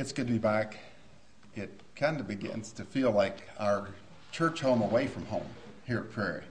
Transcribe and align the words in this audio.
It's 0.00 0.12
good 0.12 0.26
to 0.28 0.32
be 0.32 0.38
back. 0.38 0.78
It 1.54 1.78
kind 1.94 2.18
of 2.20 2.26
begins 2.26 2.72
to 2.72 2.84
feel 2.84 3.10
like 3.10 3.46
our 3.58 3.88
church 4.32 4.62
home 4.62 4.80
away 4.80 5.06
from 5.06 5.26
home 5.26 5.44
here 5.86 5.98
at 5.98 6.10
Prairie. 6.10 6.44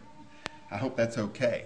I 0.69 0.77
hope 0.77 0.95
that's 0.95 1.17
okay. 1.17 1.65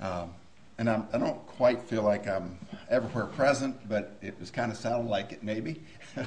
Um, 0.00 0.30
and 0.78 0.88
I'm, 0.88 1.06
I 1.12 1.18
do 1.18 1.24
not 1.24 1.46
quite 1.46 1.82
feel 1.82 2.02
like 2.02 2.26
I'm 2.26 2.56
everywhere 2.88 3.26
present, 3.26 3.76
but 3.90 4.16
it 4.22 4.40
was 4.40 4.50
kind 4.50 4.72
of 4.72 4.78
sounded 4.78 5.10
like 5.10 5.32
it 5.32 5.42
maybe. 5.42 5.82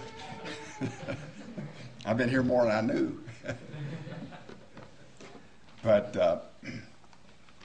I've 2.05 2.17
been 2.17 2.29
here 2.29 2.43
more 2.43 2.67
than 2.67 2.71
I 2.71 2.81
knew. 2.93 3.19
but 5.81 6.15
uh, 6.15 6.41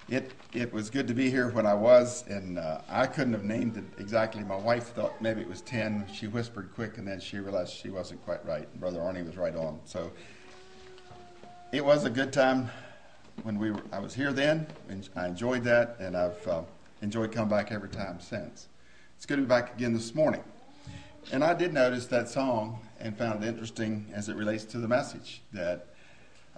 it 0.08 0.32
it 0.52 0.72
was 0.72 0.88
good 0.88 1.08
to 1.08 1.14
be 1.14 1.30
here 1.30 1.50
when 1.50 1.66
I 1.66 1.74
was, 1.74 2.24
and 2.28 2.58
uh, 2.58 2.80
I 2.88 3.06
couldn't 3.06 3.32
have 3.32 3.44
named 3.44 3.76
it 3.76 3.84
exactly. 3.98 4.42
My 4.44 4.56
wife 4.56 4.94
thought 4.94 5.20
maybe 5.20 5.40
it 5.40 5.48
was 5.48 5.60
ten. 5.60 6.06
She 6.12 6.28
whispered 6.28 6.70
quick, 6.74 6.98
and 6.98 7.06
then 7.06 7.18
she 7.18 7.38
realized 7.38 7.72
she 7.72 7.90
wasn't 7.90 8.24
quite 8.24 8.44
right. 8.46 8.72
Brother 8.78 9.00
Arnie 9.00 9.26
was 9.26 9.36
right 9.36 9.56
on. 9.56 9.80
So 9.84 10.12
it 11.72 11.84
was 11.84 12.04
a 12.04 12.10
good 12.10 12.32
time 12.32 12.70
when 13.42 13.58
we 13.58 13.72
were. 13.72 13.82
I 13.92 13.98
was 13.98 14.14
here 14.14 14.32
then, 14.32 14.66
and 14.88 15.08
I 15.16 15.26
enjoyed 15.26 15.64
that, 15.64 15.96
and 15.98 16.16
I've 16.16 16.46
uh, 16.46 16.62
enjoyed 17.02 17.32
coming 17.32 17.50
back 17.50 17.72
every 17.72 17.88
time 17.90 18.20
since. 18.20 18.68
It's 19.16 19.26
good 19.26 19.36
to 19.36 19.42
be 19.42 19.48
back 19.48 19.74
again 19.74 19.92
this 19.92 20.14
morning. 20.14 20.44
And 21.32 21.42
I 21.42 21.54
did 21.54 21.72
notice 21.72 22.06
that 22.06 22.28
song 22.28 22.78
and 23.00 23.16
found 23.18 23.42
it 23.42 23.48
interesting 23.48 24.06
as 24.14 24.28
it 24.28 24.36
relates 24.36 24.64
to 24.66 24.78
the 24.78 24.86
message 24.86 25.42
that 25.52 25.88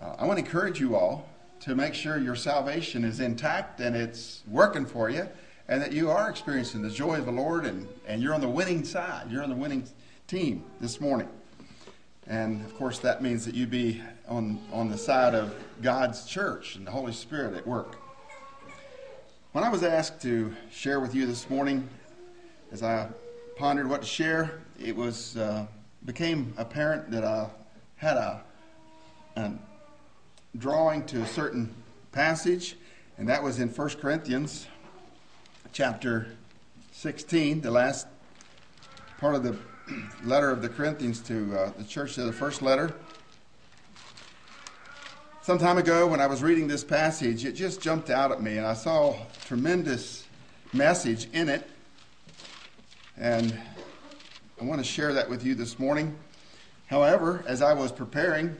uh, 0.00 0.16
I 0.18 0.26
want 0.26 0.38
to 0.38 0.44
encourage 0.44 0.78
you 0.78 0.94
all 0.94 1.26
to 1.60 1.74
make 1.74 1.94
sure 1.94 2.18
your 2.18 2.36
salvation 2.36 3.04
is 3.04 3.20
intact 3.20 3.80
and 3.80 3.96
it's 3.96 4.42
working 4.46 4.86
for 4.86 5.10
you 5.10 5.28
and 5.68 5.82
that 5.82 5.92
you 5.92 6.10
are 6.10 6.30
experiencing 6.30 6.82
the 6.82 6.90
joy 6.90 7.18
of 7.18 7.26
the 7.26 7.32
Lord 7.32 7.66
and, 7.66 7.86
and 8.06 8.22
you're 8.22 8.34
on 8.34 8.40
the 8.40 8.48
winning 8.48 8.84
side. 8.84 9.30
You're 9.30 9.42
on 9.42 9.50
the 9.50 9.56
winning 9.56 9.84
team 10.26 10.64
this 10.80 11.00
morning. 11.00 11.28
And 12.26 12.64
of 12.64 12.74
course, 12.76 12.98
that 13.00 13.22
means 13.22 13.44
that 13.44 13.54
you 13.54 13.66
be 13.66 14.02
on, 14.26 14.60
on 14.72 14.88
the 14.88 14.98
side 14.98 15.34
of 15.34 15.54
God's 15.82 16.26
church 16.26 16.76
and 16.76 16.86
the 16.86 16.90
Holy 16.90 17.12
Spirit 17.12 17.54
at 17.54 17.66
work. 17.66 17.96
When 19.52 19.64
I 19.64 19.68
was 19.68 19.82
asked 19.82 20.22
to 20.22 20.54
share 20.70 21.00
with 21.00 21.14
you 21.14 21.26
this 21.26 21.48
morning, 21.50 21.88
as 22.70 22.82
I 22.82 23.08
pondered 23.56 23.88
what 23.88 24.02
to 24.02 24.06
share, 24.06 24.60
it 24.78 24.94
was 24.94 25.36
uh, 25.36 25.66
became 26.04 26.54
apparent 26.58 27.10
that 27.10 27.24
I 27.24 27.48
had 27.96 28.16
a, 28.16 28.42
an 29.36 29.58
drawing 30.56 31.04
to 31.06 31.22
a 31.22 31.26
certain 31.26 31.74
passage, 32.12 32.76
and 33.16 33.28
that 33.28 33.42
was 33.42 33.60
in 33.60 33.68
1 33.68 33.88
Corinthians 34.00 34.66
chapter 35.72 36.26
16, 36.92 37.60
the 37.60 37.70
last 37.70 38.06
part 39.18 39.34
of 39.34 39.42
the 39.42 39.56
letter 40.24 40.50
of 40.50 40.62
the 40.62 40.68
Corinthians 40.68 41.20
to 41.20 41.56
uh, 41.56 41.72
the 41.76 41.84
church, 41.84 42.16
of 42.18 42.26
the 42.26 42.32
first 42.32 42.62
letter. 42.62 42.94
Some 45.42 45.58
time 45.58 45.78
ago, 45.78 46.06
when 46.06 46.20
I 46.20 46.26
was 46.26 46.42
reading 46.42 46.68
this 46.68 46.84
passage, 46.84 47.44
it 47.44 47.52
just 47.52 47.80
jumped 47.80 48.10
out 48.10 48.32
at 48.32 48.42
me, 48.42 48.58
and 48.58 48.66
I 48.66 48.74
saw 48.74 49.12
a 49.12 49.26
tremendous 49.44 50.26
message 50.72 51.28
in 51.32 51.48
it. 51.48 51.68
And 53.16 53.58
I 54.60 54.64
want 54.64 54.80
to 54.80 54.84
share 54.84 55.12
that 55.14 55.30
with 55.30 55.44
you 55.44 55.54
this 55.54 55.78
morning. 55.78 56.16
However, 56.86 57.44
as 57.46 57.62
I 57.62 57.72
was 57.72 57.92
preparing, 57.92 58.56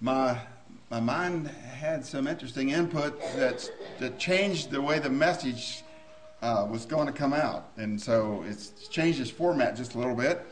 my 0.00 0.38
my 0.90 0.98
mind 0.98 1.46
had 1.46 2.04
some 2.04 2.26
interesting 2.26 2.70
input 2.70 3.20
that 3.36 3.70
that 4.00 4.18
changed 4.18 4.70
the 4.70 4.82
way 4.82 4.98
the 4.98 5.08
message 5.08 5.84
uh, 6.42 6.66
was 6.68 6.84
going 6.84 7.06
to 7.06 7.12
come 7.12 7.32
out, 7.32 7.68
and 7.76 8.00
so 8.00 8.44
it's 8.46 8.88
changed 8.88 9.20
its 9.20 9.30
format 9.30 9.76
just 9.76 9.94
a 9.94 9.98
little 9.98 10.16
bit. 10.16 10.44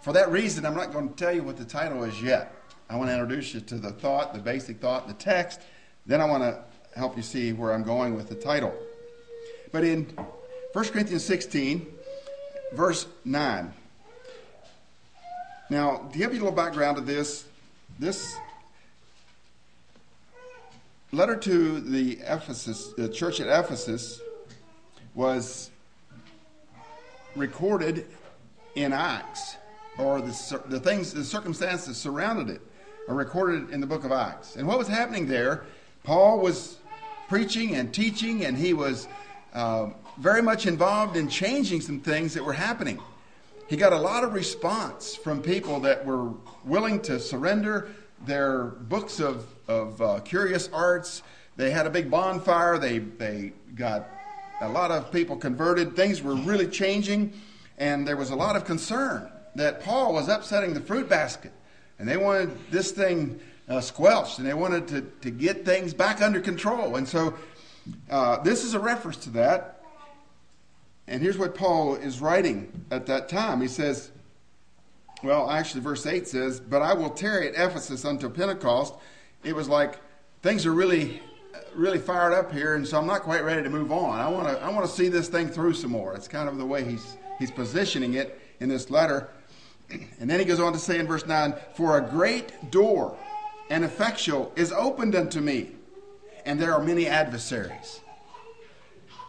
For 0.00 0.12
that 0.14 0.30
reason, 0.30 0.64
I'm 0.64 0.74
not 0.74 0.92
going 0.92 1.10
to 1.10 1.14
tell 1.14 1.32
you 1.32 1.42
what 1.42 1.58
the 1.58 1.64
title 1.64 2.04
is 2.04 2.22
yet. 2.22 2.54
I 2.88 2.96
want 2.96 3.10
to 3.10 3.14
introduce 3.14 3.52
you 3.52 3.60
to 3.60 3.76
the 3.76 3.90
thought, 3.90 4.32
the 4.32 4.40
basic 4.40 4.80
thought, 4.80 5.08
the 5.08 5.14
text. 5.14 5.60
Then 6.06 6.20
I 6.20 6.24
want 6.24 6.42
to 6.42 6.64
help 6.98 7.16
you 7.16 7.22
see 7.22 7.52
where 7.52 7.72
I'm 7.72 7.84
going 7.84 8.16
with 8.16 8.28
the 8.28 8.34
title. 8.34 8.74
But 9.72 9.84
in 9.84 10.04
1 10.72 10.84
Corinthians 10.86 11.24
16, 11.24 11.86
verse 12.72 13.06
9. 13.24 13.72
Now, 15.70 16.08
to 16.12 16.18
give 16.18 16.32
you 16.32 16.40
a 16.40 16.44
little 16.44 16.52
background 16.52 16.96
to 16.96 17.02
this, 17.02 17.44
this 17.98 18.36
letter 21.14 21.36
to 21.36 21.78
the 21.78 22.12
Ephesus, 22.22 22.94
the 22.96 23.06
church 23.06 23.38
at 23.38 23.46
Ephesus, 23.46 24.22
was 25.14 25.70
recorded 27.36 28.06
in 28.76 28.94
Acts, 28.94 29.58
or 29.98 30.22
the, 30.22 30.62
the 30.68 30.80
things, 30.80 31.12
the 31.12 31.22
circumstances 31.22 31.98
surrounded 31.98 32.48
it 32.48 32.62
are 33.08 33.14
recorded 33.14 33.68
in 33.68 33.78
the 33.82 33.86
book 33.86 34.04
of 34.04 34.10
Acts. 34.10 34.56
And 34.56 34.66
what 34.66 34.78
was 34.78 34.88
happening 34.88 35.26
there, 35.26 35.64
Paul 36.02 36.40
was 36.40 36.78
preaching 37.28 37.74
and 37.74 37.92
teaching, 37.92 38.46
and 38.46 38.56
he 38.56 38.72
was 38.72 39.06
uh, 39.52 39.90
very 40.16 40.40
much 40.40 40.64
involved 40.64 41.18
in 41.18 41.28
changing 41.28 41.82
some 41.82 42.00
things 42.00 42.32
that 42.32 42.42
were 42.42 42.54
happening. 42.54 42.98
He 43.68 43.76
got 43.76 43.92
a 43.92 43.98
lot 43.98 44.24
of 44.24 44.32
response 44.32 45.14
from 45.14 45.42
people 45.42 45.78
that 45.80 46.06
were 46.06 46.30
willing 46.64 47.02
to 47.02 47.20
surrender 47.20 47.90
their 48.26 48.64
books 48.64 49.20
of, 49.20 49.46
of 49.68 50.00
uh, 50.00 50.20
curious 50.20 50.68
arts. 50.72 51.22
They 51.56 51.70
had 51.70 51.86
a 51.86 51.90
big 51.90 52.10
bonfire. 52.10 52.78
They, 52.78 52.98
they 52.98 53.52
got 53.74 54.08
a 54.60 54.68
lot 54.68 54.90
of 54.90 55.10
people 55.12 55.36
converted. 55.36 55.96
Things 55.96 56.22
were 56.22 56.34
really 56.34 56.68
changing. 56.68 57.32
And 57.78 58.06
there 58.06 58.16
was 58.16 58.30
a 58.30 58.36
lot 58.36 58.56
of 58.56 58.64
concern 58.64 59.30
that 59.56 59.82
Paul 59.82 60.14
was 60.14 60.28
upsetting 60.28 60.72
the 60.72 60.80
fruit 60.80 61.08
basket. 61.08 61.52
And 61.98 62.08
they 62.08 62.16
wanted 62.16 62.56
this 62.70 62.92
thing 62.92 63.40
uh, 63.68 63.80
squelched 63.80 64.38
and 64.38 64.46
they 64.46 64.54
wanted 64.54 64.88
to, 64.88 65.02
to 65.22 65.30
get 65.30 65.64
things 65.64 65.94
back 65.94 66.20
under 66.22 66.40
control. 66.40 66.96
And 66.96 67.08
so 67.08 67.34
uh, 68.10 68.42
this 68.42 68.64
is 68.64 68.74
a 68.74 68.78
reference 68.78 69.16
to 69.18 69.30
that. 69.30 69.80
And 71.08 71.20
here's 71.20 71.38
what 71.38 71.54
Paul 71.54 71.96
is 71.96 72.20
writing 72.20 72.86
at 72.90 73.06
that 73.06 73.28
time. 73.28 73.60
He 73.60 73.68
says, 73.68 74.11
well, 75.22 75.50
actually, 75.50 75.82
verse 75.82 76.04
8 76.04 76.26
says, 76.26 76.60
But 76.60 76.82
I 76.82 76.94
will 76.94 77.10
tarry 77.10 77.48
at 77.48 77.54
Ephesus 77.54 78.04
until 78.04 78.30
Pentecost. 78.30 78.94
It 79.44 79.54
was 79.54 79.68
like 79.68 79.98
things 80.42 80.66
are 80.66 80.72
really, 80.72 81.22
really 81.74 81.98
fired 81.98 82.32
up 82.32 82.52
here, 82.52 82.74
and 82.74 82.86
so 82.86 82.98
I'm 82.98 83.06
not 83.06 83.22
quite 83.22 83.44
ready 83.44 83.62
to 83.62 83.70
move 83.70 83.92
on. 83.92 84.20
I 84.20 84.28
want 84.28 84.48
to, 84.48 84.62
I 84.62 84.68
want 84.70 84.84
to 84.84 84.90
see 84.90 85.08
this 85.08 85.28
thing 85.28 85.48
through 85.48 85.74
some 85.74 85.92
more. 85.92 86.14
It's 86.14 86.28
kind 86.28 86.48
of 86.48 86.58
the 86.58 86.66
way 86.66 86.84
he's, 86.84 87.16
he's 87.38 87.50
positioning 87.50 88.14
it 88.14 88.40
in 88.60 88.68
this 88.68 88.90
letter. 88.90 89.28
And 90.20 90.30
then 90.30 90.38
he 90.38 90.46
goes 90.46 90.58
on 90.58 90.72
to 90.72 90.78
say 90.78 90.98
in 90.98 91.06
verse 91.06 91.26
9, 91.26 91.54
For 91.74 91.98
a 91.98 92.00
great 92.00 92.70
door 92.70 93.16
and 93.68 93.84
effectual 93.84 94.50
is 94.56 94.72
opened 94.72 95.14
unto 95.14 95.40
me, 95.40 95.72
and 96.46 96.58
there 96.58 96.72
are 96.72 96.82
many 96.82 97.06
adversaries. 97.06 98.00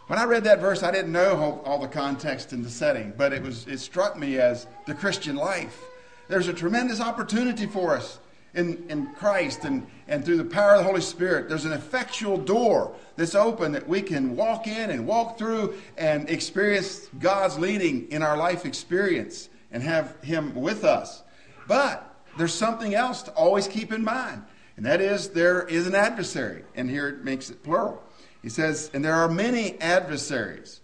When 0.06 0.18
I 0.18 0.24
read 0.24 0.44
that 0.44 0.60
verse, 0.60 0.82
I 0.82 0.90
didn't 0.90 1.12
know 1.12 1.62
all 1.64 1.78
the 1.78 1.88
context 1.88 2.52
and 2.52 2.62
the 2.62 2.68
setting, 2.68 3.14
but 3.16 3.32
it 3.32 3.42
was 3.42 3.66
it 3.66 3.78
struck 3.78 4.18
me 4.18 4.38
as 4.38 4.66
the 4.86 4.92
Christian 4.92 5.34
life. 5.34 5.82
There's 6.28 6.46
a 6.46 6.52
tremendous 6.52 7.00
opportunity 7.00 7.64
for 7.64 7.96
us 7.96 8.18
in, 8.52 8.84
in 8.90 9.06
Christ 9.14 9.64
and, 9.64 9.86
and 10.06 10.22
through 10.22 10.36
the 10.36 10.44
power 10.44 10.72
of 10.72 10.78
the 10.80 10.84
Holy 10.84 11.00
Spirit. 11.00 11.48
There's 11.48 11.64
an 11.64 11.72
effectual 11.72 12.36
door 12.36 12.94
that's 13.16 13.34
open 13.34 13.72
that 13.72 13.88
we 13.88 14.02
can 14.02 14.36
walk 14.36 14.66
in 14.66 14.90
and 14.90 15.06
walk 15.06 15.38
through 15.38 15.74
and 15.96 16.28
experience 16.28 17.08
God's 17.18 17.58
leading 17.58 18.10
in 18.12 18.22
our 18.22 18.36
life 18.36 18.66
experience 18.66 19.48
and 19.72 19.82
have 19.82 20.22
Him 20.22 20.54
with 20.54 20.84
us. 20.84 21.22
But 21.66 22.14
there's 22.36 22.52
something 22.52 22.94
else 22.94 23.22
to 23.22 23.30
always 23.30 23.66
keep 23.66 23.90
in 23.90 24.04
mind, 24.04 24.42
and 24.76 24.84
that 24.84 25.00
is 25.00 25.30
there 25.30 25.62
is 25.62 25.86
an 25.86 25.94
adversary, 25.94 26.64
and 26.74 26.90
here 26.90 27.08
it 27.08 27.24
makes 27.24 27.48
it 27.48 27.62
plural. 27.62 28.03
He 28.44 28.50
says, 28.50 28.90
and 28.92 29.02
there 29.02 29.14
are 29.14 29.26
many 29.26 29.80
adversaries. 29.80 30.82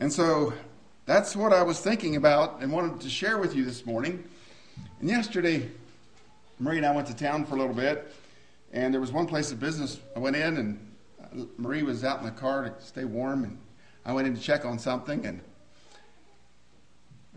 And 0.00 0.12
so 0.12 0.52
that's 1.06 1.36
what 1.36 1.52
I 1.52 1.62
was 1.62 1.78
thinking 1.78 2.16
about 2.16 2.60
and 2.60 2.72
wanted 2.72 3.00
to 3.02 3.08
share 3.08 3.38
with 3.38 3.54
you 3.54 3.64
this 3.64 3.86
morning. 3.86 4.24
And 4.98 5.08
yesterday, 5.08 5.68
Marie 6.58 6.78
and 6.78 6.84
I 6.84 6.92
went 6.92 7.06
to 7.06 7.14
town 7.14 7.46
for 7.46 7.54
a 7.54 7.58
little 7.58 7.72
bit, 7.72 8.12
and 8.72 8.92
there 8.92 9.00
was 9.00 9.12
one 9.12 9.28
place 9.28 9.52
of 9.52 9.60
business 9.60 10.00
I 10.16 10.18
went 10.18 10.34
in, 10.34 10.56
and 10.56 10.92
uh, 11.22 11.44
Marie 11.56 11.84
was 11.84 12.02
out 12.02 12.18
in 12.18 12.24
the 12.24 12.32
car 12.32 12.70
to 12.70 12.84
stay 12.84 13.04
warm, 13.04 13.44
and 13.44 13.56
I 14.04 14.12
went 14.12 14.26
in 14.26 14.34
to 14.34 14.42
check 14.42 14.64
on 14.64 14.76
something, 14.76 15.24
and 15.24 15.40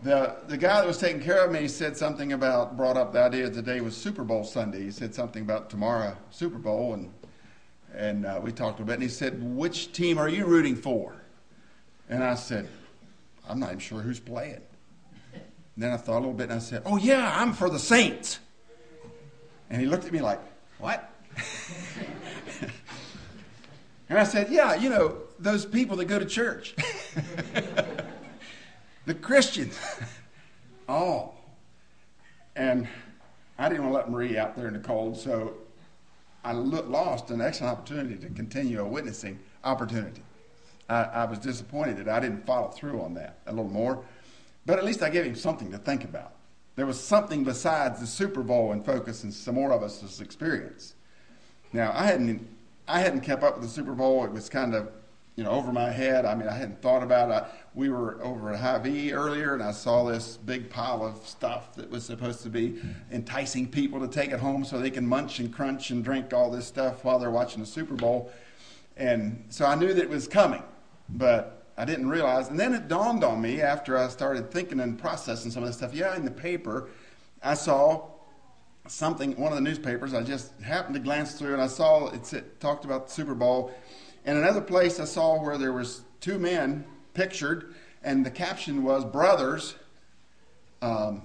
the 0.02 0.38
the 0.48 0.56
guy 0.56 0.80
that 0.80 0.86
was 0.88 0.98
taking 0.98 1.22
care 1.22 1.44
of 1.44 1.52
me 1.52 1.68
said 1.68 1.96
something 1.96 2.32
about 2.32 2.76
brought 2.76 2.96
up 2.96 3.12
the 3.12 3.22
idea 3.22 3.48
today 3.48 3.80
was 3.80 3.96
Super 3.96 4.24
Bowl 4.24 4.42
Sunday. 4.42 4.82
He 4.82 4.90
said 4.90 5.14
something 5.14 5.44
about 5.44 5.70
tomorrow 5.70 6.16
Super 6.30 6.58
Bowl, 6.58 6.94
and 6.94 7.12
and 7.96 8.26
uh, 8.26 8.40
we 8.42 8.52
talked 8.52 8.80
a 8.80 8.84
bit. 8.84 8.94
And 8.94 9.02
he 9.02 9.08
said, 9.08 9.38
"Which 9.40 9.92
team 9.92 10.18
are 10.18 10.28
you 10.28 10.46
rooting 10.46 10.76
for?" 10.76 11.14
And 12.08 12.22
I 12.22 12.34
said, 12.34 12.68
"I'm 13.48 13.60
not 13.60 13.70
even 13.70 13.78
sure 13.78 14.00
who's 14.00 14.20
playing." 14.20 14.60
And 15.32 15.82
then 15.82 15.90
I 15.90 15.96
thought 15.96 16.18
a 16.18 16.20
little 16.20 16.34
bit, 16.34 16.44
and 16.44 16.54
I 16.54 16.58
said, 16.58 16.82
"Oh 16.84 16.96
yeah, 16.96 17.40
I'm 17.40 17.52
for 17.52 17.68
the 17.68 17.78
Saints." 17.78 18.38
And 19.70 19.80
he 19.80 19.86
looked 19.86 20.04
at 20.04 20.12
me 20.12 20.20
like, 20.20 20.40
"What?" 20.78 21.10
and 24.08 24.18
I 24.18 24.24
said, 24.24 24.50
"Yeah, 24.50 24.74
you 24.74 24.88
know 24.88 25.18
those 25.38 25.66
people 25.66 25.96
that 25.96 26.06
go 26.06 26.18
to 26.18 26.26
church, 26.26 26.74
the 29.06 29.14
Christians." 29.14 29.78
oh, 30.88 31.32
And 32.56 32.88
I 33.58 33.68
didn't 33.68 33.84
want 33.84 33.94
to 33.94 33.98
let 33.98 34.10
Marie 34.10 34.38
out 34.38 34.56
there 34.56 34.68
in 34.68 34.74
the 34.74 34.80
cold, 34.80 35.16
so 35.16 35.54
I 36.44 36.52
lost 36.52 37.30
an 37.30 37.40
excellent 37.40 37.72
opportunity 37.72 38.16
to 38.16 38.28
continue 38.28 38.80
a 38.80 38.84
witnessing 38.84 39.38
opportunity. 39.64 40.22
I, 40.88 41.02
I, 41.04 41.24
was 41.24 41.38
disappointed 41.38 41.96
that 41.96 42.08
I 42.08 42.20
didn't 42.20 42.44
follow 42.44 42.68
through 42.68 43.00
on 43.00 43.14
that 43.14 43.38
a 43.46 43.50
little 43.50 43.70
more, 43.70 44.04
but 44.66 44.78
at 44.78 44.84
least 44.84 45.02
I 45.02 45.08
gave 45.08 45.24
him 45.24 45.34
something 45.34 45.70
to 45.72 45.78
think 45.78 46.04
about. 46.04 46.32
There 46.76 46.84
was 46.84 47.02
something 47.02 47.44
besides 47.44 48.00
the 48.00 48.06
Super 48.06 48.42
Bowl 48.42 48.72
in 48.72 48.82
focus 48.82 49.24
and 49.24 49.32
some 49.32 49.54
more 49.54 49.72
of 49.72 49.82
us' 49.82 50.20
experience. 50.20 50.94
Now, 51.72 51.92
I 51.94 52.04
hadn't, 52.04 52.46
I 52.86 53.00
hadn't 53.00 53.22
kept 53.22 53.42
up 53.42 53.54
with 53.54 53.62
the 53.62 53.70
Super 53.70 53.94
Bowl. 53.94 54.24
It 54.24 54.32
was 54.32 54.50
kind 54.50 54.74
of 54.74 54.90
you 55.36 55.42
know, 55.42 55.50
over 55.50 55.72
my 55.72 55.90
head. 55.90 56.24
I 56.24 56.34
mean, 56.34 56.48
I 56.48 56.54
hadn't 56.54 56.80
thought 56.80 57.02
about 57.02 57.30
it. 57.30 57.34
I, 57.34 57.46
we 57.74 57.88
were 57.88 58.22
over 58.22 58.52
at 58.52 58.60
Hy-Vee 58.60 59.12
earlier, 59.12 59.54
and 59.54 59.62
I 59.62 59.72
saw 59.72 60.04
this 60.04 60.36
big 60.36 60.70
pile 60.70 61.04
of 61.04 61.26
stuff 61.26 61.74
that 61.74 61.90
was 61.90 62.04
supposed 62.04 62.42
to 62.42 62.48
be 62.48 62.80
enticing 63.10 63.68
people 63.68 63.98
to 64.00 64.08
take 64.08 64.30
it 64.30 64.38
home 64.38 64.64
so 64.64 64.78
they 64.78 64.90
can 64.90 65.06
munch 65.06 65.40
and 65.40 65.52
crunch 65.52 65.90
and 65.90 66.04
drink 66.04 66.32
all 66.32 66.50
this 66.50 66.66
stuff 66.66 67.04
while 67.04 67.18
they're 67.18 67.32
watching 67.32 67.60
the 67.60 67.66
Super 67.66 67.94
Bowl. 67.94 68.30
And 68.96 69.44
so 69.48 69.66
I 69.66 69.74
knew 69.74 69.92
that 69.92 70.02
it 70.02 70.08
was 70.08 70.28
coming, 70.28 70.62
but 71.08 71.66
I 71.76 71.84
didn't 71.84 72.08
realize. 72.08 72.48
And 72.48 72.60
then 72.60 72.72
it 72.72 72.86
dawned 72.86 73.24
on 73.24 73.40
me 73.42 73.60
after 73.60 73.98
I 73.98 74.06
started 74.08 74.52
thinking 74.52 74.78
and 74.78 74.96
processing 74.96 75.50
some 75.50 75.64
of 75.64 75.68
this 75.68 75.76
stuff. 75.76 75.94
Yeah, 75.94 76.14
in 76.14 76.24
the 76.24 76.30
paper, 76.30 76.90
I 77.42 77.54
saw 77.54 78.06
something, 78.86 79.34
one 79.34 79.50
of 79.50 79.56
the 79.56 79.62
newspapers, 79.62 80.14
I 80.14 80.22
just 80.22 80.60
happened 80.60 80.94
to 80.94 81.00
glance 81.00 81.32
through, 81.32 81.54
and 81.54 81.62
I 81.62 81.66
saw 81.66 82.08
it, 82.08 82.32
it 82.32 82.60
talked 82.60 82.84
about 82.84 83.08
the 83.08 83.12
Super 83.12 83.34
Bowl 83.34 83.74
and 84.24 84.38
another 84.38 84.60
place 84.60 84.98
I 84.98 85.04
saw 85.04 85.40
where 85.40 85.58
there 85.58 85.72
was 85.72 86.02
two 86.20 86.38
men 86.38 86.84
pictured, 87.12 87.74
and 88.02 88.24
the 88.24 88.30
caption 88.30 88.82
was 88.82 89.04
"Brothers 89.04 89.74
um, 90.82 91.22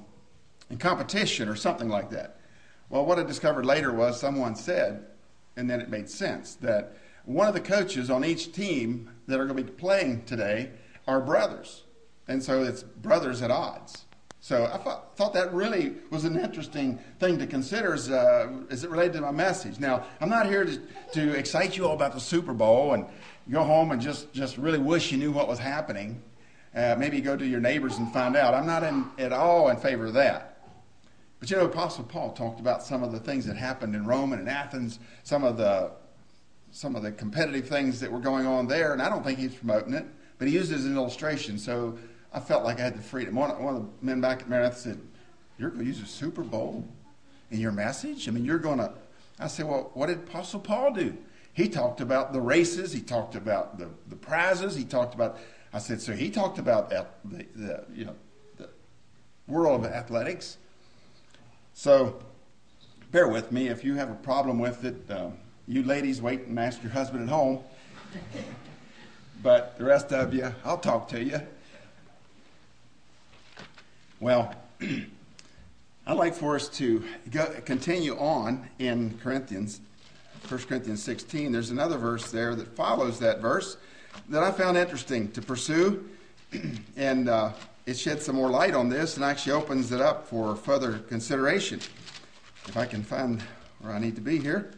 in 0.69 0.77
competition" 0.77 1.49
or 1.49 1.55
something 1.55 1.89
like 1.89 2.09
that. 2.11 2.39
Well, 2.89 3.05
what 3.05 3.19
I 3.19 3.23
discovered 3.23 3.65
later 3.65 3.93
was 3.93 4.19
someone 4.19 4.55
said, 4.55 5.05
and 5.55 5.69
then 5.69 5.79
it 5.79 5.89
made 5.89 6.09
sense 6.09 6.55
that 6.55 6.97
one 7.25 7.47
of 7.47 7.53
the 7.53 7.61
coaches 7.61 8.09
on 8.09 8.25
each 8.25 8.51
team 8.51 9.11
that 9.27 9.39
are 9.39 9.45
going 9.45 9.57
to 9.57 9.63
be 9.63 9.71
playing 9.71 10.25
today 10.25 10.71
are 11.07 11.21
brothers, 11.21 11.83
and 12.27 12.41
so 12.41 12.63
it's 12.63 12.83
brothers 12.83 13.41
at 13.41 13.51
odds. 13.51 14.05
So 14.49 14.65
I 14.65 14.77
thought, 14.77 15.15
thought 15.15 15.33
that 15.35 15.53
really 15.53 15.93
was 16.09 16.25
an 16.25 16.35
interesting 16.35 16.97
thing 17.19 17.37
to 17.37 17.45
consider 17.45 17.93
as, 17.93 18.09
uh, 18.09 18.51
as 18.71 18.83
it 18.83 18.89
related 18.89 19.13
to 19.13 19.21
my 19.21 19.29
message. 19.29 19.77
Now, 19.79 20.07
I'm 20.19 20.27
not 20.27 20.47
here 20.47 20.65
to, 20.65 20.81
to 21.13 21.37
excite 21.37 21.77
you 21.77 21.85
all 21.85 21.93
about 21.93 22.13
the 22.13 22.19
Super 22.19 22.51
Bowl 22.55 22.95
and 22.95 23.05
go 23.51 23.63
home 23.63 23.91
and 23.91 24.01
just, 24.01 24.33
just 24.33 24.57
really 24.57 24.79
wish 24.79 25.11
you 25.11 25.19
knew 25.19 25.31
what 25.31 25.47
was 25.47 25.59
happening. 25.59 26.23
Uh, 26.75 26.95
maybe 26.97 27.21
go 27.21 27.37
to 27.37 27.45
your 27.45 27.59
neighbors 27.59 27.99
and 27.99 28.11
find 28.11 28.35
out. 28.35 28.55
I'm 28.55 28.65
not 28.65 28.83
in, 28.83 29.05
at 29.19 29.31
all 29.31 29.69
in 29.69 29.77
favor 29.77 30.07
of 30.07 30.13
that. 30.15 30.63
But 31.39 31.51
you 31.51 31.57
know, 31.57 31.65
Apostle 31.65 32.05
Paul 32.05 32.31
talked 32.31 32.59
about 32.59 32.81
some 32.81 33.03
of 33.03 33.11
the 33.11 33.19
things 33.19 33.45
that 33.45 33.55
happened 33.55 33.93
in 33.93 34.03
Rome 34.07 34.33
and 34.33 34.41
in 34.41 34.47
Athens, 34.47 34.97
some 35.21 35.43
of 35.43 35.57
the 35.57 35.91
some 36.71 36.95
of 36.95 37.03
the 37.03 37.11
competitive 37.11 37.67
things 37.67 37.99
that 37.99 38.11
were 38.11 38.19
going 38.19 38.47
on 38.47 38.67
there, 38.67 38.93
and 38.93 39.01
I 39.01 39.09
don't 39.09 39.23
think 39.23 39.37
he's 39.37 39.53
promoting 39.53 39.93
it, 39.93 40.07
but 40.39 40.47
he 40.47 40.55
used 40.55 40.71
it 40.71 40.75
as 40.75 40.85
an 40.85 40.95
illustration. 40.95 41.59
So 41.59 41.99
I 42.33 42.39
felt 42.39 42.63
like 42.63 42.79
I 42.79 42.83
had 42.83 42.97
the 42.97 43.01
freedom. 43.01 43.35
One, 43.35 43.49
one 43.61 43.75
of 43.75 43.81
the 43.81 44.05
men 44.05 44.21
back 44.21 44.41
at 44.41 44.49
Maranatha 44.49 44.77
said, 44.77 45.01
You're 45.57 45.69
going 45.69 45.81
to 45.81 45.87
use 45.87 46.01
a 46.01 46.05
Super 46.05 46.43
Bowl 46.43 46.87
in 47.49 47.59
your 47.59 47.71
message? 47.71 48.27
I 48.27 48.31
mean, 48.31 48.45
you're 48.45 48.59
going 48.59 48.77
to. 48.77 48.91
I 49.39 49.47
said, 49.47 49.67
Well, 49.67 49.91
what 49.93 50.07
did 50.07 50.19
Apostle 50.19 50.59
Paul 50.59 50.93
do? 50.93 51.17
He 51.53 51.67
talked 51.67 51.99
about 52.01 52.31
the 52.31 52.41
races, 52.41 52.93
he 52.93 53.01
talked 53.01 53.35
about 53.35 53.79
the, 53.79 53.89
the 54.07 54.15
prizes, 54.15 54.75
he 54.75 54.83
talked 54.83 55.15
about. 55.15 55.37
I 55.73 55.79
said, 55.79 56.01
So 56.01 56.13
he 56.13 56.29
talked 56.29 56.59
about 56.59 56.89
the, 56.89 57.05
the, 57.55 57.85
you 57.93 58.05
know, 58.05 58.15
the 58.57 58.69
world 59.47 59.85
of 59.85 59.91
athletics. 59.91 60.57
So 61.73 62.21
bear 63.11 63.27
with 63.27 63.51
me. 63.51 63.67
If 63.67 63.83
you 63.83 63.95
have 63.95 64.11
a 64.11 64.15
problem 64.15 64.59
with 64.59 64.85
it, 64.85 65.09
um, 65.09 65.33
you 65.67 65.83
ladies 65.83 66.21
wait 66.21 66.41
and 66.41 66.59
ask 66.59 66.81
your 66.83 66.91
husband 66.91 67.23
at 67.23 67.29
home. 67.29 67.63
but 69.43 69.77
the 69.77 69.85
rest 69.85 70.11
of 70.11 70.33
you, 70.33 70.53
I'll 70.63 70.77
talk 70.77 71.07
to 71.09 71.23
you. 71.23 71.41
Well, 74.21 74.53
I'd 76.05 76.17
like 76.17 76.33
for 76.33 76.55
us 76.55 76.67
to 76.69 77.01
go, 77.31 77.45
continue 77.63 78.17
on 78.17 78.67
in 78.77 79.17
Corinthians, 79.23 79.79
1 80.45 80.59
Corinthians 80.63 81.01
16. 81.01 81.53
There's 81.53 81.69
another 81.69 81.97
verse 81.97 82.29
there 82.29 82.53
that 82.55 82.75
follows 82.75 83.17
that 83.19 83.39
verse 83.39 83.77
that 84.27 84.43
I 84.43 84.51
found 84.51 84.75
interesting 84.75 85.31
to 85.31 85.41
pursue, 85.41 86.09
and 86.97 87.29
uh, 87.29 87.53
it 87.85 87.97
sheds 87.97 88.25
some 88.25 88.35
more 88.35 88.49
light 88.49 88.73
on 88.73 88.89
this 88.89 89.15
and 89.15 89.23
actually 89.23 89.53
opens 89.53 89.93
it 89.93 90.01
up 90.01 90.27
for 90.27 90.53
further 90.57 90.97
consideration. 90.99 91.79
If 92.67 92.75
I 92.75 92.85
can 92.85 93.03
find 93.03 93.41
where 93.79 93.93
I 93.93 93.99
need 93.99 94.15
to 94.15 94.21
be 94.21 94.37
here. 94.37 94.73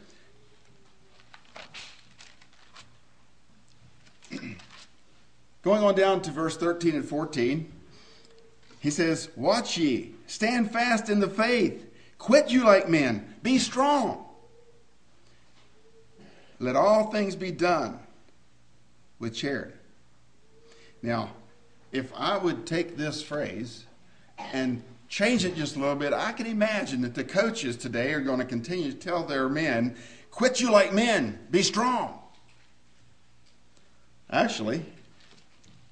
Going 5.64 5.82
on 5.82 5.96
down 5.96 6.22
to 6.22 6.30
verse 6.30 6.58
13 6.58 6.94
and 6.94 7.10
14. 7.10 7.81
He 8.82 8.90
says, 8.90 9.30
Watch 9.36 9.78
ye, 9.78 10.16
stand 10.26 10.72
fast 10.72 11.08
in 11.10 11.20
the 11.20 11.30
faith, 11.30 11.88
quit 12.18 12.50
you 12.50 12.66
like 12.66 12.90
men, 12.90 13.36
be 13.44 13.60
strong. 13.60 14.26
Let 16.60 16.76
all 16.76 17.12
things 17.12 17.36
be 17.36 17.52
done 17.52 18.00
with 19.20 19.36
charity. 19.36 19.74
Now, 21.04 21.30
if 21.92 22.12
I 22.16 22.38
would 22.38 22.66
take 22.66 22.98
this 22.98 23.22
phrase 23.22 23.86
and 24.52 24.82
change 25.10 25.46
it 25.46 25.56
just 25.56 25.76
a 25.76 25.80
little 25.80 25.96
bit, 25.96 26.12
I 26.12 26.32
can 26.32 26.48
imagine 26.48 27.02
that 27.02 27.14
the 27.14 27.24
coaches 27.24 27.78
today 27.78 28.14
are 28.14 28.22
going 28.22 28.40
to 28.40 28.46
continue 28.46 28.92
to 28.92 28.98
tell 28.98 29.24
their 29.24 29.48
men, 29.48 29.96
quit 30.32 30.60
you 30.60 30.72
like 30.72 30.92
men, 30.92 31.38
be 31.52 31.62
strong. 31.62 32.18
Actually, 34.32 34.86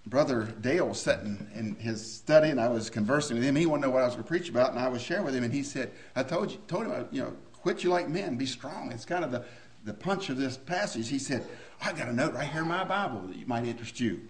Brother 0.09 0.43
Dale 0.59 0.87
was 0.87 0.99
sitting 0.99 1.47
in 1.53 1.75
his 1.75 2.15
study, 2.15 2.49
and 2.49 2.59
I 2.59 2.67
was 2.67 2.89
conversing 2.89 3.37
with 3.37 3.45
him. 3.45 3.55
He 3.55 3.67
wanted 3.67 3.83
to 3.83 3.87
know 3.87 3.93
what 3.93 4.01
I 4.01 4.05
was 4.05 4.15
going 4.15 4.23
to 4.23 4.27
preach 4.27 4.49
about, 4.49 4.71
and 4.71 4.79
I 4.79 4.87
was 4.87 5.03
sharing 5.03 5.23
with 5.23 5.35
him. 5.35 5.43
And 5.43 5.53
he 5.53 5.61
said, 5.61 5.91
"I 6.15 6.23
told 6.23 6.51
you, 6.51 6.57
told 6.67 6.85
him, 6.85 6.91
uh, 6.91 7.03
you 7.11 7.21
know, 7.21 7.33
quit 7.53 7.83
you 7.83 7.91
like 7.91 8.09
men, 8.09 8.35
be 8.35 8.47
strong." 8.47 8.91
It's 8.91 9.05
kind 9.05 9.23
of 9.23 9.31
the 9.31 9.45
the 9.85 9.93
punch 9.93 10.29
of 10.29 10.37
this 10.37 10.57
passage. 10.57 11.09
He 11.09 11.19
said, 11.19 11.45
"I 11.81 11.93
got 11.93 12.07
a 12.07 12.13
note 12.13 12.33
right 12.33 12.49
here 12.49 12.63
in 12.63 12.67
my 12.67 12.83
Bible 12.83 13.21
that 13.27 13.47
might 13.47 13.65
interest 13.65 13.99
you," 13.99 14.21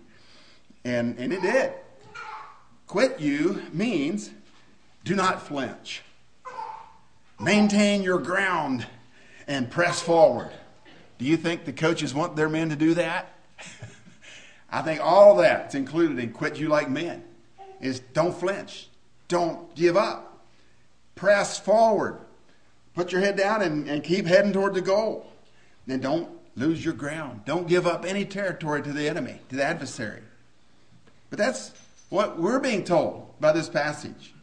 and 0.83 1.17
and 1.17 1.31
it 1.31 1.41
did. 1.41 1.71
Quit 2.87 3.21
you 3.21 3.61
means 3.71 4.31
do 5.05 5.15
not 5.15 5.47
flinch. 5.47 6.01
Maintain 7.39 8.03
your 8.03 8.19
ground 8.19 8.85
and 9.47 9.71
press 9.71 10.01
forward. 10.01 10.51
Do 11.19 11.25
you 11.25 11.37
think 11.37 11.63
the 11.63 11.73
coaches 11.73 12.13
want 12.13 12.35
their 12.35 12.49
men 12.49 12.69
to 12.69 12.75
do 12.75 12.95
that? 12.95 13.33
I 14.71 14.81
think 14.81 15.01
all 15.01 15.37
that's 15.37 15.75
included 15.75 16.19
in 16.19 16.31
quit 16.31 16.57
you 16.57 16.67
like 16.67 16.89
men 16.89 17.23
is 17.81 17.99
don't 17.99 18.37
flinch. 18.37 18.87
Don't 19.27 19.73
give 19.75 19.97
up. 19.97 20.45
Press 21.15 21.59
forward. 21.59 22.19
Put 22.93 23.11
your 23.11 23.21
head 23.21 23.37
down 23.37 23.61
and, 23.61 23.87
and 23.87 24.03
keep 24.03 24.25
heading 24.25 24.53
toward 24.53 24.73
the 24.73 24.81
goal. 24.81 25.31
Then 25.87 26.01
don't 26.01 26.29
lose 26.55 26.83
your 26.83 26.93
ground. 26.93 27.41
Don't 27.45 27.67
give 27.67 27.87
up 27.87 28.05
any 28.05 28.25
territory 28.25 28.81
to 28.83 28.91
the 28.91 29.07
enemy, 29.07 29.39
to 29.49 29.55
the 29.55 29.63
adversary. 29.63 30.21
But 31.29 31.39
that's 31.39 31.71
what 32.09 32.39
we're 32.39 32.59
being 32.59 32.83
told 32.83 33.39
by 33.39 33.51
this 33.51 33.69
passage. 33.69 34.33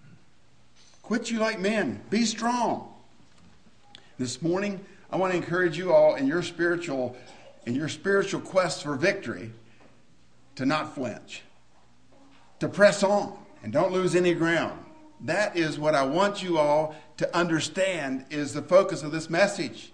Quit 1.03 1.31
you 1.31 1.39
like 1.39 1.61
men. 1.61 2.01
Be 2.11 2.25
strong. 2.25 2.93
This 4.19 4.41
morning, 4.41 4.85
I 5.11 5.17
want 5.17 5.33
to 5.33 5.37
encourage 5.37 5.77
you 5.77 5.93
all 5.93 6.15
in 6.15 6.27
your 6.27 6.43
spiritual 6.43 7.17
in 7.67 7.75
your 7.75 7.89
spiritual 7.89 8.41
quest 8.41 8.85
for 8.85 8.95
victory 8.95 9.51
to 10.57 10.67
not 10.67 10.95
flinch, 10.95 11.43
to 12.61 12.69
press 12.69 13.03
on, 13.03 13.39
and 13.63 13.73
don't 13.73 13.93
lose 13.93 14.15
any 14.15 14.35
ground. 14.35 14.79
That 15.21 15.57
is 15.57 15.79
what 15.79 15.95
I 15.95 16.05
want 16.05 16.43
you 16.43 16.59
all 16.59 16.95
to 17.17 17.37
understand 17.37 18.27
is 18.31 18.53
the 18.53 18.63
focus 18.63 19.03
of 19.03 19.13
this 19.13 19.31
message. 19.31 19.93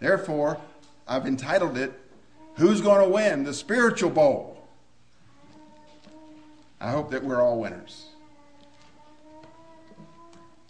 Therefore, 0.00 0.60
I've 1.06 1.26
entitled 1.26 1.76
it, 1.76 1.92
Who's 2.56 2.80
Going 2.80 3.04
to 3.04 3.12
Win 3.12 3.44
the 3.44 3.54
Spiritual 3.54 4.10
Bowl? 4.10 4.66
I 6.80 6.90
hope 6.90 7.10
that 7.10 7.22
we're 7.22 7.42
all 7.42 7.60
winners. 7.60 8.06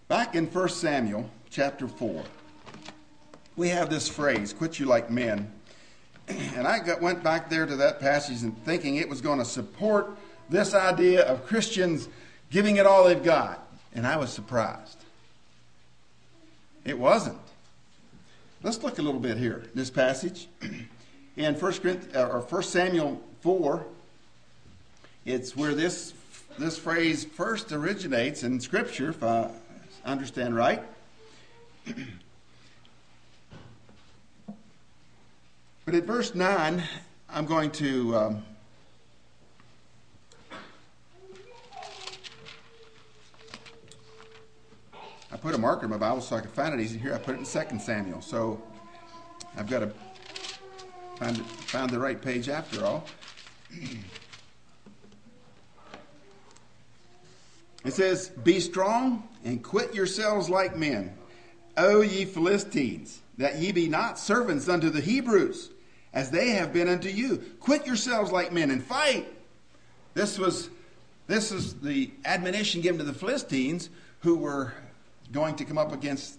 Back 0.09 0.35
in 0.35 0.47
1 0.47 0.69
Samuel 0.69 1.29
chapter 1.51 1.89
4, 1.89 2.23
we 3.57 3.69
have 3.69 3.89
this 3.89 4.09
phrase, 4.09 4.53
quit 4.53 4.79
you 4.79 4.87
like 4.87 5.11
men. 5.11 5.53
And 6.57 6.67
I 6.67 6.79
got, 6.79 7.03
went 7.03 7.23
back 7.23 7.51
there 7.51 7.67
to 7.67 7.77
that 7.77 8.01
passage 8.01 8.43
and 8.43 8.57
thinking 8.65 8.97
it 8.97 9.09
was 9.09 9.21
going 9.21 9.39
to 9.41 9.45
support 9.45 10.17
this 10.49 10.73
idea 10.73 11.25
of 11.25 11.47
Christians 11.47 12.09
giving 12.51 12.77
it 12.77 12.87
all 12.87 13.05
they've 13.05 13.23
got. 13.23 13.67
And 13.95 14.07
I 14.07 14.17
was 14.17 14.33
surprised. 14.33 14.99
It 16.85 16.99
wasn't. 16.99 17.39
Let's 18.63 18.83
look 18.83 18.99
a 18.99 19.03
little 19.03 19.21
bit 19.21 19.37
here, 19.37 19.65
this 19.75 19.91
passage. 19.91 20.47
In 21.37 21.55
1, 21.55 22.01
uh, 22.15 22.29
or 22.29 22.41
1 22.41 22.63
Samuel 22.63 23.21
4, 23.41 23.85
it's 25.25 25.57
where 25.57 25.75
this, 25.75 26.15
this 26.59 26.79
phrase 26.79 27.25
first 27.25 27.73
originates 27.73 28.45
in 28.45 28.61
Scripture. 28.61 29.11
If 29.11 29.23
I 29.23 29.51
understand 30.05 30.55
right. 30.55 30.83
but 35.85 35.95
at 35.95 36.05
verse 36.05 36.35
9, 36.35 36.83
I'm 37.29 37.47
going 37.47 37.71
to. 37.73 38.17
Um, 38.17 38.43
I 45.33 45.37
put 45.37 45.55
a 45.55 45.59
marker 45.59 45.85
in 45.85 45.91
my 45.91 45.97
Bible 45.97 46.21
so 46.21 46.37
I 46.37 46.41
could 46.41 46.53
find 46.53 46.73
it 46.73 46.81
easy. 46.81 46.99
Here 46.99 47.13
I 47.13 47.19
put 47.19 47.35
it 47.35 47.39
in 47.39 47.45
2 47.45 47.79
Samuel. 47.81 48.21
So 48.23 48.63
I've 49.57 49.69
got 49.69 49.81
to 49.81 49.93
find, 51.17 51.37
find 51.47 51.91
the 51.91 51.99
right 51.99 52.21
page 52.21 52.49
after 52.49 52.85
all. 52.85 53.05
It 57.85 57.93
says, 57.93 58.31
Be 58.31 58.61
strong 58.61 59.29
and 59.45 59.63
quit 59.63 59.95
yourselves 59.95 60.49
like 60.49 60.77
men, 60.77 61.15
O 61.77 62.01
ye 62.01 62.25
Philistines, 62.25 63.21
that 63.37 63.59
ye 63.59 63.73
be 63.73 63.89
not 63.89 64.19
servants 64.19 64.69
unto 64.69 64.89
the 64.89 65.03
Hebrews, 65.03 65.71
as 66.15 66.31
they 66.31 66.51
have 66.51 66.73
been 66.73 66.89
unto 66.89 67.09
you. 67.09 67.43
Quit 67.61 67.87
yourselves 67.87 68.33
like 68.33 68.53
men 68.53 68.71
and 68.71 68.83
fight. 68.83 69.27
This 70.15 70.39
was 70.39 70.71
this 71.27 71.53
is 71.53 71.75
the 71.81 72.11
admonition 72.25 72.81
given 72.81 72.99
to 72.99 73.05
the 73.05 73.15
Philistines 73.15 73.89
who 74.21 74.37
were 74.37 74.75
going 75.33 75.57
to 75.57 75.65
come 75.65 75.79
up 75.79 75.93
against 75.93 76.39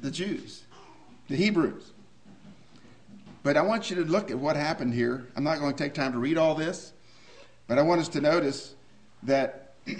the 0.00 0.10
Jews, 0.10 0.62
the 1.28 1.36
Hebrews. 1.36 1.92
But 3.42 3.56
I 3.56 3.62
want 3.62 3.90
you 3.90 3.96
to 3.96 4.04
look 4.04 4.30
at 4.30 4.38
what 4.38 4.56
happened 4.56 4.94
here. 4.94 5.26
I'm 5.36 5.44
not 5.44 5.60
going 5.60 5.72
to 5.72 5.78
take 5.78 5.94
time 5.94 6.12
to 6.12 6.18
read 6.18 6.38
all 6.38 6.54
this, 6.54 6.94
but 7.68 7.78
I 7.78 7.82
want 7.82 8.00
us 8.00 8.08
to 8.08 8.20
notice 8.20 8.74
that 9.22 9.74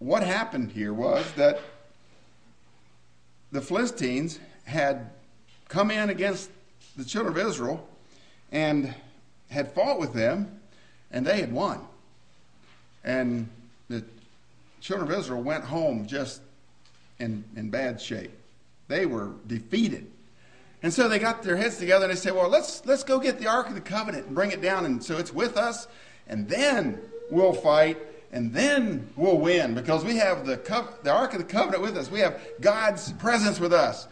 what 0.00 0.22
happened 0.24 0.72
here 0.72 0.92
was 0.92 1.24
that 1.32 1.60
the 3.52 3.60
Philistines 3.60 4.40
had 4.64 5.10
come 5.72 5.90
in 5.90 6.10
against 6.10 6.50
the 6.98 7.04
children 7.04 7.34
of 7.34 7.46
Israel 7.48 7.88
and 8.52 8.94
had 9.50 9.72
fought 9.72 9.98
with 9.98 10.12
them, 10.12 10.60
and 11.10 11.26
they 11.26 11.40
had 11.40 11.50
won. 11.50 11.80
And 13.04 13.48
the 13.88 14.04
children 14.82 15.10
of 15.10 15.18
Israel 15.18 15.42
went 15.42 15.64
home 15.64 16.06
just 16.06 16.42
in, 17.18 17.42
in 17.56 17.70
bad 17.70 18.00
shape. 18.00 18.32
They 18.88 19.06
were 19.06 19.30
defeated. 19.46 20.06
And 20.82 20.92
so 20.92 21.08
they 21.08 21.18
got 21.18 21.42
their 21.42 21.56
heads 21.56 21.78
together 21.78 22.04
and 22.04 22.12
they 22.12 22.18
said, 22.18 22.34
Well, 22.34 22.50
let's, 22.50 22.84
let's 22.84 23.02
go 23.02 23.18
get 23.18 23.38
the 23.38 23.46
Ark 23.46 23.68
of 23.68 23.74
the 23.74 23.80
Covenant 23.80 24.26
and 24.26 24.34
bring 24.34 24.50
it 24.50 24.60
down, 24.60 24.84
and 24.84 25.02
so 25.02 25.16
it's 25.16 25.32
with 25.32 25.56
us, 25.56 25.88
and 26.28 26.46
then 26.48 27.00
we'll 27.30 27.54
fight 27.54 27.96
and 28.32 28.52
then 28.52 29.10
we'll 29.14 29.38
win 29.38 29.74
because 29.74 30.04
we 30.04 30.16
have 30.16 30.46
the, 30.46 30.56
the 31.02 31.12
Ark 31.12 31.34
of 31.34 31.38
the 31.38 31.44
Covenant 31.44 31.82
with 31.82 31.96
us. 31.98 32.10
We 32.10 32.20
have 32.20 32.40
God's 32.60 33.12
presence 33.12 33.60
with 33.60 33.74
us. 33.74 34.08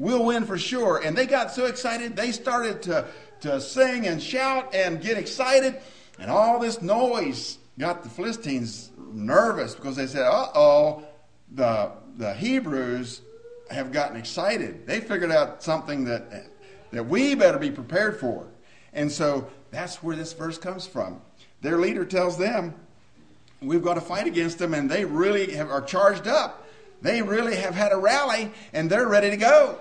We'll 0.00 0.24
win 0.24 0.46
for 0.46 0.56
sure. 0.56 0.96
And 1.04 1.14
they 1.14 1.26
got 1.26 1.52
so 1.52 1.66
excited, 1.66 2.16
they 2.16 2.32
started 2.32 2.80
to, 2.84 3.06
to 3.42 3.60
sing 3.60 4.06
and 4.06 4.20
shout 4.20 4.74
and 4.74 4.98
get 4.98 5.18
excited. 5.18 5.76
And 6.18 6.30
all 6.30 6.58
this 6.58 6.80
noise 6.80 7.58
got 7.78 8.02
the 8.02 8.08
Philistines 8.08 8.90
nervous 9.12 9.74
because 9.74 9.96
they 9.96 10.06
said, 10.06 10.22
uh 10.22 10.48
oh, 10.54 11.04
the, 11.52 11.92
the 12.16 12.32
Hebrews 12.32 13.20
have 13.70 13.92
gotten 13.92 14.16
excited. 14.16 14.86
They 14.86 15.00
figured 15.00 15.30
out 15.30 15.62
something 15.62 16.04
that, 16.06 16.46
that 16.92 17.06
we 17.06 17.34
better 17.34 17.58
be 17.58 17.70
prepared 17.70 18.18
for. 18.18 18.46
And 18.94 19.12
so 19.12 19.50
that's 19.70 20.02
where 20.02 20.16
this 20.16 20.32
verse 20.32 20.56
comes 20.56 20.86
from. 20.86 21.20
Their 21.60 21.76
leader 21.76 22.06
tells 22.06 22.38
them, 22.38 22.74
we've 23.60 23.84
got 23.84 23.94
to 23.94 24.00
fight 24.00 24.26
against 24.26 24.58
them, 24.58 24.72
and 24.72 24.90
they 24.90 25.04
really 25.04 25.52
have, 25.56 25.68
are 25.68 25.82
charged 25.82 26.26
up. 26.26 26.66
They 27.02 27.20
really 27.20 27.56
have 27.56 27.74
had 27.74 27.92
a 27.92 27.98
rally, 27.98 28.50
and 28.72 28.88
they're 28.88 29.06
ready 29.06 29.28
to 29.28 29.36
go. 29.36 29.78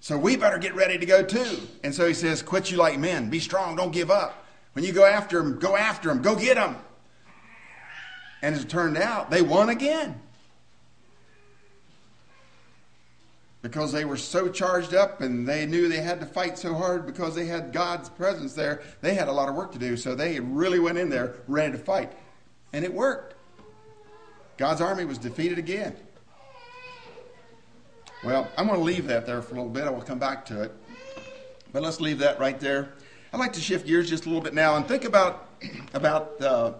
So 0.00 0.16
we 0.16 0.36
better 0.36 0.58
get 0.58 0.74
ready 0.74 0.96
to 0.98 1.06
go 1.06 1.22
too. 1.22 1.60
And 1.84 1.94
so 1.94 2.08
he 2.08 2.14
says, 2.14 2.42
Quit 2.42 2.70
you 2.70 2.78
like 2.78 2.98
men. 2.98 3.28
Be 3.28 3.38
strong. 3.38 3.76
Don't 3.76 3.92
give 3.92 4.10
up. 4.10 4.46
When 4.72 4.84
you 4.84 4.92
go 4.92 5.04
after 5.04 5.38
them, 5.38 5.58
go 5.58 5.76
after 5.76 6.08
them. 6.08 6.22
Go 6.22 6.34
get 6.34 6.54
them. 6.54 6.76
And 8.42 8.54
as 8.54 8.64
it 8.64 8.70
turned 8.70 8.96
out, 8.96 9.30
they 9.30 9.42
won 9.42 9.68
again. 9.68 10.18
Because 13.60 13.92
they 13.92 14.06
were 14.06 14.16
so 14.16 14.48
charged 14.48 14.94
up 14.94 15.20
and 15.20 15.46
they 15.46 15.66
knew 15.66 15.86
they 15.86 16.00
had 16.00 16.20
to 16.20 16.26
fight 16.26 16.56
so 16.56 16.72
hard 16.72 17.04
because 17.04 17.34
they 17.34 17.44
had 17.44 17.74
God's 17.74 18.08
presence 18.08 18.54
there. 18.54 18.80
They 19.02 19.12
had 19.12 19.28
a 19.28 19.32
lot 19.32 19.50
of 19.50 19.54
work 19.54 19.72
to 19.72 19.78
do. 19.78 19.98
So 19.98 20.14
they 20.14 20.40
really 20.40 20.78
went 20.78 20.96
in 20.96 21.10
there 21.10 21.34
ready 21.46 21.72
to 21.72 21.78
fight. 21.78 22.10
And 22.72 22.86
it 22.86 22.94
worked. 22.94 23.34
God's 24.56 24.80
army 24.80 25.04
was 25.04 25.18
defeated 25.18 25.58
again. 25.58 25.94
Well, 28.22 28.50
I'm 28.58 28.66
going 28.66 28.78
to 28.78 28.84
leave 28.84 29.06
that 29.06 29.24
there 29.24 29.40
for 29.40 29.54
a 29.54 29.58
little 29.58 29.70
bit. 29.70 29.84
I 29.84 29.90
will 29.90 30.02
come 30.02 30.18
back 30.18 30.44
to 30.46 30.62
it. 30.62 30.72
But 31.72 31.82
let's 31.82 32.00
leave 32.00 32.18
that 32.18 32.38
right 32.38 32.60
there. 32.60 32.92
I'd 33.32 33.40
like 33.40 33.54
to 33.54 33.60
shift 33.60 33.86
gears 33.86 34.10
just 34.10 34.26
a 34.26 34.28
little 34.28 34.42
bit 34.42 34.52
now 34.52 34.76
and 34.76 34.86
think 34.86 35.04
about, 35.04 35.48
about 35.94 36.38
the, 36.38 36.74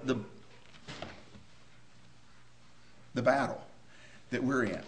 the 3.14 3.22
battle 3.22 3.62
that 4.30 4.44
we're 4.44 4.64
in. 4.64 4.82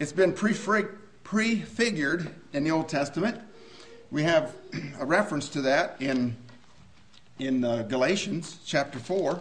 It's 0.00 0.12
been 0.12 0.32
prefigured 0.32 2.30
in 2.52 2.64
the 2.64 2.70
Old 2.70 2.88
Testament. 2.88 3.40
We 4.10 4.24
have 4.24 4.54
a 4.98 5.06
reference 5.06 5.48
to 5.50 5.60
that 5.62 6.00
in, 6.00 6.36
in 7.38 7.64
uh, 7.64 7.82
Galatians 7.82 8.58
chapter 8.66 8.98
4. 8.98 9.40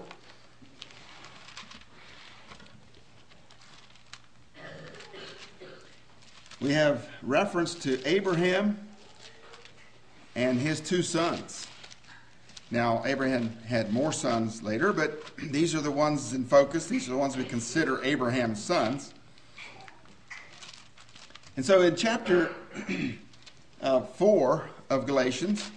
We 6.62 6.72
have 6.72 7.08
reference 7.22 7.76
to 7.76 8.04
Abraham 8.08 8.80
and 10.36 10.60
his 10.60 10.80
two 10.80 11.02
sons. 11.02 11.68
Now, 12.72 13.04
Abraham 13.06 13.56
had 13.68 13.94
more 13.94 14.12
sons 14.12 14.64
later, 14.64 14.92
but 14.92 15.36
these 15.38 15.76
are 15.76 15.82
the 15.82 15.92
ones 15.92 16.34
in 16.34 16.46
focus. 16.46 16.88
These 16.88 17.08
are 17.08 17.12
the 17.12 17.18
ones 17.18 17.38
we 17.38 17.44
consider 17.44 18.04
Abraham's 18.04 18.64
sons. 18.64 19.14
And 21.58 21.66
so 21.66 21.82
in 21.82 21.96
chapter 21.96 22.52
uh, 23.82 24.02
4 24.02 24.70
of 24.90 25.06
Galatians, 25.06 25.70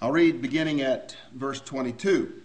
I'll 0.00 0.12
read 0.12 0.40
beginning 0.40 0.82
at 0.82 1.16
verse 1.34 1.60
22. 1.60 2.41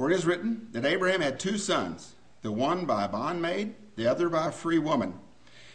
For 0.00 0.10
it 0.10 0.14
is 0.14 0.24
written 0.24 0.66
that 0.72 0.86
Abraham 0.86 1.20
had 1.20 1.38
two 1.38 1.58
sons, 1.58 2.14
the 2.40 2.50
one 2.50 2.86
by 2.86 3.04
a 3.04 3.08
bondmaid, 3.08 3.74
the 3.96 4.06
other 4.06 4.30
by 4.30 4.46
a 4.46 4.50
free 4.50 4.78
woman. 4.78 5.12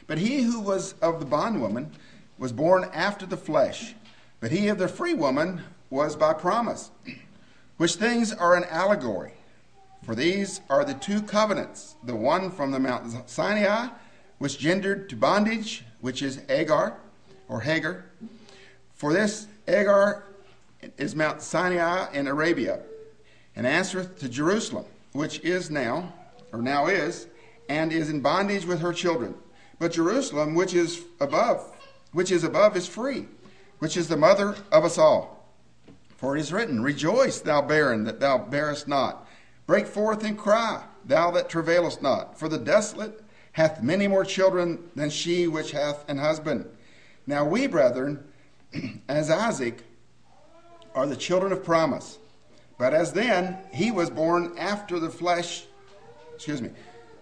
But 0.08 0.18
he 0.18 0.42
who 0.42 0.62
was 0.62 0.94
of 0.94 1.20
the 1.20 1.28
bondwoman 1.28 1.92
was 2.40 2.52
born 2.52 2.90
after 2.92 3.28
the 3.28 3.38
flesh, 3.38 3.94
but 4.40 4.50
he 4.50 4.68
of 4.68 4.80
the 4.80 4.88
free 4.88 5.14
woman 5.14 5.62
was 5.92 6.16
by 6.16 6.34
promise, 6.34 6.90
which 7.78 7.98
things 7.98 8.34
are 8.34 8.56
an 8.56 8.64
allegory. 8.64 9.34
For 10.02 10.16
these 10.16 10.60
are 10.72 10.84
the 10.84 10.96
two 10.96 11.22
covenants, 11.22 11.94
the 12.04 12.16
one 12.16 12.50
from 12.50 12.72
the 12.72 12.80
Mount 12.80 13.30
Sinai, 13.30 13.90
which 14.40 14.58
gendered 14.58 15.08
to 15.10 15.16
bondage, 15.16 15.86
which 16.02 16.24
is 16.24 16.42
Agar 16.50 16.98
or 17.48 17.62
Hagar. 17.62 18.06
For 18.96 19.14
this 19.14 19.46
Agar 19.68 20.24
is 20.98 21.16
Mount 21.16 21.44
Sinai 21.44 22.12
in 22.12 22.26
Arabia 22.26 22.80
and 23.56 23.66
answereth 23.66 24.20
to 24.20 24.30
Jerusalem, 24.30 24.86
which 25.14 25.40
is 25.40 25.72
now, 25.72 26.14
or 26.52 26.62
now 26.62 26.88
is, 26.88 27.28
and 27.70 27.92
is 27.92 28.10
in 28.10 28.22
bondage 28.22 28.66
with 28.66 28.80
her 28.82 28.94
children. 28.94 29.36
But 29.80 29.94
Jerusalem, 29.94 30.56
which 30.56 30.74
is 30.74 31.04
above, 31.20 31.76
which 32.12 32.32
is 32.32 32.44
above, 32.44 32.78
is 32.78 32.88
free, 32.88 33.28
which 33.80 33.98
is 33.98 34.08
the 34.08 34.18
mother 34.18 34.56
of 34.72 34.86
us 34.86 34.98
all. 34.98 35.54
For 36.18 36.38
it 36.38 36.40
is 36.40 36.54
written, 36.54 36.82
Rejoice, 36.82 37.42
thou 37.42 37.62
barren, 37.62 38.04
that 38.06 38.20
thou 38.20 38.38
bearest 38.38 38.88
not. 38.88 39.28
Break 39.68 39.88
forth 39.88 40.24
and 40.24 40.38
cry, 40.38 40.84
thou 41.04 41.32
that 41.32 41.50
travailest 41.50 42.02
not. 42.02 42.40
For 42.40 42.48
the 42.48 42.58
desolate 42.58 43.24
hath 43.54 43.84
many 43.84 44.08
more 44.08 44.26
children 44.26 44.80
than 44.96 45.10
she 45.10 45.48
which 45.48 45.72
hath 45.72 46.08
an 46.10 46.18
husband. 46.18 46.66
Now 47.28 47.46
we, 47.46 47.68
brethren, 47.68 48.24
as 49.10 49.30
Isaac, 49.30 49.84
are 50.94 51.08
the 51.08 51.16
children 51.16 51.52
of 51.52 51.64
promise. 51.64 52.18
But 52.78 52.94
as 52.94 53.14
then 53.14 53.58
he 53.74 53.92
was 53.92 54.10
born 54.10 54.56
after 54.58 55.00
the 55.00 55.10
flesh, 55.10 55.66
excuse 56.34 56.62
me, 56.62 56.72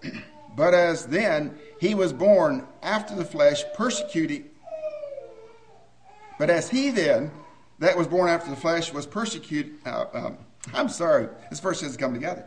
but 0.56 0.74
as 0.74 1.06
then 1.06 1.58
he 1.80 1.94
was 1.94 2.12
born 2.12 2.66
after 2.82 3.14
the 3.14 3.24
flesh, 3.24 3.62
persecuting, 3.74 4.46
but 6.38 6.50
as 6.50 6.68
he 6.68 6.90
then, 6.90 7.30
that 7.78 7.96
was 7.96 8.08
born 8.08 8.28
after 8.28 8.50
the 8.50 8.56
flesh, 8.56 8.92
was 8.92 9.06
persecuted, 9.06 9.74
uh, 9.86 10.06
um, 10.12 10.38
I'm 10.72 10.88
sorry, 10.88 11.28
this 11.50 11.60
verse 11.60 11.80
doesn't 11.80 11.98
come 11.98 12.14
together. 12.14 12.44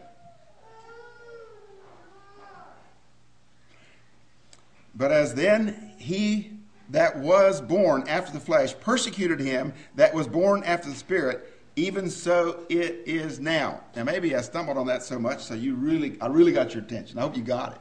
But 4.96 5.12
as 5.12 5.36
then 5.36 5.94
he 5.98 6.52
that 6.90 7.20
was 7.20 7.62
born 7.62 8.06
after 8.08 8.32
the 8.32 8.40
flesh 8.40 8.78
persecuted 8.80 9.40
him 9.40 9.74
that 9.96 10.14
was 10.14 10.28
born 10.28 10.64
after 10.64 10.90
the 10.90 10.96
spirit, 10.96 11.57
even 11.78 12.10
so 12.10 12.66
it 12.70 13.04
is 13.06 13.40
now. 13.40 13.82
Now 13.96 14.04
maybe 14.04 14.36
I 14.36 14.42
stumbled 14.42 14.78
on 14.78 14.88
that 14.88 15.04
so 15.04 15.20
much, 15.20 15.44
so 15.44 15.54
you 15.54 15.76
really, 15.76 16.20
I 16.20 16.26
really 16.26 16.52
got 16.52 16.74
your 16.74 16.84
attention. 16.84 17.20
I 17.20 17.22
hope 17.22 17.38
you 17.38 17.44
got 17.44 17.74
it. 17.74 17.78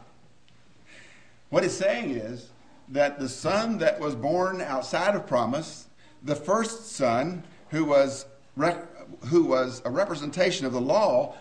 What 1.48 1.64
it's 1.64 1.74
saying 1.74 2.10
is 2.10 2.50
that 2.90 3.18
the 3.18 3.28
son 3.28 3.78
that 3.78 3.98
was 3.98 4.14
born 4.14 4.60
outside 4.60 5.14
of 5.16 5.26
promise, 5.26 5.88
the 6.22 6.36
first 6.36 6.92
son 6.92 7.42
who 7.70 7.84
was 7.84 8.26
who 9.26 9.44
was 9.44 9.82
a 9.84 9.90
representation 9.90 10.66
of 10.66 10.72
the 10.72 10.80
law, 10.80 11.34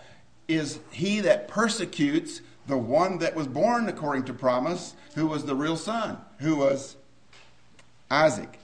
is 0.48 0.78
he 0.90 1.20
that 1.20 1.48
persecutes 1.48 2.40
the 2.66 2.76
one 2.76 3.18
that 3.18 3.34
was 3.34 3.46
born 3.46 3.88
according 3.88 4.24
to 4.24 4.32
promise, 4.32 4.94
who 5.14 5.26
was 5.26 5.44
the 5.44 5.54
real 5.54 5.76
son, 5.76 6.18
who 6.38 6.56
was 6.56 6.96
Isaac. 8.10 8.58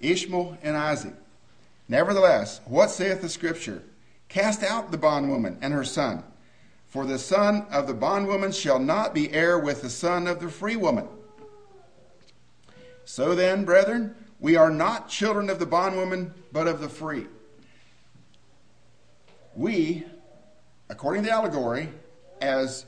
Ishmael 0.00 0.58
and 0.62 0.76
Isaac. 0.76 1.14
Nevertheless, 1.88 2.60
what 2.66 2.90
saith 2.90 3.22
the 3.22 3.28
Scripture? 3.28 3.82
Cast 4.28 4.62
out 4.62 4.90
the 4.90 4.98
bondwoman 4.98 5.58
and 5.62 5.72
her 5.72 5.84
son, 5.84 6.22
for 6.86 7.06
the 7.06 7.18
son 7.18 7.66
of 7.70 7.86
the 7.86 7.94
bondwoman 7.94 8.52
shall 8.52 8.78
not 8.78 9.14
be 9.14 9.32
heir 9.32 9.58
with 9.58 9.80
the 9.80 9.90
son 9.90 10.26
of 10.26 10.38
the 10.38 10.50
free 10.50 10.76
woman. 10.76 11.08
So 13.06 13.34
then, 13.34 13.64
brethren, 13.64 14.14
we 14.38 14.56
are 14.56 14.70
not 14.70 15.08
children 15.08 15.48
of 15.48 15.58
the 15.58 15.66
bondwoman, 15.66 16.34
but 16.52 16.68
of 16.68 16.80
the 16.80 16.90
free. 16.90 17.26
We, 19.56 20.04
according 20.90 21.22
to 21.22 21.28
the 21.30 21.34
allegory, 21.34 21.88
as 22.42 22.84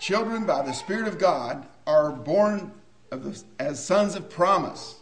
children 0.00 0.46
by 0.46 0.62
the 0.62 0.72
Spirit 0.72 1.08
of 1.08 1.18
God, 1.18 1.66
are 1.86 2.10
born 2.10 2.72
the, 3.10 3.40
as 3.58 3.84
sons 3.84 4.14
of 4.14 4.30
promise. 4.30 4.96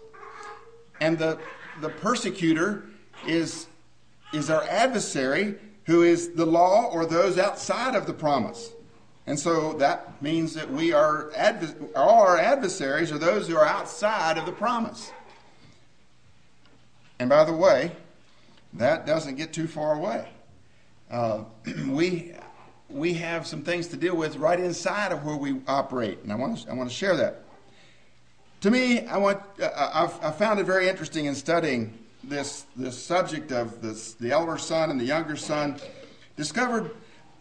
And 1.01 1.17
the, 1.19 1.39
the 1.81 1.91
persecutor 1.91 2.87
is, 3.29 3.67
is 4.33 4.51
our 4.51 4.65
adversary, 4.65 5.57
who 5.85 6.03
is 6.03 6.31
the 6.31 6.47
law 6.47 6.91
or 6.91 7.07
those 7.07 7.39
outside 7.39 7.95
of 7.95 8.07
the 8.07 8.13
promise. 8.13 8.71
And 9.27 9.39
so 9.39 9.73
that 9.75 10.23
means 10.23 10.55
that 10.55 10.71
we 10.71 10.93
are 10.93 11.33
adv- 11.35 11.91
all 11.97 12.23
our 12.23 12.39
adversaries 12.39 13.11
are 13.11 13.19
those 13.19 13.49
who 13.49 13.57
are 13.57 13.67
outside 13.67 14.39
of 14.39 14.47
the 14.47 14.53
promise. 14.53 15.11
And 17.19 17.29
by 17.29 17.45
the 17.45 17.53
way, 17.53 17.93
that 18.75 19.07
doesn't 19.07 19.37
get 19.37 19.53
too 19.53 19.67
far 19.67 19.95
away. 19.95 20.29
Uh, 21.11 21.45
we 21.89 22.35
we 22.89 23.15
have 23.15 23.49
some 23.49 23.63
things 23.63 23.89
to 23.89 23.97
deal 23.97 24.17
with 24.17 24.37
right 24.37 24.61
inside 24.61 25.11
of 25.11 25.25
where 25.25 25.37
we 25.37 25.61
operate, 25.67 26.19
and 26.23 26.33
I 26.33 26.37
want 26.37 26.59
to 26.59 26.71
I 26.71 26.75
want 26.75 26.89
to 26.89 26.95
share 26.95 27.17
that. 27.17 27.43
To 28.61 28.71
me, 28.71 29.07
I 29.07 29.17
want 29.17 29.41
uh, 29.61 30.09
I 30.23 30.31
found 30.31 30.61
it 30.61 30.65
very 30.65 30.89
interesting 30.89 31.27
in 31.27 31.35
studying 31.35 31.99
this 32.25 32.67
this 32.77 33.03
subject 33.03 33.53
of 33.53 33.81
this, 33.81 34.15
the 34.15 34.33
elder 34.33 34.59
son 34.59 34.91
and 34.91 35.01
the 35.01 35.05
younger 35.05 35.37
son. 35.37 35.79
Discovered 36.37 36.91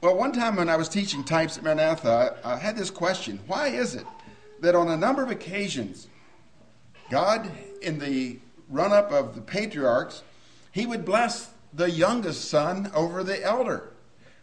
well 0.01 0.15
one 0.15 0.31
time 0.31 0.55
when 0.55 0.69
I 0.69 0.75
was 0.75 0.89
teaching 0.89 1.23
types 1.23 1.57
at 1.57 1.63
Maranatha, 1.63 2.37
I, 2.43 2.53
I 2.53 2.57
had 2.57 2.75
this 2.75 2.89
question: 2.89 3.39
Why 3.47 3.67
is 3.67 3.95
it 3.95 4.05
that 4.61 4.75
on 4.75 4.89
a 4.89 4.97
number 4.97 5.23
of 5.23 5.31
occasions, 5.31 6.07
God 7.09 7.51
in 7.81 7.99
the 7.99 8.39
run 8.69 8.91
up 8.91 9.11
of 9.11 9.35
the 9.35 9.41
patriarchs, 9.41 10.23
He 10.71 10.85
would 10.85 11.05
bless 11.05 11.51
the 11.73 11.89
youngest 11.89 12.49
son 12.49 12.91
over 12.93 13.23
the 13.23 13.43
elder? 13.43 13.91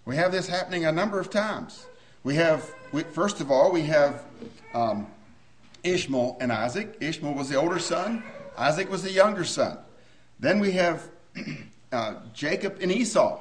We 0.04 0.16
have 0.16 0.32
this 0.32 0.48
happening 0.48 0.84
a 0.84 0.92
number 0.92 1.20
of 1.20 1.30
times. 1.30 1.86
We 2.24 2.34
have, 2.36 2.68
we, 2.92 3.02
first 3.02 3.40
of 3.40 3.50
all, 3.50 3.72
we 3.72 3.82
have 3.82 4.24
um, 4.74 5.06
Ishmael 5.84 6.38
and 6.40 6.52
Isaac. 6.52 6.96
Ishmael 7.00 7.34
was 7.34 7.48
the 7.48 7.56
older 7.56 7.78
son, 7.78 8.22
Isaac 8.56 8.90
was 8.90 9.02
the 9.02 9.10
younger 9.10 9.44
son. 9.44 9.78
Then 10.42 10.58
we 10.58 10.72
have 10.72 11.08
uh, 11.92 12.14
Jacob 12.34 12.78
and 12.80 12.90
Esau. 12.90 13.40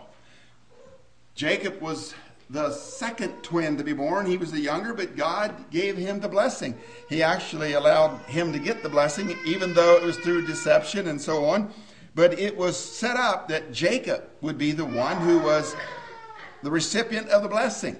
Jacob 1.33 1.81
was 1.81 2.13
the 2.51 2.71
second 2.71 3.41
twin 3.41 3.75
to 3.77 3.83
be 3.83 3.91
born. 3.91 4.27
He 4.27 4.37
was 4.37 4.51
the 4.51 4.59
younger, 4.59 4.93
but 4.93 5.17
God 5.17 5.71
gave 5.71 5.97
him 5.97 6.19
the 6.19 6.29
blessing. 6.29 6.77
He 7.09 7.23
actually 7.23 7.73
allowed 7.73 8.19
him 8.27 8.53
to 8.53 8.59
get 8.59 8.83
the 8.83 8.89
blessing, 8.89 9.35
even 9.47 9.73
though 9.73 9.95
it 9.95 10.03
was 10.03 10.15
through 10.17 10.45
deception 10.45 11.07
and 11.07 11.19
so 11.19 11.43
on. 11.45 11.73
But 12.13 12.37
it 12.37 12.55
was 12.55 12.77
set 12.77 13.17
up 13.17 13.47
that 13.47 13.71
Jacob 13.71 14.29
would 14.41 14.59
be 14.59 14.71
the 14.71 14.85
one 14.85 15.17
who 15.21 15.39
was 15.39 15.75
the 16.61 16.69
recipient 16.69 17.29
of 17.29 17.41
the 17.41 17.49
blessing. 17.49 17.97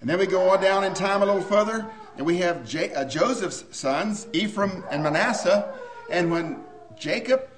And 0.00 0.10
then 0.10 0.18
we 0.18 0.26
go 0.26 0.50
on 0.50 0.60
down 0.60 0.82
in 0.82 0.92
time 0.92 1.22
a 1.22 1.26
little 1.26 1.40
further, 1.40 1.88
and 2.16 2.26
we 2.26 2.38
have 2.38 2.66
J- 2.66 2.92
uh, 2.94 3.04
Joseph's 3.04 3.64
sons, 3.70 4.26
Ephraim 4.32 4.82
and 4.90 5.04
Manasseh. 5.04 5.72
And 6.10 6.32
when 6.32 6.64
Jacob 6.98 7.48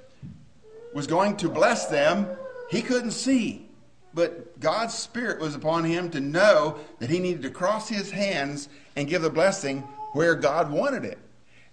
was 0.95 1.07
going 1.07 1.37
to 1.39 1.51
bless 1.51 1.87
them, 1.87 2.27
he 2.71 2.81
couldn't 2.81 3.11
see. 3.11 3.69
But 4.15 4.59
God's 4.61 4.95
Spirit 4.95 5.41
was 5.41 5.55
upon 5.55 5.85
him 5.85 6.09
to 6.11 6.21
know 6.21 6.79
that 7.01 7.11
he 7.11 7.19
needed 7.19 7.43
to 7.43 7.51
cross 7.51 7.89
his 7.89 8.11
hands 8.11 8.69
and 8.97 9.09
give 9.09 9.23
the 9.23 9.31
blessing 9.31 9.81
where 10.13 10.37
God 10.37 10.71
wanted 10.71 11.05
it. 11.05 11.19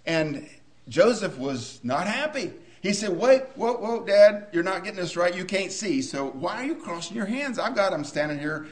And 0.04 0.48
Joseph 0.88 1.38
was 1.38 1.80
not 1.84 2.08
happy. 2.08 2.52
He 2.82 2.92
said, 2.92 3.16
Wait, 3.16 3.42
whoa, 3.54 3.74
whoa, 3.74 4.04
Dad, 4.04 4.48
you're 4.52 4.64
not 4.64 4.82
getting 4.82 4.98
this 4.98 5.16
right. 5.16 5.34
You 5.34 5.44
can't 5.44 5.70
see. 5.70 6.02
So 6.02 6.30
why 6.30 6.56
are 6.56 6.64
you 6.64 6.74
crossing 6.74 7.16
your 7.16 7.26
hands? 7.26 7.60
I've 7.60 7.76
got 7.76 7.92
them 7.92 8.02
standing 8.02 8.40
here 8.40 8.66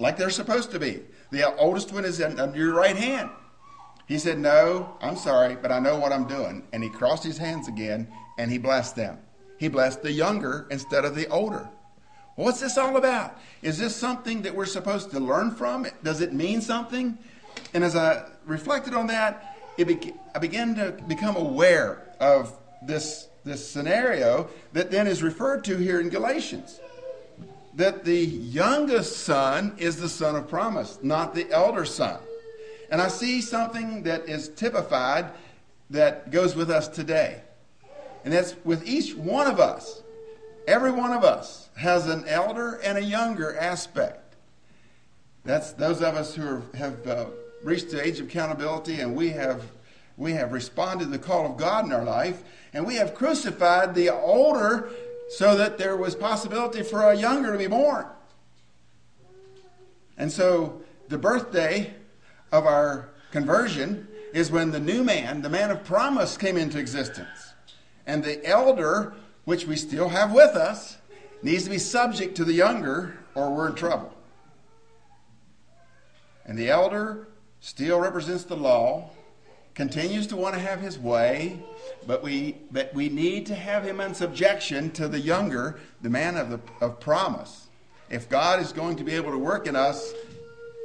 like 0.00 0.16
they're 0.16 0.30
supposed 0.30 0.72
to 0.72 0.80
be. 0.80 1.02
The 1.30 1.54
oldest 1.56 1.92
one 1.92 2.04
is 2.04 2.20
under 2.20 2.58
your 2.58 2.74
right 2.74 2.96
hand. 2.96 3.30
He 4.08 4.18
said, 4.18 4.38
No, 4.40 4.96
I'm 5.00 5.16
sorry, 5.16 5.54
but 5.54 5.70
I 5.70 5.78
know 5.78 5.96
what 5.96 6.12
I'm 6.12 6.26
doing. 6.26 6.66
And 6.72 6.82
he 6.82 6.90
crossed 6.90 7.22
his 7.22 7.38
hands 7.38 7.68
again 7.68 8.08
and 8.36 8.50
he 8.50 8.58
blessed 8.58 8.96
them. 8.96 9.18
He 9.62 9.68
blessed 9.68 10.02
the 10.02 10.10
younger 10.10 10.66
instead 10.72 11.04
of 11.04 11.14
the 11.14 11.28
older. 11.28 11.68
What's 12.34 12.58
this 12.58 12.76
all 12.76 12.96
about? 12.96 13.38
Is 13.62 13.78
this 13.78 13.94
something 13.94 14.42
that 14.42 14.56
we're 14.56 14.66
supposed 14.66 15.12
to 15.12 15.20
learn 15.20 15.52
from? 15.52 15.86
Does 16.02 16.20
it 16.20 16.32
mean 16.32 16.60
something? 16.60 17.16
And 17.72 17.84
as 17.84 17.94
I 17.94 18.24
reflected 18.44 18.92
on 18.92 19.06
that, 19.06 19.56
I 19.78 20.38
began 20.40 20.74
to 20.74 20.90
become 21.06 21.36
aware 21.36 22.08
of 22.18 22.58
this 22.84 23.28
this 23.44 23.70
scenario 23.70 24.48
that 24.72 24.90
then 24.90 25.06
is 25.06 25.22
referred 25.22 25.62
to 25.66 25.76
here 25.76 26.00
in 26.00 26.08
Galatians. 26.08 26.80
That 27.74 28.04
the 28.04 28.18
youngest 28.18 29.18
son 29.18 29.76
is 29.78 29.96
the 29.96 30.08
son 30.08 30.34
of 30.34 30.48
promise, 30.48 30.98
not 31.04 31.36
the 31.36 31.48
elder 31.52 31.84
son. 31.84 32.18
And 32.90 33.00
I 33.00 33.06
see 33.06 33.40
something 33.40 34.02
that 34.02 34.28
is 34.28 34.48
typified 34.48 35.26
that 35.90 36.32
goes 36.32 36.56
with 36.56 36.68
us 36.68 36.88
today. 36.88 37.42
And 38.24 38.32
that's 38.32 38.54
with 38.64 38.86
each 38.86 39.14
one 39.14 39.46
of 39.46 39.58
us. 39.58 40.02
Every 40.66 40.92
one 40.92 41.12
of 41.12 41.24
us 41.24 41.68
has 41.76 42.06
an 42.06 42.24
elder 42.28 42.74
and 42.84 42.96
a 42.96 43.02
younger 43.02 43.56
aspect. 43.58 44.36
That's 45.44 45.72
those 45.72 46.02
of 46.02 46.14
us 46.14 46.34
who 46.34 46.62
have 46.74 47.06
uh, 47.06 47.26
reached 47.64 47.90
the 47.90 48.04
age 48.04 48.20
of 48.20 48.26
accountability 48.26 49.00
and 49.00 49.16
we 49.16 49.30
have 49.30 49.62
we 50.16 50.32
have 50.32 50.52
responded 50.52 51.06
to 51.06 51.10
the 51.10 51.18
call 51.18 51.46
of 51.46 51.56
God 51.56 51.86
in 51.86 51.92
our 51.92 52.04
life, 52.04 52.42
and 52.72 52.86
we 52.86 52.96
have 52.96 53.14
crucified 53.14 53.94
the 53.94 54.10
older 54.10 54.90
so 55.30 55.56
that 55.56 55.78
there 55.78 55.96
was 55.96 56.14
possibility 56.14 56.82
for 56.82 57.02
a 57.10 57.16
younger 57.16 57.52
to 57.52 57.58
be 57.58 57.66
born. 57.66 58.06
And 60.18 60.30
so 60.30 60.82
the 61.08 61.18
birthday 61.18 61.94
of 62.52 62.66
our 62.66 63.08
conversion 63.30 64.06
is 64.34 64.50
when 64.50 64.70
the 64.70 64.80
new 64.80 65.02
man, 65.02 65.42
the 65.42 65.48
man 65.48 65.70
of 65.70 65.82
promise, 65.84 66.36
came 66.36 66.56
into 66.56 66.78
existence. 66.78 67.54
And 68.06 68.24
the 68.24 68.44
elder, 68.46 69.14
which 69.44 69.66
we 69.66 69.76
still 69.76 70.08
have 70.08 70.32
with 70.32 70.56
us, 70.56 70.96
needs 71.42 71.64
to 71.64 71.70
be 71.70 71.78
subject 71.78 72.36
to 72.36 72.44
the 72.44 72.52
younger, 72.52 73.18
or 73.34 73.54
we're 73.54 73.68
in 73.68 73.74
trouble. 73.74 74.12
And 76.44 76.58
the 76.58 76.70
elder 76.70 77.28
still 77.60 78.00
represents 78.00 78.44
the 78.44 78.56
law, 78.56 79.10
continues 79.74 80.26
to 80.28 80.36
want 80.36 80.54
to 80.54 80.60
have 80.60 80.80
his 80.80 80.98
way, 80.98 81.60
but 82.06 82.22
we, 82.22 82.56
but 82.70 82.92
we 82.94 83.08
need 83.08 83.46
to 83.46 83.54
have 83.54 83.84
him 83.84 84.00
in 84.00 84.14
subjection 84.14 84.90
to 84.92 85.08
the 85.08 85.20
younger, 85.20 85.78
the 86.02 86.10
man 86.10 86.36
of, 86.36 86.50
the, 86.50 86.60
of 86.80 87.00
promise. 87.00 87.68
If 88.10 88.28
God 88.28 88.60
is 88.60 88.72
going 88.72 88.96
to 88.96 89.04
be 89.04 89.12
able 89.14 89.30
to 89.30 89.38
work 89.38 89.66
in 89.66 89.76
us 89.76 90.12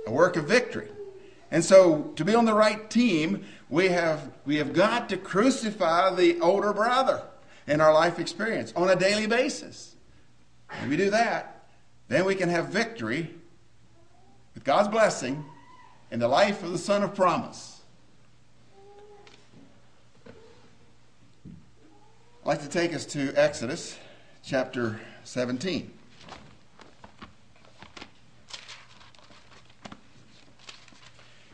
a 0.08 0.12
work 0.12 0.38
of 0.38 0.46
victory. 0.46 0.88
And 1.52 1.64
so 1.64 2.14
to 2.16 2.26
be 2.26 2.34
on 2.34 2.46
the 2.46 2.54
right 2.54 2.90
team, 2.90 3.46
we 3.70 3.90
have, 3.90 4.32
we 4.46 4.58
have 4.58 4.74
got 4.74 5.10
to 5.10 5.18
crucify 5.18 6.14
the 6.16 6.40
older 6.40 6.74
brother 6.74 7.24
in 7.68 7.82
our 7.82 7.94
life 7.94 8.18
experience 8.20 8.72
on 8.76 8.90
a 8.90 8.96
daily 8.96 9.28
basis. 9.28 9.96
If 10.72 10.90
we 10.90 10.98
do 10.98 11.10
that, 11.10 11.68
then 12.08 12.26
we 12.26 12.36
can 12.36 12.50
have 12.50 12.70
victory 12.70 13.34
with 14.54 14.64
God's 14.64 14.88
blessing 14.88 15.44
in 16.12 16.20
the 16.20 16.28
life 16.28 16.64
of 16.64 16.72
the 16.72 16.78
Son 16.78 17.04
of 17.04 17.14
Promise. 17.14 17.82
I'd 22.42 22.46
like 22.46 22.62
to 22.62 22.70
take 22.70 22.94
us 22.94 23.06
to 23.08 23.34
Exodus 23.36 23.98
chapter 24.42 25.02
17. 25.26 25.92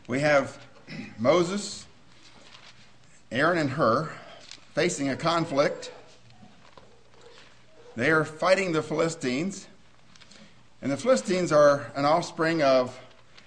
We 0.06 0.20
have 0.20 0.58
Moses 1.18 1.83
Aaron 3.34 3.58
and 3.58 3.70
Hur 3.70 4.12
facing 4.74 5.08
a 5.08 5.16
conflict. 5.16 5.90
They 7.96 8.12
are 8.12 8.24
fighting 8.24 8.70
the 8.70 8.80
Philistines. 8.80 9.66
And 10.80 10.92
the 10.92 10.96
Philistines 10.96 11.50
are 11.50 11.90
an 11.96 12.04
offspring 12.04 12.62
of, 12.62 12.96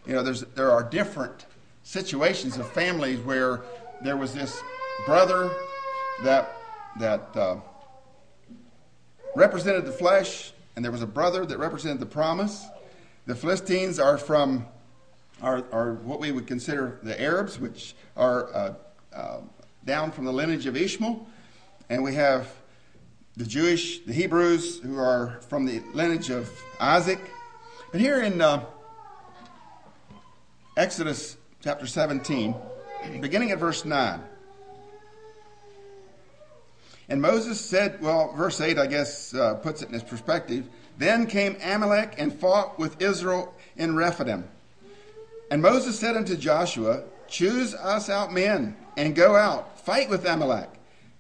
you 0.06 0.12
know, 0.12 0.24
there's, 0.24 0.42
there 0.42 0.72
are 0.72 0.84
different 0.84 1.46
situations 1.84 2.58
of 2.58 2.70
families 2.74 3.20
where 3.20 3.62
there 4.04 4.18
was 4.18 4.34
this 4.34 4.62
brother 5.06 5.50
that, 6.26 6.54
that 7.00 7.30
uh, 7.38 7.56
represented 9.38 9.86
the 9.86 9.94
flesh, 9.94 10.52
and 10.76 10.84
there 10.84 10.92
was 10.92 11.02
a 11.02 11.08
brother 11.08 11.46
that 11.46 11.60
represented 11.60 12.02
the 12.02 12.06
promise. 12.06 12.66
The 13.26 13.36
Philistines 13.36 14.00
are 14.00 14.18
from, 14.18 14.66
are, 15.42 15.64
are 15.72 15.94
what 15.94 16.20
we 16.20 16.34
would 16.34 16.46
consider 16.46 17.00
the 17.04 17.20
Arabs, 17.22 17.58
which 17.58 17.96
are 18.18 18.54
uh, 18.54 18.74
uh, 19.14 19.40
down 19.88 20.12
from 20.12 20.26
the 20.26 20.34
lineage 20.34 20.68
of 20.68 20.76
Ishmael. 20.76 21.26
And 21.90 22.04
we 22.04 22.14
have 22.14 22.54
the 23.38 23.46
Jewish, 23.46 24.00
the 24.00 24.14
Hebrews, 24.14 24.80
who 24.80 25.00
are 25.00 25.40
from 25.48 25.66
the 25.66 25.82
lineage 25.94 26.30
of 26.30 26.52
Isaac. 26.80 27.20
But 27.92 28.02
here 28.02 28.22
in 28.22 28.42
uh, 28.42 28.66
Exodus 30.76 31.38
chapter 31.64 31.88
17, 31.88 32.54
beginning 33.22 33.52
at 33.52 33.60
verse 33.60 33.86
9. 33.86 34.22
And 37.10 37.22
Moses 37.22 37.60
said, 37.60 38.02
well, 38.02 38.34
verse 38.34 38.60
8, 38.60 38.78
I 38.78 38.88
guess, 38.88 39.34
uh, 39.34 39.56
puts 39.56 39.82
it 39.82 39.88
in 39.88 39.94
his 39.94 40.04
perspective. 40.04 40.68
Then 40.98 41.28
came 41.28 41.56
Amalek 41.64 42.16
and 42.18 42.38
fought 42.38 42.78
with 42.78 43.02
Israel 43.02 43.56
in 43.78 43.96
Rephidim. 43.96 44.50
And 45.50 45.62
Moses 45.62 45.98
said 45.98 46.18
unto 46.18 46.36
Joshua, 46.36 47.04
Choose 47.28 47.74
us 47.76 48.10
out 48.10 48.34
men 48.34 48.76
and 48.96 49.16
go 49.16 49.36
out, 49.36 49.80
fight 49.80 50.10
with 50.10 50.26
Amalek. 50.26 50.70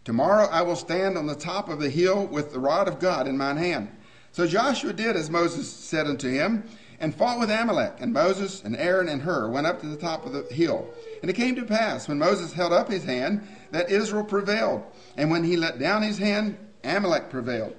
Tomorrow 0.03 0.47
I 0.49 0.61
will 0.61 0.75
stand 0.75 1.17
on 1.17 1.27
the 1.27 1.35
top 1.35 1.69
of 1.69 1.79
the 1.79 1.89
hill 1.89 2.25
with 2.25 2.53
the 2.53 2.59
rod 2.59 2.87
of 2.87 2.99
God 2.99 3.27
in 3.27 3.37
mine 3.37 3.57
hand. 3.57 3.89
So 4.31 4.47
Joshua 4.47 4.93
did 4.93 5.15
as 5.15 5.29
Moses 5.29 5.71
said 5.71 6.07
unto 6.07 6.29
him, 6.29 6.63
and 6.99 7.13
fought 7.13 7.39
with 7.39 7.49
Amalek. 7.49 7.95
And 7.99 8.13
Moses 8.13 8.63
and 8.63 8.75
Aaron 8.75 9.09
and 9.09 9.21
Hur 9.21 9.49
went 9.49 9.67
up 9.67 9.81
to 9.81 9.87
the 9.87 9.97
top 9.97 10.25
of 10.25 10.33
the 10.33 10.43
hill. 10.53 10.87
And 11.21 11.29
it 11.29 11.35
came 11.35 11.55
to 11.55 11.65
pass, 11.65 12.07
when 12.07 12.17
Moses 12.17 12.53
held 12.53 12.73
up 12.73 12.89
his 12.89 13.03
hand, 13.03 13.47
that 13.71 13.91
Israel 13.91 14.23
prevailed. 14.23 14.83
And 15.15 15.29
when 15.29 15.43
he 15.43 15.57
let 15.57 15.79
down 15.79 16.01
his 16.01 16.17
hand, 16.17 16.57
Amalek 16.83 17.29
prevailed. 17.29 17.75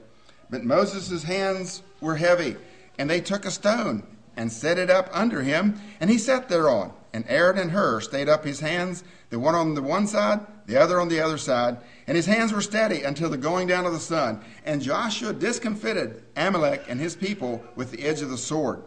But 0.51 0.64
Moses' 0.64 1.23
hands 1.23 1.83
were 2.01 2.17
heavy, 2.17 2.57
and 2.99 3.09
they 3.09 3.21
took 3.21 3.45
a 3.45 3.51
stone 3.51 4.07
and 4.38 4.53
set 4.53 4.79
it 4.79 4.88
up 4.88 5.11
under 5.12 5.42
him, 5.42 5.79
and 6.01 6.09
he 6.09 6.16
sat 6.16 6.48
thereon. 6.48 6.92
And 7.12 7.24
Aaron 7.29 7.59
and 7.59 7.72
Hur 7.72 8.01
stayed 8.01 8.29
up 8.29 8.44
his 8.44 8.61
hands, 8.61 9.03
the 9.31 9.38
one 9.38 9.57
on 9.57 9.74
the 9.74 9.83
one 9.83 10.07
side, 10.07 10.40
the 10.66 10.81
other 10.81 11.01
on 11.01 11.09
the 11.09 11.20
other 11.20 11.38
side, 11.38 11.79
and 12.07 12.16
his 12.16 12.27
hands 12.27 12.53
were 12.53 12.61
steady 12.61 13.03
until 13.03 13.29
the 13.29 13.37
going 13.37 13.66
down 13.66 13.85
of 13.85 13.92
the 13.92 13.98
sun. 13.98 14.40
And 14.64 14.81
Joshua 14.81 15.33
discomfited 15.33 16.22
Amalek 16.37 16.85
and 16.88 17.01
his 17.01 17.16
people 17.16 17.64
with 17.74 17.90
the 17.90 18.07
edge 18.07 18.22
of 18.22 18.31
the 18.31 18.38
sword. 18.38 18.85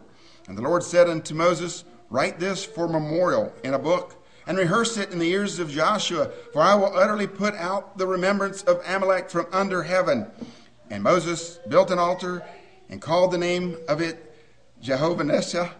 And 0.48 0.56
the 0.56 0.62
Lord 0.62 0.82
said 0.82 1.08
unto 1.08 1.34
Moses, 1.34 1.84
Write 2.08 2.40
this 2.40 2.64
for 2.64 2.88
memorial 2.88 3.52
in 3.62 3.74
a 3.74 3.78
book, 3.78 4.24
and 4.46 4.56
rehearse 4.56 4.96
it 4.96 5.10
in 5.10 5.18
the 5.18 5.30
ears 5.30 5.58
of 5.58 5.70
Joshua, 5.70 6.30
for 6.52 6.62
I 6.62 6.74
will 6.76 6.96
utterly 6.96 7.26
put 7.26 7.54
out 7.54 7.98
the 7.98 8.06
remembrance 8.06 8.62
of 8.62 8.82
Amalek 8.86 9.28
from 9.28 9.46
under 9.52 9.82
heaven. 9.82 10.28
And 10.88 11.02
Moses 11.02 11.58
built 11.68 11.90
an 11.90 11.98
altar 11.98 12.42
and 12.88 13.02
called 13.02 13.32
the 13.32 13.38
name 13.38 13.76
of 13.86 14.00
it 14.00 14.31
Jehovah 14.82 15.22
Nissi, 15.22 15.70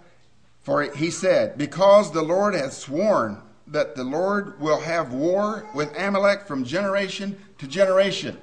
for 0.61 0.83
he 0.83 1.11
said, 1.11 1.59
Because 1.59 2.12
the 2.12 2.23
Lord 2.23 2.55
hath 2.55 2.73
sworn 2.73 3.43
that 3.67 3.97
the 3.97 4.05
Lord 4.05 4.61
will 4.61 4.81
have 4.81 5.12
war 5.12 5.69
with 5.75 5.97
Amalek 5.99 6.47
from 6.47 6.65
generation 6.65 7.37
to 7.59 7.67
generation. 7.67 8.38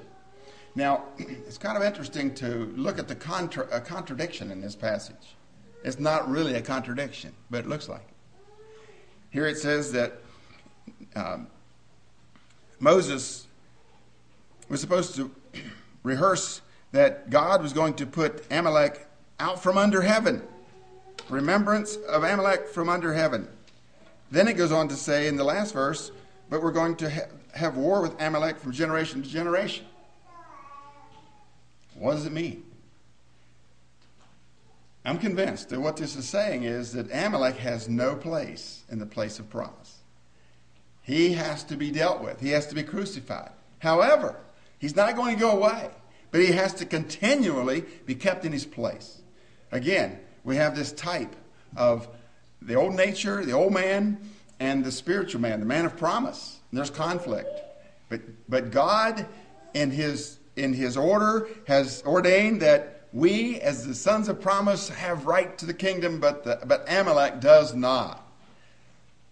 Now, 0.75 1.05
it's 1.17 1.57
kind 1.57 1.77
of 1.77 1.83
interesting 1.83 2.33
to 2.35 2.71
look 2.75 2.99
at 2.99 3.07
the 3.07 3.15
contra- 3.15 3.81
contradiction 3.81 4.51
in 4.51 4.61
this 4.61 4.75
passage. 4.75 5.35
It's 5.83 5.99
not 5.99 6.29
really 6.29 6.55
a 6.55 6.61
contradiction, 6.61 7.33
but 7.49 7.61
it 7.61 7.67
looks 7.67 7.87
like 7.87 8.01
it. 8.01 8.15
Here 9.31 9.47
it 9.47 9.57
says 9.57 9.91
that 9.93 10.13
um, 11.15 11.47
Moses 12.79 13.47
was 14.67 14.81
supposed 14.81 15.15
to 15.15 15.31
rehearse 16.03 16.61
that 16.91 17.29
God 17.29 17.61
was 17.61 17.71
going 17.71 17.93
to 17.95 18.05
put 18.05 18.43
Amalek 18.51 19.05
out 19.39 19.61
from 19.61 19.77
under 19.77 20.01
heaven. 20.01 20.43
Remembrance 21.29 21.95
of 21.95 22.23
Amalek 22.23 22.67
from 22.67 22.89
under 22.89 23.13
heaven. 23.13 23.47
Then 24.31 24.47
it 24.47 24.53
goes 24.53 24.71
on 24.71 24.87
to 24.89 24.95
say 24.95 25.27
in 25.27 25.37
the 25.37 25.43
last 25.43 25.73
verse, 25.73 26.11
but 26.49 26.61
we're 26.61 26.71
going 26.71 26.95
to 26.97 27.09
ha- 27.09 27.27
have 27.53 27.77
war 27.77 28.01
with 28.01 28.19
Amalek 28.21 28.57
from 28.57 28.71
generation 28.71 29.23
to 29.23 29.29
generation. 29.29 29.85
What 31.95 32.13
does 32.13 32.25
it 32.25 32.31
mean? 32.31 32.63
I'm 35.05 35.17
convinced 35.17 35.69
that 35.69 35.79
what 35.79 35.97
this 35.97 36.15
is 36.15 36.27
saying 36.27 36.63
is 36.63 36.93
that 36.93 37.11
Amalek 37.11 37.57
has 37.57 37.89
no 37.89 38.15
place 38.15 38.83
in 38.89 38.99
the 38.99 39.05
place 39.05 39.39
of 39.39 39.49
promise. 39.49 39.97
He 41.01 41.33
has 41.33 41.63
to 41.65 41.75
be 41.75 41.89
dealt 41.89 42.21
with, 42.21 42.39
he 42.39 42.49
has 42.49 42.67
to 42.67 42.75
be 42.75 42.83
crucified. 42.83 43.51
However, 43.79 44.35
he's 44.77 44.95
not 44.95 45.15
going 45.15 45.35
to 45.35 45.39
go 45.39 45.51
away, 45.51 45.89
but 46.31 46.41
he 46.41 46.47
has 46.47 46.73
to 46.75 46.85
continually 46.85 47.85
be 48.05 48.13
kept 48.13 48.45
in 48.45 48.51
his 48.51 48.65
place. 48.65 49.18
Again, 49.71 50.19
we 50.43 50.55
have 50.55 50.75
this 50.75 50.91
type 50.91 51.35
of 51.75 52.07
the 52.61 52.75
old 52.75 52.95
nature, 52.95 53.45
the 53.45 53.53
old 53.53 53.73
man, 53.73 54.19
and 54.59 54.83
the 54.83 54.91
spiritual 54.91 55.41
man, 55.41 55.59
the 55.59 55.65
man 55.65 55.85
of 55.85 55.95
promise. 55.97 56.59
And 56.71 56.77
there's 56.77 56.89
conflict. 56.89 57.49
But, 58.09 58.21
but 58.49 58.71
God, 58.71 59.25
in 59.73 59.91
his, 59.91 60.39
in 60.55 60.73
his 60.73 60.97
order, 60.97 61.47
has 61.67 62.03
ordained 62.05 62.61
that 62.61 63.07
we, 63.13 63.59
as 63.61 63.87
the 63.87 63.95
sons 63.95 64.27
of 64.27 64.41
promise, 64.41 64.89
have 64.89 65.25
right 65.25 65.57
to 65.57 65.65
the 65.65 65.73
kingdom, 65.73 66.19
but, 66.19 66.43
the, 66.43 66.59
but 66.65 66.85
Amalek 66.87 67.39
does 67.39 67.73
not. 67.73 68.25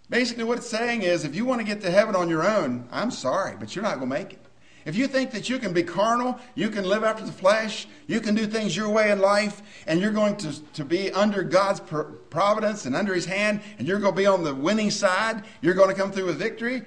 Basically, 0.10 0.44
what 0.44 0.60
it's 0.60 0.70
saying 0.70 1.02
is 1.02 1.26
if 1.26 1.36
you 1.36 1.46
want 1.46 1.60
to 1.60 1.68
get 1.68 1.82
to 1.82 1.92
heaven 1.92 2.16
on 2.16 2.30
your 2.30 2.48
own, 2.48 2.88
I'm 2.92 3.12
sorry, 3.12 3.56
but 3.60 3.76
you're 3.76 3.84
not 3.84 4.00
going 4.00 4.10
to 4.10 4.16
make 4.16 4.34
it. 4.34 4.47
If 4.88 4.96
you 4.96 5.06
think 5.08 5.32
that 5.32 5.50
you 5.50 5.60
can 5.60 5.74
be 5.74 5.84
carnal, 5.84 6.40
you 6.56 6.70
can 6.70 6.86
live 6.86 7.04
after 7.04 7.26
the 7.26 7.32
flesh, 7.34 7.90
you 8.08 8.22
can 8.22 8.36
do 8.36 8.48
things 8.48 8.74
your 8.74 8.88
way 8.88 9.12
in 9.12 9.20
life, 9.20 9.62
and 9.86 10.00
you're 10.00 10.14
going 10.14 10.38
to, 10.38 10.62
to 10.76 10.86
be 10.86 11.12
under 11.12 11.44
God's 11.44 11.82
providence 12.30 12.86
and 12.86 12.96
under 12.96 13.14
His 13.14 13.26
hand, 13.26 13.60
and 13.78 13.86
you're 13.86 14.00
going 14.00 14.14
to 14.14 14.18
be 14.18 14.26
on 14.26 14.46
the 14.46 14.56
winning 14.56 14.90
side, 14.90 15.44
you're 15.60 15.74
going 15.74 15.90
to 15.90 15.94
come 15.94 16.14
through 16.14 16.28
with 16.28 16.40
victory, 16.40 16.84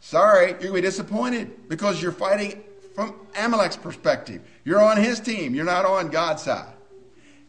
sorry, 0.00 0.48
you're 0.48 0.58
going 0.58 0.70
to 0.70 0.74
be 0.74 0.80
disappointed 0.80 1.68
because 1.68 2.02
you're 2.02 2.10
fighting 2.10 2.60
from 2.92 3.14
Amalek's 3.38 3.76
perspective. 3.76 4.42
You're 4.64 4.82
on 4.82 4.96
his 4.96 5.20
team, 5.20 5.54
you're 5.54 5.64
not 5.64 5.84
on 5.84 6.08
God's 6.08 6.42
side. 6.42 6.74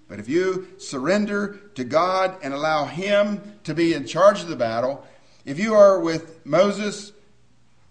But 0.07 0.19
if 0.19 0.29
you 0.29 0.67
surrender 0.77 1.59
to 1.73 1.83
God 1.83 2.37
and 2.43 2.53
allow 2.53 2.85
Him 2.85 3.41
to 3.63 3.73
be 3.73 3.95
in 3.95 4.05
charge 4.05 4.39
of 4.41 4.49
the 4.49 4.55
battle, 4.55 5.03
if 5.45 5.57
you 5.57 5.73
are 5.73 5.99
with 5.99 6.45
Moses, 6.45 7.11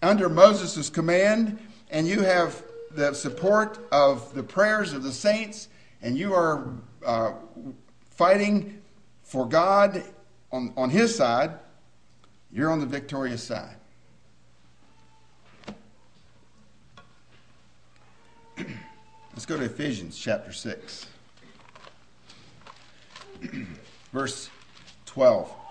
under 0.01 0.29
Moses' 0.29 0.89
command, 0.89 1.59
and 1.95 2.05
you 2.05 2.19
have 2.19 2.61
the 2.91 3.13
support 3.13 3.79
of 3.89 4.33
the 4.33 4.43
prayers 4.43 4.91
of 4.91 5.01
the 5.01 5.13
saints, 5.13 5.69
and 6.01 6.17
you 6.17 6.33
are 6.33 6.67
uh, 7.05 7.31
fighting 8.11 8.81
for 9.23 9.47
God 9.47 10.03
on, 10.51 10.73
on 10.75 10.89
His 10.89 11.15
side, 11.15 11.51
you're 12.51 12.69
on 12.69 12.81
the 12.81 12.85
victorious 12.85 13.41
side. 13.41 13.77
Let's 19.33 19.45
go 19.45 19.55
to 19.55 19.63
Ephesians 19.63 20.17
chapter 20.19 20.51
6, 20.51 21.07
verse 24.11 24.49
12. 25.05 25.64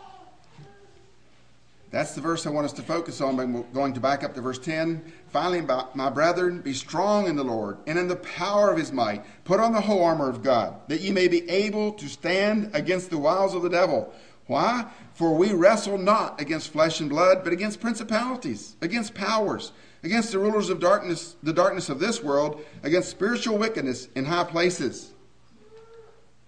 That's 1.95 2.13
the 2.13 2.21
verse 2.21 2.45
I 2.45 2.51
want 2.51 2.65
us 2.65 2.73
to 2.73 2.83
focus 2.83 3.21
on. 3.21 3.37
But 3.37 3.49
we're 3.49 3.63
going 3.73 3.95
to 3.95 4.01
back 4.01 4.25
up 4.25 4.35
to 4.35 4.41
verse 4.41 4.59
10. 4.59 5.13
Finally, 5.29 5.61
my 5.95 6.11
brethren, 6.11 6.61
be 6.61 6.73
strong 6.73 7.29
in 7.29 7.37
the 7.37 7.45
Lord 7.45 7.79
and 7.87 7.97
in 7.97 8.09
the 8.09 8.17
power 8.17 8.73
of 8.73 8.77
his 8.77 8.91
might. 8.91 9.25
Put 9.45 9.61
on 9.61 9.73
the 9.73 9.81
whole 9.81 10.03
armor 10.03 10.29
of 10.29 10.43
God, 10.43 10.75
that 10.89 11.03
ye 11.03 11.13
may 11.13 11.29
be 11.29 11.49
able 11.49 11.93
to 11.93 12.09
stand 12.09 12.73
against 12.75 13.11
the 13.11 13.19
wiles 13.19 13.55
of 13.55 13.63
the 13.63 13.69
devil. 13.69 14.13
Why? 14.49 14.87
For 15.13 15.37
we 15.37 15.53
wrestle 15.53 15.97
not 15.97 16.41
against 16.41 16.73
flesh 16.73 16.99
and 16.99 17.09
blood, 17.09 17.45
but 17.45 17.53
against 17.53 17.81
principalities, 17.81 18.75
against 18.83 19.15
powers 19.15 19.71
against 20.03 20.33
the 20.33 20.39
rulers 20.39 20.69
of 20.69 20.81
darkness, 20.81 21.35
the 21.43 21.53
darkness 21.53 21.89
of 21.89 21.99
this 21.99 22.23
world, 22.23 22.63
against 22.83 23.09
spiritual 23.09 23.57
wickedness 23.57 24.07
in 24.15 24.27
high 24.27 24.45
places. 24.45 25.13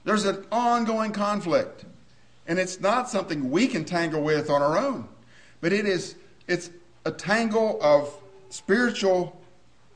There's 0.05 0.27
an 0.27 0.45
ongoing 0.53 1.13
conflict, 1.13 1.87
and 2.47 2.59
it's 2.59 2.81
not 2.81 3.09
something 3.09 3.51
we 3.51 3.67
can 3.67 3.87
tangle 3.87 4.23
with 4.23 4.51
on 4.51 4.61
our 4.61 4.77
own, 4.77 5.09
but 5.61 5.73
it 5.73 5.87
is 5.87 6.17
it's 6.47 6.71
a 7.05 7.11
tangle 7.11 7.79
of 7.83 8.13
spiritual 8.51 9.41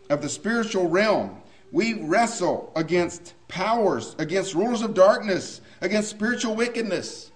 of 0.09 0.23
the 0.23 0.29
spiritual 0.29 0.89
realm. 0.89 1.37
We 1.73 1.95
wrestle 1.95 2.73
against 2.75 3.35
powers, 3.47 4.17
against 4.19 4.55
rulers 4.55 4.83
of 4.83 4.93
darkness, 4.93 5.61
against 5.81 6.11
spiritual 6.11 6.57
wickedness. 6.57 7.31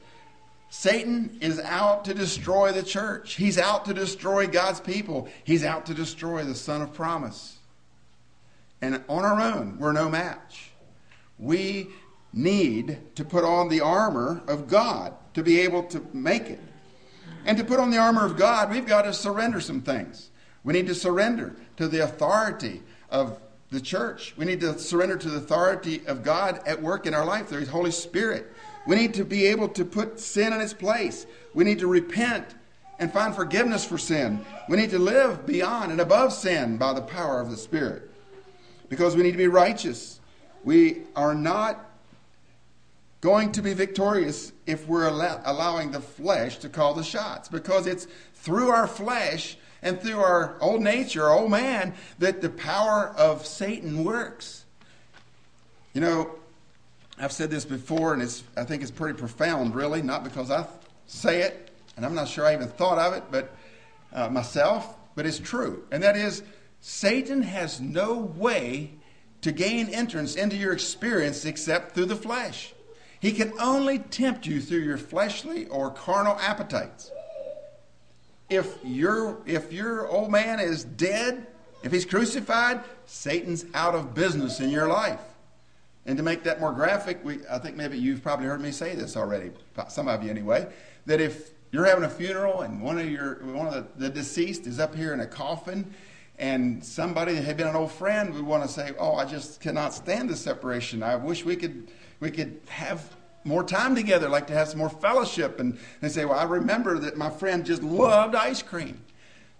Satan 0.71 1.39
is 1.41 1.61
out 1.61 2.05
to 2.07 2.15
destroy 2.15 2.73
the 2.73 2.83
church. 2.83 3.35
He's 3.35 3.59
out 3.59 3.85
to 3.85 3.95
destroy 3.95 4.49
God's 4.49 4.81
people. 4.81 5.29
He's 5.45 5.65
out 5.65 5.87
to 5.87 5.95
destroy 5.95 6.43
the 6.43 6.55
Son 6.55 6.83
of 6.83 6.93
Promise. 6.93 7.59
And 8.83 9.03
on 9.09 9.25
our 9.25 9.41
own, 9.41 9.79
we're 9.79 9.93
no 9.93 10.09
match. 10.09 10.73
We 11.39 11.91
need 12.33 12.99
to 13.15 13.25
put 13.25 13.45
on 13.45 13.69
the 13.69 13.81
armor 13.81 14.43
of 14.49 14.67
God 14.67 15.15
to 15.35 15.45
be 15.45 15.61
able 15.61 15.85
to 15.85 16.05
make 16.13 16.51
it. 16.51 16.61
And 17.45 17.59
to 17.59 17.65
put 17.65 17.79
on 17.79 17.91
the 17.91 17.99
armor 17.99 18.25
of 18.25 18.37
God, 18.37 18.71
we've 18.71 18.87
got 18.87 19.03
to 19.03 19.13
surrender 19.13 19.61
some 19.61 19.83
things. 19.83 20.31
We 20.63 20.73
need 20.73 20.87
to 20.87 20.95
surrender 20.95 21.55
to 21.77 21.89
the 21.89 22.05
authority 22.05 22.83
of 23.11 23.39
the 23.71 23.81
church. 23.81 24.35
We 24.37 24.45
need 24.45 24.61
to 24.61 24.79
surrender 24.79 25.17
to 25.17 25.29
the 25.29 25.39
authority 25.39 26.03
of 26.07 26.23
God 26.23 26.61
at 26.67 26.81
work 26.81 27.07
in 27.07 27.15
our 27.15 27.25
life. 27.25 27.53
Is 27.53 27.69
Holy 27.69 27.91
Spirit. 27.91 28.53
We 28.87 28.97
need 28.97 29.15
to 29.15 29.25
be 29.25 29.47
able 29.47 29.69
to 29.71 29.85
put 29.85 30.21
sin 30.21 30.53
in 30.53 30.61
its 30.61 30.75
place. 30.75 31.27
We 31.55 31.65
need 31.65 31.79
to 31.81 31.87
repent 31.87 32.47
and 32.99 33.13
find 33.13 33.35
forgiveness 33.35 33.85
for 33.85 33.99
sin. 33.99 34.45
We 34.69 34.77
need 34.77 34.91
to 34.91 34.99
live 34.99 35.47
beyond 35.47 35.91
and 35.93 36.01
above 36.01 36.33
sin 36.33 36.77
by 36.77 36.93
the 36.93 37.03
power 37.03 37.41
of 37.41 37.51
the 37.51 37.57
Spirit. 37.57 38.11
Because 38.89 39.17
we 39.17 39.23
need 39.23 39.33
to 39.33 39.39
be 39.39 39.49
righteous. 39.49 40.21
We 40.63 41.03
are 41.17 41.35
not 41.35 41.91
going 43.25 43.51
to 43.51 43.63
be 43.63 43.73
victorious 43.73 44.53
if 44.67 44.87
we're 44.87 45.09
allow- 45.09 45.41
allowing 45.47 45.91
the 45.91 46.01
flesh 46.01 46.59
to 46.59 46.69
call 46.69 46.93
the 46.93 47.03
shots. 47.03 47.49
Because 47.49 47.87
it's 47.87 48.07
through 48.35 48.69
our 48.69 48.87
flesh 48.87 49.57
and 49.81 49.99
through 49.99 50.19
our 50.19 50.59
old 50.61 50.83
nature, 50.83 51.31
old 51.31 51.51
man, 51.51 51.95
that 52.19 52.43
the 52.43 52.51
power 52.51 53.15
of 53.17 53.47
Satan 53.47 54.05
works. 54.05 54.67
You 55.95 56.03
know, 56.03 56.35
I've 57.19 57.33
said 57.33 57.51
this 57.51 57.65
before, 57.65 58.13
and 58.13 58.21
it's, 58.21 58.45
I 58.59 58.65
think 58.65 58.83
it's 58.83 58.91
pretty 58.91 59.19
profound, 59.19 59.75
really, 59.75 60.03
not 60.03 60.23
because 60.23 60.51
I 60.51 60.67
say 61.07 61.41
it, 61.41 61.71
and 61.97 62.05
I'm 62.05 62.15
not 62.15 62.29
sure 62.29 62.45
I 62.45 62.53
even 62.53 62.69
thought 62.69 62.99
of 62.99 63.15
it, 63.15 63.23
but 63.31 63.57
uh, 64.13 64.29
myself, 64.29 64.97
but 65.15 65.25
it's 65.25 65.39
true. 65.39 65.87
And 65.91 66.03
that 66.03 66.15
is, 66.15 66.43
Satan 66.83 67.41
has 67.41 67.81
no 67.81 68.19
way 68.19 68.91
to 69.41 69.51
gain 69.51 69.89
entrance 69.89 70.35
into 70.35 70.57
your 70.57 70.75
experience 70.75 71.47
except 71.47 71.95
through 71.95 72.07
the 72.07 72.17
flesh. 72.17 72.74
He 73.25 73.33
can 73.33 73.55
only 73.59 74.01
tempt 74.01 74.45
you 74.47 74.61
through 74.61 74.81
your 74.81 74.99
fleshly 74.99 75.67
or 75.69 75.91
carnal 75.91 76.39
appetites. 76.41 77.11
If 78.51 78.77
your 78.85 79.39
if 79.47 79.73
your 79.73 80.07
old 80.07 80.31
man 80.31 80.61
is 80.61 80.85
dead, 80.85 81.47
if 81.83 81.91
he's 81.91 82.05
crucified, 82.05 82.83
Satan's 83.07 83.65
out 83.73 83.95
of 83.95 84.13
business 84.13 84.61
in 84.61 84.69
your 84.69 84.89
life. 84.89 85.23
And 86.05 86.19
to 86.19 86.23
make 86.23 86.43
that 86.43 86.61
more 86.61 86.73
graphic, 86.73 87.25
we, 87.25 87.39
I 87.51 87.59
think 87.59 87.77
maybe 87.77 87.97
you've 87.97 88.23
probably 88.23 88.45
heard 88.45 88.61
me 88.61 88.71
say 88.71 88.95
this 88.95 89.17
already, 89.17 89.53
some 89.89 90.07
of 90.07 90.23
you 90.23 90.29
anyway, 90.29 90.71
that 91.07 91.23
if 91.23 91.53
you're 91.73 91.87
having 91.87 92.05
a 92.05 92.11
funeral 92.11 92.61
and 92.61 92.83
one 92.83 92.99
of 92.99 93.09
your 93.09 93.37
one 93.37 93.69
of 93.69 93.73
the, 93.73 93.87
the 93.97 94.11
deceased 94.11 94.67
is 94.67 94.79
up 94.79 94.95
here 94.95 95.15
in 95.15 95.21
a 95.21 95.27
coffin, 95.27 95.95
and 96.39 96.85
somebody 96.85 97.33
that 97.37 97.45
had 97.45 97.57
been 97.57 97.69
an 97.69 97.75
old 97.75 97.93
friend 97.93 98.35
would 98.35 98.45
want 98.45 98.65
to 98.65 98.69
say, 98.69 98.93
"Oh, 98.99 99.15
I 99.15 99.25
just 99.25 99.63
cannot 99.63 99.95
stand 99.95 100.29
the 100.29 100.37
separation. 100.37 101.03
I 101.03 101.17
wish 101.17 101.43
we 101.43 101.57
could 101.57 101.89
we 102.25 102.31
could 102.31 102.61
have 102.69 103.15
more 103.45 103.63
time 103.63 103.95
together, 103.95 104.29
like 104.29 104.47
to 104.49 104.55
have 104.55 104.69
some 104.69 104.79
more 104.79 104.91
fellowship." 104.91 105.61
And 105.61 105.79
they 106.01 106.09
say, 106.09 106.25
"Well, 106.25 106.39
I 106.39 106.45
remember 106.45 106.99
that 106.99 107.17
my 107.17 107.31
friend 107.31 107.65
just 107.65 107.83
loved 107.83 108.35
ice 108.35 108.63
cream." 108.63 109.05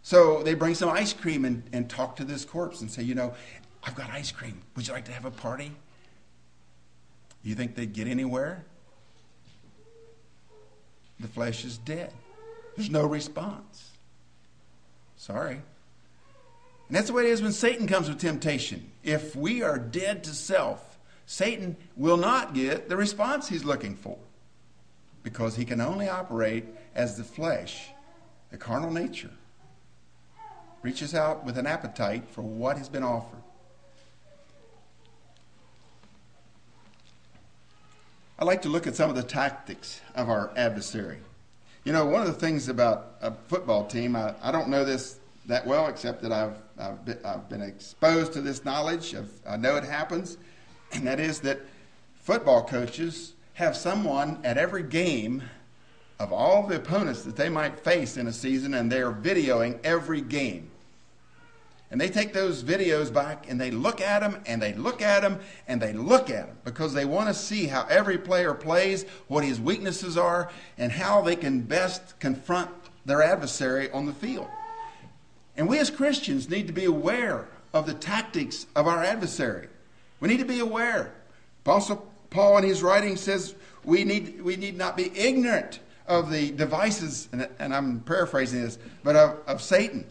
So 0.03 0.43
they 0.43 0.55
bring 0.55 0.75
some 0.75 0.89
ice 0.89 1.13
cream 1.13 1.45
and, 1.45 1.63
and 1.73 1.89
talk 1.89 2.17
to 2.17 2.25
this 2.25 2.45
corpse 2.45 2.81
and 2.81 2.91
say, 2.91 3.03
"You 3.03 3.15
know, 3.15 3.35
I've 3.83 3.95
got 3.95 4.11
ice 4.11 4.33
cream. 4.33 4.63
Would 4.75 4.89
you 4.89 4.93
like 4.93 5.05
to 5.05 5.13
have 5.13 5.25
a 5.25 5.31
party?" 5.31 5.73
You 7.43 7.55
think 7.55 7.75
they'd 7.75 7.93
get 7.93 8.09
anywhere? 8.09 8.65
The 11.21 11.29
flesh 11.29 11.65
is 11.65 11.77
dead. 11.79 12.13
There's 12.75 12.91
no 12.91 13.07
response. 13.07 13.91
Sorry. 15.17 15.61
And 16.89 16.97
that's 16.97 17.09
the 17.09 17.13
way 17.13 17.25
it 17.25 17.31
is 17.31 17.43
when 17.43 17.53
Satan 17.53 17.87
comes 17.87 18.09
with 18.09 18.19
temptation. 18.19 18.91
If 19.03 19.37
we 19.37 19.63
are 19.63 19.79
dead 19.79 20.25
to 20.25 20.31
self, 20.31 20.94
Satan 21.27 21.77
will 21.97 22.17
not 22.17 22.55
get 22.55 22.89
the 22.89 22.97
response 22.97 23.49
he's 23.49 23.65
looking 23.65 23.97
for 23.97 24.19
because 25.23 25.57
he 25.57 25.65
can 25.65 25.81
only 25.81 26.09
operate 26.09 26.65
as 26.95 27.17
the 27.17 27.25
flesh, 27.25 27.89
the 28.51 28.59
carnal 28.59 28.91
nature, 28.91 29.31
reaches 30.83 31.15
out 31.15 31.45
with 31.45 31.57
an 31.57 31.67
appetite 31.67 32.25
for 32.29 32.43
what 32.43 32.77
has 32.77 32.89
been 32.89 33.03
offered. 33.03 33.41
I'd 38.39 38.45
like 38.45 38.63
to 38.63 38.69
look 38.69 38.87
at 38.87 38.95
some 38.95 39.09
of 39.09 39.17
the 39.17 39.23
tactics 39.23 40.01
of 40.15 40.29
our 40.29 40.53
adversary. 40.57 41.19
You 41.85 41.93
know, 41.93 42.05
one 42.05 42.21
of 42.21 42.27
the 42.27 42.35
things 42.35 42.69
about 42.69 43.15
a 43.23 43.33
football 43.49 43.87
team, 43.87 44.17
I, 44.17 44.35
I 44.43 44.51
don't 44.51 44.69
know 44.69 44.85
this 44.85 45.19
that 45.47 45.67
well, 45.67 45.89
except 45.89 46.23
that 46.23 46.33
I've, 46.33 46.57
I've, 46.79 47.05
been, 47.05 47.19
I've 47.25 47.49
been 47.49 47.61
exposed 47.61 48.33
to 48.33 48.41
this 48.41 48.65
knowledge. 48.65 49.15
I 49.47 49.57
know 49.57 49.77
it 49.77 49.85
happens, 49.85 50.39
and 50.95 51.07
that 51.07 51.21
is 51.21 51.41
that 51.41 51.61
football 52.15 52.65
coaches 52.65 53.35
have 53.55 53.77
someone 53.77 54.41
at 54.45 54.59
every 54.59 54.83
game 54.83 55.43
of 56.19 56.33
all 56.33 56.67
the 56.67 56.77
opponents 56.77 57.23
that 57.23 57.37
they 57.37 57.49
might 57.49 57.81
face 57.81 58.17
in 58.17 58.27
a 58.27 58.33
season, 58.33 58.75
and 58.75 58.91
they're 58.91 59.13
videoing 59.13 59.79
every 59.85 60.21
game. 60.21 60.71
And 61.91 62.01
they 62.01 62.09
take 62.09 62.33
those 62.33 62.65
videos 62.65 63.13
back 63.13 63.49
and 63.49 63.61
they 63.61 63.71
look 63.71 64.01
at 64.01 64.21
them 64.21 64.43
and 64.47 64.61
they 64.61 64.73
look 64.73 65.01
at 65.01 65.23
them 65.23 65.39
and 65.69 65.81
they 65.81 65.93
look 65.93 66.29
at 66.29 66.49
them 66.49 66.59
because 66.65 66.93
they 66.93 67.05
want 67.05 67.29
to 67.29 67.35
see 67.35 67.67
how 67.67 67.87
every 67.89 68.19
player 68.19 68.53
plays, 68.53 69.05
what 69.29 69.45
his 69.45 69.61
weaknesses 69.61 70.17
are, 70.17 70.51
and 70.77 70.91
how 70.91 71.21
they 71.21 71.37
can 71.37 71.61
best 71.61 72.19
confront 72.19 72.71
their 73.07 73.23
adversary 73.23 73.93
on 73.93 74.07
the 74.07 74.13
field. 74.13 74.49
And 75.57 75.69
we 75.69 75.79
as 75.79 75.89
Christians 75.89 76.51
need 76.51 76.67
to 76.67 76.73
be 76.73 76.87
aware 76.87 77.47
of 77.73 77.87
the 77.87 77.95
tactics 77.95 78.67
of 78.75 78.89
our 78.89 79.05
adversary. 79.05 79.69
We 80.25 80.31
need 80.31 80.39
to 80.39 80.47
be 80.47 80.61
aware. 80.61 81.13
Apostle 81.67 82.11
Paul 82.31 82.57
in 82.57 82.65
his 82.65 82.83
writing 82.83 83.17
says 83.17 83.55
we 83.85 84.05
need, 84.05 84.41
we 84.41 84.57
need 84.57 84.75
not 84.75 84.97
be 84.97 85.13
ignorant 85.15 85.81
of 86.07 86.31
the 86.31 86.51
devices, 86.51 87.29
and, 87.31 87.47
and 87.59 87.75
I'm 87.75 88.01
paraphrasing 88.01 88.63
this, 88.63 88.79
but 89.03 89.17
of, 89.17 89.37
of 89.47 89.61
Satan. 89.61 90.07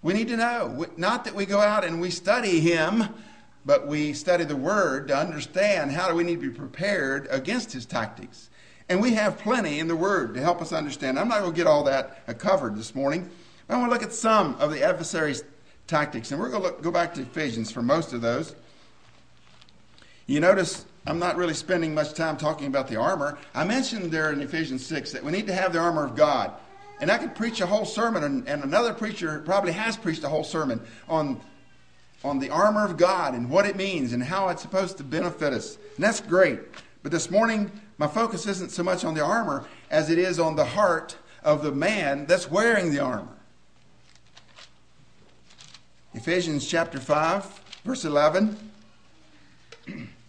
We 0.00 0.14
need 0.14 0.28
to 0.28 0.38
know. 0.38 0.86
Not 0.96 1.26
that 1.26 1.34
we 1.34 1.44
go 1.44 1.60
out 1.60 1.84
and 1.84 2.00
we 2.00 2.08
study 2.08 2.60
him, 2.60 3.10
but 3.66 3.86
we 3.86 4.14
study 4.14 4.44
the 4.44 4.56
word 4.56 5.08
to 5.08 5.16
understand 5.18 5.92
how 5.92 6.08
do 6.08 6.14
we 6.14 6.24
need 6.24 6.40
to 6.40 6.50
be 6.50 6.56
prepared 6.56 7.28
against 7.30 7.74
his 7.74 7.84
tactics. 7.84 8.48
And 8.88 9.02
we 9.02 9.12
have 9.16 9.36
plenty 9.36 9.80
in 9.80 9.86
the 9.86 9.96
word 9.96 10.32
to 10.32 10.40
help 10.40 10.62
us 10.62 10.72
understand. 10.72 11.18
I'm 11.18 11.28
not 11.28 11.40
going 11.40 11.52
to 11.52 11.56
get 11.56 11.66
all 11.66 11.84
that 11.84 12.38
covered 12.38 12.74
this 12.74 12.94
morning. 12.94 13.28
I 13.68 13.76
want 13.76 13.90
to 13.90 13.92
look 13.92 14.02
at 14.02 14.14
some 14.14 14.54
of 14.54 14.70
the 14.70 14.82
adversary's 14.82 15.44
tactics. 15.86 16.30
And 16.30 16.40
we're 16.40 16.48
going 16.48 16.62
to 16.62 16.68
look, 16.68 16.82
go 16.82 16.90
back 16.90 17.12
to 17.16 17.20
Ephesians 17.20 17.70
for 17.70 17.82
most 17.82 18.14
of 18.14 18.22
those. 18.22 18.54
You 20.30 20.38
notice 20.38 20.86
I'm 21.08 21.18
not 21.18 21.36
really 21.36 21.54
spending 21.54 21.92
much 21.92 22.14
time 22.14 22.36
talking 22.36 22.68
about 22.68 22.86
the 22.86 22.94
armor. 22.94 23.36
I 23.52 23.64
mentioned 23.64 24.12
there 24.12 24.32
in 24.32 24.40
Ephesians 24.40 24.86
6 24.86 25.10
that 25.10 25.24
we 25.24 25.32
need 25.32 25.48
to 25.48 25.52
have 25.52 25.72
the 25.72 25.80
armor 25.80 26.04
of 26.04 26.14
God. 26.14 26.52
And 27.00 27.10
I 27.10 27.18
could 27.18 27.34
preach 27.34 27.60
a 27.60 27.66
whole 27.66 27.84
sermon, 27.84 28.22
and, 28.22 28.48
and 28.48 28.62
another 28.62 28.94
preacher 28.94 29.42
probably 29.44 29.72
has 29.72 29.96
preached 29.96 30.22
a 30.22 30.28
whole 30.28 30.44
sermon 30.44 30.82
on, 31.08 31.40
on 32.22 32.38
the 32.38 32.48
armor 32.48 32.84
of 32.84 32.96
God 32.96 33.34
and 33.34 33.50
what 33.50 33.66
it 33.66 33.74
means 33.74 34.12
and 34.12 34.22
how 34.22 34.50
it's 34.50 34.62
supposed 34.62 34.98
to 34.98 35.02
benefit 35.02 35.52
us. 35.52 35.78
And 35.96 36.04
that's 36.04 36.20
great. 36.20 36.60
But 37.02 37.10
this 37.10 37.28
morning, 37.28 37.72
my 37.98 38.06
focus 38.06 38.46
isn't 38.46 38.70
so 38.70 38.84
much 38.84 39.04
on 39.04 39.14
the 39.14 39.24
armor 39.24 39.64
as 39.90 40.10
it 40.10 40.18
is 40.18 40.38
on 40.38 40.54
the 40.54 40.64
heart 40.64 41.16
of 41.42 41.64
the 41.64 41.72
man 41.72 42.26
that's 42.26 42.48
wearing 42.48 42.92
the 42.92 43.00
armor. 43.00 43.36
Ephesians 46.14 46.68
chapter 46.68 47.00
5, 47.00 47.80
verse 47.84 48.04
11 48.04 48.70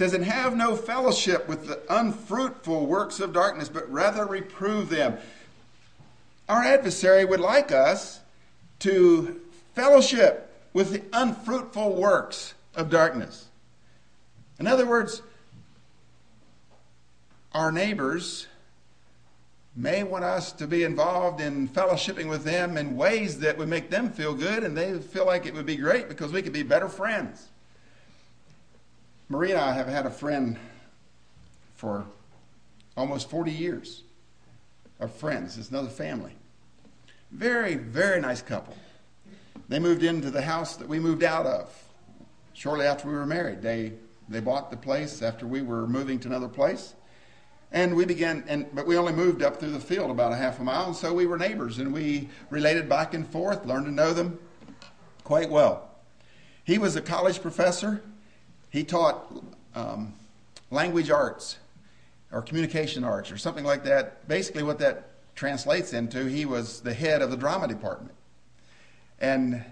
says, 0.00 0.14
And 0.14 0.24
have 0.24 0.56
no 0.56 0.76
fellowship 0.76 1.46
with 1.46 1.66
the 1.66 1.78
unfruitful 1.90 2.86
works 2.86 3.20
of 3.20 3.34
darkness, 3.34 3.68
but 3.68 3.90
rather 3.92 4.24
reprove 4.24 4.88
them. 4.88 5.18
Our 6.48 6.62
adversary 6.62 7.26
would 7.26 7.38
like 7.38 7.70
us 7.70 8.20
to 8.78 9.42
fellowship 9.74 10.50
with 10.72 10.92
the 10.92 11.02
unfruitful 11.12 11.96
works 11.96 12.54
of 12.74 12.88
darkness. 12.88 13.48
In 14.58 14.66
other 14.66 14.86
words, 14.86 15.20
our 17.52 17.70
neighbors 17.70 18.46
may 19.76 20.02
want 20.02 20.24
us 20.24 20.50
to 20.52 20.66
be 20.66 20.82
involved 20.82 21.42
in 21.42 21.68
fellowshipping 21.68 22.30
with 22.30 22.42
them 22.42 22.78
in 22.78 22.96
ways 22.96 23.38
that 23.40 23.58
would 23.58 23.68
make 23.68 23.90
them 23.90 24.08
feel 24.10 24.32
good 24.32 24.64
and 24.64 24.74
they 24.74 24.98
feel 24.98 25.26
like 25.26 25.44
it 25.44 25.52
would 25.52 25.66
be 25.66 25.76
great 25.76 26.08
because 26.08 26.32
we 26.32 26.40
could 26.40 26.54
be 26.54 26.62
better 26.62 26.88
friends. 26.88 27.50
Marie 29.30 29.52
and 29.52 29.60
I 29.60 29.72
have 29.72 29.86
had 29.86 30.06
a 30.06 30.10
friend 30.10 30.58
for 31.76 32.04
almost 32.96 33.30
40 33.30 33.52
years 33.52 34.02
of 34.98 35.14
friends. 35.14 35.56
It's 35.56 35.70
another 35.70 35.88
family. 35.88 36.32
Very, 37.30 37.76
very 37.76 38.20
nice 38.20 38.42
couple. 38.42 38.76
They 39.68 39.78
moved 39.78 40.02
into 40.02 40.32
the 40.32 40.42
house 40.42 40.74
that 40.76 40.88
we 40.88 40.98
moved 40.98 41.22
out 41.22 41.46
of 41.46 41.72
shortly 42.54 42.86
after 42.86 43.06
we 43.06 43.14
were 43.14 43.24
married. 43.24 43.62
They, 43.62 43.92
they 44.28 44.40
bought 44.40 44.72
the 44.72 44.76
place 44.76 45.22
after 45.22 45.46
we 45.46 45.62
were 45.62 45.86
moving 45.86 46.18
to 46.18 46.28
another 46.28 46.48
place. 46.48 46.94
And 47.70 47.94
we 47.94 48.06
began, 48.06 48.42
and 48.48 48.66
but 48.74 48.84
we 48.84 48.96
only 48.96 49.12
moved 49.12 49.44
up 49.44 49.60
through 49.60 49.70
the 49.70 49.78
field 49.78 50.10
about 50.10 50.32
a 50.32 50.36
half 50.36 50.58
a 50.58 50.64
mile, 50.64 50.86
and 50.86 50.96
so 50.96 51.14
we 51.14 51.26
were 51.26 51.38
neighbors, 51.38 51.78
and 51.78 51.92
we 51.92 52.28
related 52.50 52.88
back 52.88 53.14
and 53.14 53.24
forth, 53.24 53.64
learned 53.64 53.86
to 53.86 53.92
know 53.92 54.12
them 54.12 54.40
quite 55.22 55.50
well. 55.50 55.88
He 56.64 56.78
was 56.78 56.96
a 56.96 57.00
college 57.00 57.40
professor. 57.40 58.02
He 58.70 58.84
taught 58.84 59.26
um, 59.74 60.14
language 60.70 61.10
arts 61.10 61.58
or 62.32 62.40
communication 62.42 63.04
arts 63.04 63.30
or 63.30 63.36
something 63.36 63.64
like 63.64 63.84
that. 63.84 64.26
Basically, 64.28 64.62
what 64.62 64.78
that 64.78 65.08
translates 65.34 65.92
into, 65.92 66.24
he 66.26 66.46
was 66.46 66.80
the 66.80 66.94
head 66.94 67.22
of 67.22 67.30
the 67.30 67.36
drama 67.36 67.66
department. 67.66 68.14
And 69.20 69.64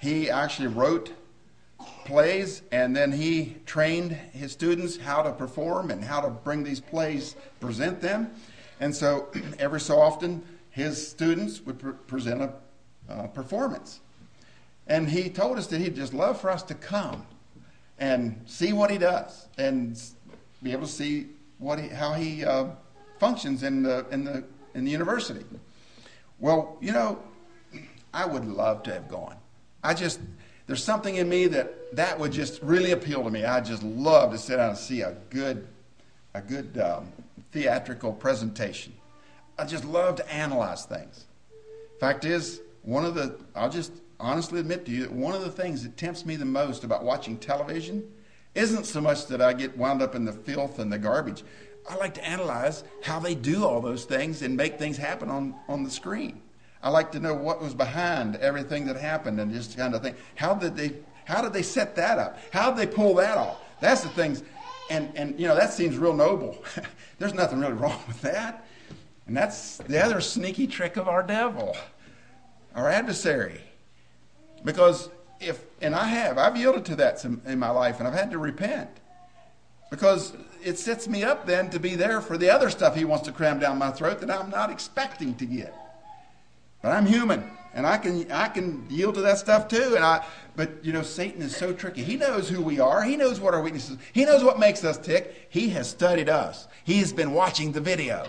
he 0.00 0.28
actually 0.28 0.68
wrote 0.68 1.12
plays 2.04 2.62
and 2.72 2.94
then 2.94 3.12
he 3.12 3.56
trained 3.64 4.12
his 4.12 4.52
students 4.52 4.96
how 4.96 5.22
to 5.22 5.32
perform 5.32 5.90
and 5.90 6.02
how 6.02 6.20
to 6.20 6.28
bring 6.28 6.64
these 6.64 6.80
plays, 6.80 7.36
present 7.60 8.00
them. 8.00 8.30
And 8.80 8.94
so 8.94 9.28
every 9.58 9.80
so 9.80 10.00
often, 10.00 10.42
his 10.70 11.08
students 11.08 11.60
would 11.64 11.78
pre- 11.78 11.92
present 11.92 12.50
a 13.08 13.28
performance. 13.28 14.00
And 14.86 15.08
he 15.08 15.30
told 15.30 15.58
us 15.58 15.66
that 15.68 15.80
he'd 15.80 15.94
just 15.94 16.12
love 16.12 16.40
for 16.40 16.50
us 16.50 16.62
to 16.64 16.74
come 16.74 17.24
and 18.00 18.42
see 18.46 18.72
what 18.72 18.90
he 18.90 18.98
does 18.98 19.46
and 19.58 20.02
be 20.62 20.72
able 20.72 20.86
to 20.86 20.92
see 20.92 21.28
what 21.58 21.78
he, 21.78 21.88
how 21.88 22.14
he 22.14 22.44
uh, 22.44 22.66
functions 23.18 23.62
in 23.62 23.82
the, 23.82 24.06
in, 24.10 24.24
the, 24.24 24.42
in 24.74 24.84
the 24.84 24.90
university. 24.90 25.44
Well, 26.38 26.78
you 26.80 26.92
know, 26.92 27.18
I 28.12 28.24
would 28.24 28.46
love 28.46 28.82
to 28.84 28.94
have 28.94 29.08
gone. 29.08 29.36
I 29.84 29.94
just, 29.94 30.18
there's 30.66 30.82
something 30.82 31.16
in 31.16 31.28
me 31.28 31.46
that 31.48 31.94
that 31.96 32.18
would 32.18 32.32
just 32.32 32.62
really 32.62 32.92
appeal 32.92 33.22
to 33.22 33.30
me. 33.30 33.44
I 33.44 33.60
just 33.60 33.82
love 33.82 34.32
to 34.32 34.38
sit 34.38 34.56
down 34.56 34.70
and 34.70 34.78
see 34.78 35.02
a 35.02 35.16
good, 35.28 35.68
a 36.34 36.40
good 36.40 36.78
um, 36.78 37.12
theatrical 37.52 38.12
presentation. 38.12 38.94
I 39.58 39.66
just 39.66 39.84
love 39.84 40.16
to 40.16 40.32
analyze 40.32 40.86
things. 40.86 41.26
Fact 42.00 42.24
is, 42.24 42.62
one 42.82 43.04
of 43.04 43.14
the, 43.14 43.38
I'll 43.54 43.68
just 43.68 43.92
honestly 44.20 44.60
admit 44.60 44.84
to 44.86 44.92
you 44.92 45.02
that 45.02 45.12
one 45.12 45.34
of 45.34 45.42
the 45.42 45.50
things 45.50 45.82
that 45.82 45.96
tempts 45.96 46.24
me 46.24 46.36
the 46.36 46.44
most 46.44 46.84
about 46.84 47.04
watching 47.04 47.38
television 47.38 48.04
isn't 48.54 48.84
so 48.84 49.00
much 49.00 49.26
that 49.26 49.40
I 49.40 49.52
get 49.52 49.76
wound 49.76 50.02
up 50.02 50.14
in 50.14 50.24
the 50.24 50.32
filth 50.32 50.78
and 50.78 50.92
the 50.92 50.98
garbage. 50.98 51.42
I 51.88 51.96
like 51.96 52.14
to 52.14 52.24
analyze 52.24 52.84
how 53.02 53.18
they 53.18 53.34
do 53.34 53.64
all 53.64 53.80
those 53.80 54.04
things 54.04 54.42
and 54.42 54.56
make 54.56 54.78
things 54.78 54.96
happen 54.96 55.28
on, 55.28 55.54
on 55.68 55.82
the 55.82 55.90
screen. 55.90 56.42
I 56.82 56.90
like 56.90 57.12
to 57.12 57.20
know 57.20 57.34
what 57.34 57.60
was 57.60 57.74
behind 57.74 58.36
everything 58.36 58.86
that 58.86 58.96
happened 58.96 59.40
and 59.40 59.52
just 59.52 59.76
kind 59.76 59.94
of 59.94 60.02
think, 60.02 60.16
how 60.34 60.54
did 60.54 60.76
they 60.76 60.94
how 61.26 61.42
did 61.42 61.52
they 61.52 61.62
set 61.62 61.94
that 61.94 62.18
up? 62.18 62.38
How 62.50 62.70
did 62.70 62.78
they 62.78 62.92
pull 62.92 63.14
that 63.16 63.38
off? 63.38 63.60
That's 63.80 64.00
the 64.00 64.08
things 64.08 64.42
and 64.88 65.12
and 65.14 65.38
you 65.38 65.46
know 65.46 65.54
that 65.54 65.72
seems 65.72 65.96
real 65.98 66.14
noble. 66.14 66.64
There's 67.18 67.34
nothing 67.34 67.60
really 67.60 67.74
wrong 67.74 68.02
with 68.08 68.20
that. 68.22 68.66
And 69.26 69.36
that's 69.36 69.78
the 69.78 70.02
other 70.02 70.20
sneaky 70.20 70.66
trick 70.66 70.96
of 70.96 71.06
our 71.06 71.22
devil, 71.22 71.76
our 72.74 72.88
adversary. 72.88 73.60
Because 74.64 75.08
if 75.40 75.64
and 75.80 75.94
I 75.94 76.04
have, 76.04 76.38
I've 76.38 76.56
yielded 76.56 76.84
to 76.86 76.96
that 76.96 77.24
in 77.24 77.58
my 77.58 77.70
life 77.70 77.98
and 77.98 78.06
I've 78.06 78.14
had 78.14 78.30
to 78.32 78.38
repent. 78.38 78.90
Because 79.90 80.34
it 80.62 80.78
sets 80.78 81.08
me 81.08 81.24
up 81.24 81.46
then 81.46 81.70
to 81.70 81.80
be 81.80 81.96
there 81.96 82.20
for 82.20 82.38
the 82.38 82.50
other 82.50 82.70
stuff 82.70 82.94
he 82.94 83.04
wants 83.04 83.26
to 83.26 83.32
cram 83.32 83.58
down 83.58 83.78
my 83.78 83.90
throat 83.90 84.20
that 84.20 84.30
I'm 84.30 84.50
not 84.50 84.70
expecting 84.70 85.34
to 85.36 85.46
get. 85.46 85.74
But 86.82 86.92
I'm 86.92 87.06
human, 87.06 87.50
and 87.74 87.86
I 87.86 87.98
can 87.98 88.30
I 88.30 88.48
can 88.48 88.86
yield 88.88 89.16
to 89.16 89.20
that 89.22 89.38
stuff 89.38 89.68
too. 89.68 89.94
And 89.96 90.04
I, 90.04 90.24
but 90.56 90.82
you 90.82 90.92
know, 90.92 91.02
Satan 91.02 91.42
is 91.42 91.54
so 91.54 91.72
tricky. 91.72 92.02
He 92.02 92.16
knows 92.16 92.48
who 92.48 92.62
we 92.62 92.80
are. 92.80 93.02
He 93.02 93.16
knows 93.16 93.40
what 93.40 93.52
our 93.52 93.60
weaknesses. 93.60 93.98
He 94.12 94.24
knows 94.24 94.42
what 94.42 94.58
makes 94.58 94.84
us 94.84 94.96
tick. 94.96 95.48
He 95.50 95.68
has 95.70 95.90
studied 95.90 96.28
us. 96.28 96.68
He 96.84 96.98
has 96.98 97.12
been 97.12 97.32
watching 97.32 97.72
the 97.72 97.80
video. 97.80 98.28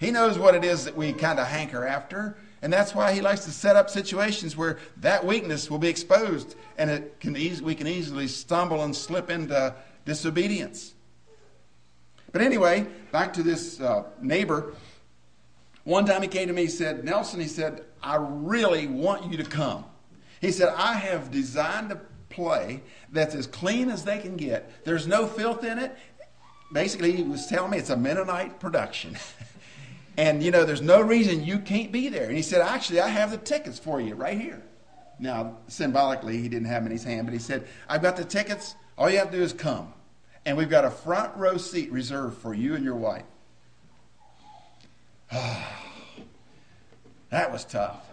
He 0.00 0.10
knows 0.10 0.38
what 0.38 0.54
it 0.54 0.64
is 0.64 0.84
that 0.84 0.96
we 0.96 1.12
kind 1.12 1.38
of 1.38 1.46
hanker 1.46 1.86
after, 1.86 2.36
and 2.62 2.72
that's 2.72 2.94
why 2.94 3.12
he 3.12 3.20
likes 3.20 3.44
to 3.44 3.50
set 3.50 3.76
up 3.76 3.88
situations 3.88 4.56
where 4.56 4.78
that 4.98 5.24
weakness 5.24 5.70
will 5.70 5.78
be 5.78 5.88
exposed, 5.88 6.56
and 6.76 6.90
it 6.90 7.20
can 7.20 7.32
we 7.32 7.74
can 7.74 7.86
easily 7.86 8.26
stumble 8.26 8.82
and 8.82 8.94
slip 8.94 9.30
into 9.30 9.74
disobedience. 10.04 10.94
But 12.32 12.42
anyway, 12.42 12.86
back 13.12 13.32
to 13.34 13.42
this 13.42 13.80
uh, 13.80 14.04
neighbor. 14.20 14.74
One 15.84 16.04
time 16.04 16.20
he 16.20 16.28
came 16.28 16.48
to 16.48 16.52
me, 16.52 16.62
he 16.62 16.68
said, 16.68 17.04
Nelson, 17.04 17.40
he 17.40 17.46
said, 17.46 17.84
I 18.02 18.16
really 18.18 18.86
want 18.86 19.30
you 19.30 19.38
to 19.38 19.44
come. 19.44 19.84
He 20.40 20.52
said, 20.52 20.68
I 20.76 20.94
have 20.94 21.30
designed 21.30 21.90
a 21.92 22.00
play 22.28 22.82
that's 23.10 23.34
as 23.34 23.46
clean 23.46 23.90
as 23.90 24.04
they 24.04 24.18
can 24.18 24.36
get. 24.36 24.84
There's 24.84 25.06
no 25.06 25.26
filth 25.26 25.64
in 25.64 25.78
it. 25.78 25.96
Basically, 26.72 27.12
he 27.12 27.22
was 27.22 27.46
telling 27.46 27.70
me 27.70 27.78
it's 27.78 27.90
a 27.90 27.96
Mennonite 27.96 28.60
production. 28.60 29.16
and, 30.18 30.42
you 30.42 30.50
know, 30.50 30.64
there's 30.64 30.82
no 30.82 31.00
reason 31.00 31.44
you 31.44 31.60
can't 31.60 31.92
be 31.92 32.08
there. 32.08 32.26
And 32.26 32.36
he 32.36 32.42
said, 32.42 32.60
Actually, 32.60 33.00
I 33.00 33.06
have 33.06 33.30
the 33.30 33.38
tickets 33.38 33.78
for 33.78 34.00
you 34.00 34.16
right 34.16 34.38
here. 34.38 34.60
Now, 35.20 35.58
symbolically, 35.68 36.38
he 36.38 36.48
didn't 36.48 36.66
have 36.66 36.82
them 36.82 36.86
in 36.86 36.92
his 36.92 37.04
hand, 37.04 37.28
but 37.28 37.32
he 37.32 37.38
said, 37.38 37.68
I've 37.88 38.02
got 38.02 38.16
the 38.16 38.24
tickets. 38.24 38.74
All 38.98 39.08
you 39.08 39.18
have 39.18 39.30
to 39.30 39.36
do 39.36 39.42
is 39.44 39.52
come. 39.52 39.94
And 40.44 40.56
we've 40.56 40.68
got 40.68 40.84
a 40.84 40.90
front 40.90 41.36
row 41.36 41.56
seat 41.56 41.92
reserved 41.92 42.38
for 42.38 42.52
you 42.52 42.74
and 42.74 42.84
your 42.84 42.96
wife. 42.96 43.22
that 45.30 45.68
was 47.52 47.64
tough. 47.64 48.04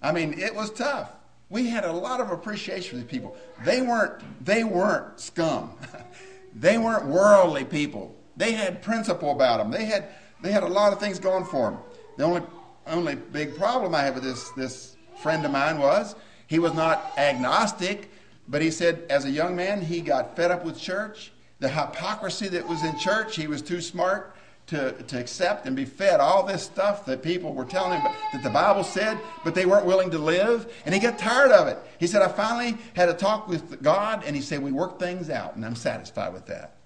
I 0.00 0.12
mean, 0.12 0.38
it 0.38 0.54
was 0.54 0.70
tough. 0.70 1.12
We 1.50 1.68
had 1.68 1.84
a 1.84 1.92
lot 1.92 2.22
of 2.22 2.30
appreciation 2.30 2.90
for 2.90 2.96
these 2.96 3.04
people. 3.04 3.36
They 3.66 3.82
weren't, 3.82 4.22
they 4.42 4.64
weren't 4.64 5.20
scum. 5.20 5.74
they 6.54 6.78
weren't 6.78 7.04
worldly 7.04 7.64
people. 7.64 8.16
They 8.38 8.52
had 8.52 8.80
principle 8.80 9.32
about 9.32 9.58
them. 9.58 9.70
They 9.70 9.84
had, 9.84 10.08
they 10.42 10.52
had 10.52 10.62
a 10.62 10.68
lot 10.68 10.92
of 10.92 11.00
things 11.00 11.18
going 11.18 11.44
for 11.44 11.70
them. 11.70 11.80
The 12.16 12.24
only, 12.24 12.42
only 12.86 13.14
big 13.14 13.56
problem 13.56 13.94
I 13.94 14.02
had 14.02 14.14
with 14.14 14.24
this, 14.24 14.50
this 14.50 14.96
friend 15.22 15.44
of 15.44 15.52
mine 15.52 15.78
was 15.78 16.14
he 16.46 16.58
was 16.58 16.74
not 16.74 17.12
agnostic, 17.16 18.10
but 18.48 18.60
he 18.60 18.70
said 18.70 19.04
as 19.08 19.24
a 19.24 19.30
young 19.30 19.54
man, 19.54 19.80
he 19.80 20.00
got 20.00 20.34
fed 20.34 20.50
up 20.50 20.64
with 20.64 20.78
church. 20.78 21.32
The 21.60 21.68
hypocrisy 21.68 22.48
that 22.48 22.66
was 22.66 22.82
in 22.84 22.98
church, 22.98 23.36
he 23.36 23.46
was 23.46 23.62
too 23.62 23.80
smart 23.80 24.34
to, 24.66 24.92
to 24.92 25.18
accept 25.18 25.66
and 25.66 25.76
be 25.76 25.84
fed 25.84 26.20
all 26.20 26.44
this 26.44 26.62
stuff 26.62 27.04
that 27.06 27.22
people 27.22 27.52
were 27.54 27.64
telling 27.64 28.00
him 28.00 28.12
that 28.32 28.42
the 28.42 28.50
Bible 28.50 28.84
said, 28.84 29.18
but 29.44 29.54
they 29.54 29.66
weren't 29.66 29.84
willing 29.84 30.10
to 30.10 30.18
live. 30.18 30.72
And 30.86 30.94
he 30.94 31.00
got 31.00 31.18
tired 31.18 31.50
of 31.50 31.68
it. 31.68 31.78
He 31.98 32.06
said, 32.06 32.22
I 32.22 32.28
finally 32.28 32.78
had 32.94 33.08
a 33.08 33.14
talk 33.14 33.48
with 33.48 33.82
God, 33.82 34.22
and 34.24 34.34
he 34.34 34.42
said, 34.42 34.62
We 34.62 34.72
worked 34.72 35.00
things 35.00 35.28
out, 35.28 35.56
and 35.56 35.64
I'm 35.64 35.74
satisfied 35.76 36.32
with 36.32 36.46
that. 36.46 36.79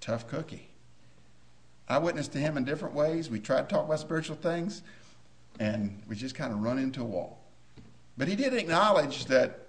Tough 0.00 0.26
cookie. 0.26 0.68
I 1.88 1.98
witnessed 1.98 2.32
to 2.32 2.38
him 2.38 2.56
in 2.56 2.64
different 2.64 2.94
ways. 2.94 3.28
We 3.28 3.40
tried 3.40 3.68
to 3.68 3.74
talk 3.74 3.84
about 3.84 4.00
spiritual 4.00 4.36
things, 4.36 4.82
and 5.58 6.02
we 6.08 6.16
just 6.16 6.34
kind 6.34 6.52
of 6.52 6.62
run 6.62 6.78
into 6.78 7.02
a 7.02 7.04
wall. 7.04 7.40
But 8.16 8.28
he 8.28 8.36
did 8.36 8.54
acknowledge 8.54 9.26
that 9.26 9.66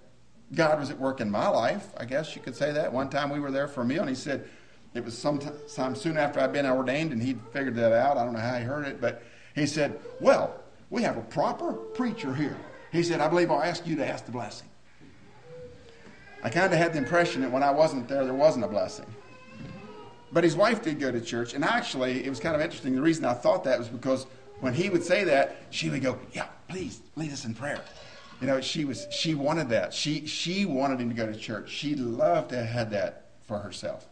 God 0.54 0.78
was 0.78 0.90
at 0.90 0.98
work 0.98 1.20
in 1.20 1.30
my 1.30 1.48
life. 1.48 1.88
I 1.96 2.04
guess 2.04 2.36
you 2.36 2.42
could 2.42 2.54
say 2.54 2.72
that. 2.72 2.92
One 2.92 3.10
time 3.10 3.30
we 3.30 3.40
were 3.40 3.50
there 3.50 3.66
for 3.66 3.80
a 3.80 3.84
meal, 3.84 4.00
and 4.00 4.08
he 4.08 4.14
said, 4.14 4.48
it 4.94 5.04
was 5.04 5.16
sometime 5.16 5.94
soon 5.94 6.18
after 6.18 6.40
I'd 6.40 6.52
been 6.52 6.66
ordained, 6.66 7.12
and 7.12 7.22
he'd 7.22 7.40
figured 7.52 7.74
that 7.76 7.92
out. 7.92 8.16
I 8.16 8.24
don't 8.24 8.34
know 8.34 8.40
how 8.40 8.58
he 8.58 8.64
heard 8.64 8.86
it, 8.86 9.00
but 9.00 9.22
he 9.54 9.66
said, 9.66 9.98
Well, 10.20 10.54
we 10.90 11.02
have 11.02 11.16
a 11.16 11.22
proper 11.22 11.72
preacher 11.72 12.34
here. 12.34 12.58
He 12.90 13.02
said, 13.02 13.20
I 13.20 13.28
believe 13.28 13.50
I'll 13.50 13.62
ask 13.62 13.86
you 13.86 13.96
to 13.96 14.06
ask 14.06 14.26
the 14.26 14.32
blessing. 14.32 14.68
I 16.44 16.50
kind 16.50 16.72
of 16.72 16.78
had 16.78 16.92
the 16.92 16.98
impression 16.98 17.40
that 17.40 17.50
when 17.50 17.62
I 17.62 17.70
wasn't 17.70 18.06
there, 18.08 18.24
there 18.24 18.34
wasn't 18.34 18.66
a 18.66 18.68
blessing. 18.68 19.06
But 20.32 20.44
his 20.44 20.56
wife 20.56 20.82
did 20.82 20.98
go 20.98 21.12
to 21.12 21.20
church, 21.20 21.52
and 21.52 21.62
actually, 21.62 22.24
it 22.24 22.30
was 22.30 22.40
kind 22.40 22.54
of 22.54 22.62
interesting. 22.62 22.94
The 22.94 23.02
reason 23.02 23.24
I 23.24 23.34
thought 23.34 23.64
that 23.64 23.78
was 23.78 23.88
because 23.88 24.26
when 24.60 24.72
he 24.72 24.88
would 24.88 25.04
say 25.04 25.24
that, 25.24 25.56
she 25.70 25.90
would 25.90 26.02
go, 26.02 26.18
Yeah, 26.32 26.46
please 26.68 27.00
lead 27.16 27.32
us 27.32 27.44
in 27.44 27.54
prayer. 27.54 27.80
You 28.40 28.46
know, 28.46 28.60
she 28.60 28.84
was 28.84 29.06
she 29.10 29.34
wanted 29.34 29.68
that. 29.68 29.92
She 29.92 30.26
she 30.26 30.64
wanted 30.64 31.00
him 31.00 31.10
to 31.10 31.14
go 31.14 31.26
to 31.26 31.36
church. 31.36 31.70
She 31.70 31.94
loved 31.94 32.50
to 32.50 32.56
have 32.56 32.66
had 32.66 32.90
that 32.90 33.26
for 33.46 33.58
herself. 33.58 34.06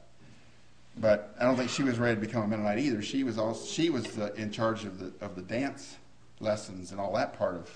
But 0.96 1.34
I 1.40 1.44
don't 1.44 1.56
think 1.56 1.70
she 1.70 1.82
was 1.82 1.98
ready 1.98 2.16
to 2.16 2.20
become 2.20 2.42
a 2.42 2.46
Mennonite 2.46 2.78
either. 2.78 3.00
She 3.00 3.24
was 3.24 3.38
also 3.38 3.64
she 3.64 3.90
was 3.90 4.18
in 4.36 4.52
charge 4.52 4.84
of 4.84 4.98
the 4.98 5.12
of 5.24 5.34
the 5.34 5.42
dance 5.42 5.96
lessons 6.40 6.90
and 6.90 7.00
all 7.00 7.14
that 7.14 7.36
part 7.38 7.54
of, 7.54 7.70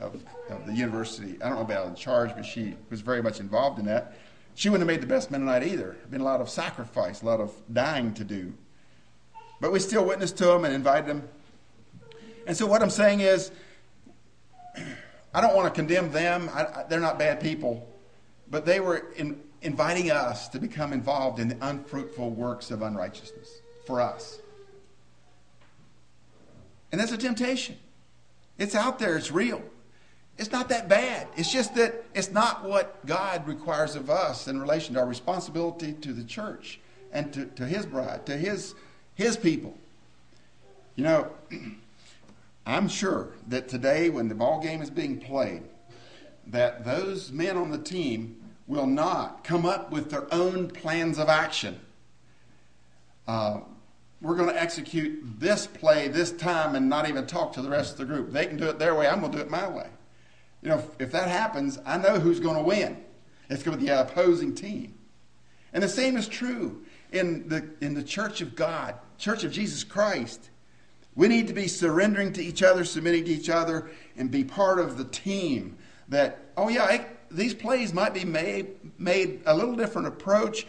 of, 0.00 0.22
of 0.50 0.66
the 0.66 0.72
university. 0.72 1.36
I 1.42 1.48
don't 1.48 1.56
know 1.56 1.62
about 1.62 1.86
in 1.86 1.94
charge, 1.94 2.34
but 2.34 2.44
she 2.44 2.74
was 2.90 3.00
very 3.00 3.22
much 3.22 3.40
involved 3.40 3.78
in 3.78 3.86
that. 3.86 4.16
She 4.56 4.70
wouldn't 4.70 4.88
have 4.88 4.96
made 4.96 5.02
the 5.02 5.06
best 5.06 5.30
Mennonite 5.30 5.64
either. 5.64 5.96
Been 6.10 6.22
a 6.22 6.24
lot 6.24 6.40
of 6.40 6.48
sacrifice, 6.48 7.20
a 7.20 7.26
lot 7.26 7.40
of 7.40 7.52
dying 7.70 8.14
to 8.14 8.24
do. 8.24 8.54
But 9.60 9.70
we 9.70 9.78
still 9.78 10.06
witnessed 10.06 10.38
to 10.38 10.46
them 10.46 10.64
and 10.64 10.74
invited 10.74 11.06
them. 11.06 11.28
And 12.46 12.56
so 12.56 12.66
what 12.66 12.82
I'm 12.82 12.88
saying 12.88 13.20
is, 13.20 13.50
I 15.34 15.42
don't 15.42 15.54
want 15.54 15.72
to 15.72 15.78
condemn 15.78 16.10
them. 16.10 16.48
I, 16.54 16.84
they're 16.88 17.00
not 17.00 17.18
bad 17.18 17.38
people, 17.38 17.86
but 18.50 18.64
they 18.64 18.80
were 18.80 19.12
in, 19.16 19.42
inviting 19.60 20.10
us 20.10 20.48
to 20.48 20.58
become 20.58 20.94
involved 20.94 21.38
in 21.38 21.48
the 21.48 21.58
unfruitful 21.60 22.30
works 22.30 22.70
of 22.70 22.80
unrighteousness 22.80 23.60
for 23.86 24.00
us. 24.00 24.38
And 26.92 26.98
that's 26.98 27.12
a 27.12 27.18
temptation. 27.18 27.76
It's 28.56 28.74
out 28.74 28.98
there, 28.98 29.18
it's 29.18 29.30
real. 29.30 29.62
It's 30.38 30.52
not 30.52 30.68
that 30.68 30.88
bad. 30.88 31.28
It's 31.36 31.50
just 31.50 31.74
that 31.76 32.04
it's 32.14 32.30
not 32.30 32.64
what 32.64 33.04
God 33.06 33.46
requires 33.46 33.96
of 33.96 34.10
us 34.10 34.48
in 34.48 34.60
relation 34.60 34.94
to 34.94 35.00
our 35.00 35.06
responsibility 35.06 35.94
to 35.94 36.12
the 36.12 36.24
church 36.24 36.78
and 37.12 37.32
to, 37.32 37.46
to 37.46 37.66
his 37.66 37.86
bride, 37.86 38.26
to 38.26 38.36
his, 38.36 38.74
his 39.14 39.36
people. 39.36 39.76
You 40.94 41.04
know, 41.04 41.30
I'm 42.66 42.88
sure 42.88 43.28
that 43.48 43.68
today, 43.68 44.10
when 44.10 44.28
the 44.28 44.34
ball 44.34 44.60
game 44.60 44.82
is 44.82 44.90
being 44.90 45.20
played, 45.20 45.62
that 46.48 46.84
those 46.84 47.32
men 47.32 47.56
on 47.56 47.70
the 47.70 47.78
team 47.78 48.36
will 48.66 48.86
not 48.86 49.44
come 49.44 49.64
up 49.64 49.90
with 49.90 50.10
their 50.10 50.32
own 50.34 50.68
plans 50.68 51.18
of 51.18 51.28
action. 51.28 51.80
Uh, 53.26 53.60
we're 54.20 54.36
going 54.36 54.48
to 54.48 54.60
execute 54.60 55.22
this 55.38 55.66
play 55.66 56.08
this 56.08 56.32
time 56.32 56.74
and 56.74 56.88
not 56.88 57.08
even 57.08 57.26
talk 57.26 57.52
to 57.52 57.62
the 57.62 57.68
rest 57.68 57.92
of 57.92 57.98
the 57.98 58.04
group. 58.04 58.32
They 58.32 58.46
can 58.46 58.56
do 58.56 58.68
it 58.68 58.78
their 58.78 58.94
way. 58.94 59.06
I'm 59.06 59.20
going 59.20 59.32
to 59.32 59.38
do 59.38 59.44
it 59.44 59.50
my 59.50 59.68
way. 59.68 59.88
You 60.62 60.70
know, 60.70 60.78
if, 60.78 61.00
if 61.00 61.12
that 61.12 61.28
happens, 61.28 61.78
I 61.84 61.98
know 61.98 62.18
who's 62.18 62.40
going 62.40 62.56
to 62.56 62.62
win. 62.62 62.96
It's 63.48 63.62
going 63.62 63.76
to 63.76 63.80
be 63.80 63.88
the 63.88 64.00
opposing 64.00 64.54
team. 64.54 64.94
And 65.72 65.82
the 65.82 65.88
same 65.88 66.16
is 66.16 66.26
true 66.26 66.84
in 67.12 67.48
the, 67.48 67.68
in 67.80 67.94
the 67.94 68.02
church 68.02 68.40
of 68.40 68.56
God, 68.56 68.94
church 69.18 69.44
of 69.44 69.52
Jesus 69.52 69.84
Christ. 69.84 70.50
We 71.14 71.28
need 71.28 71.48
to 71.48 71.54
be 71.54 71.68
surrendering 71.68 72.32
to 72.34 72.42
each 72.42 72.62
other, 72.62 72.84
submitting 72.84 73.24
to 73.24 73.30
each 73.30 73.48
other, 73.48 73.90
and 74.16 74.30
be 74.30 74.44
part 74.44 74.78
of 74.78 74.98
the 74.98 75.04
team 75.04 75.76
that, 76.08 76.38
oh, 76.56 76.68
yeah, 76.68 76.84
I, 76.84 77.06
these 77.30 77.54
plays 77.54 77.92
might 77.92 78.14
be 78.14 78.24
made, 78.24 78.68
made 78.98 79.42
a 79.46 79.54
little 79.54 79.76
different 79.76 80.08
approach. 80.08 80.66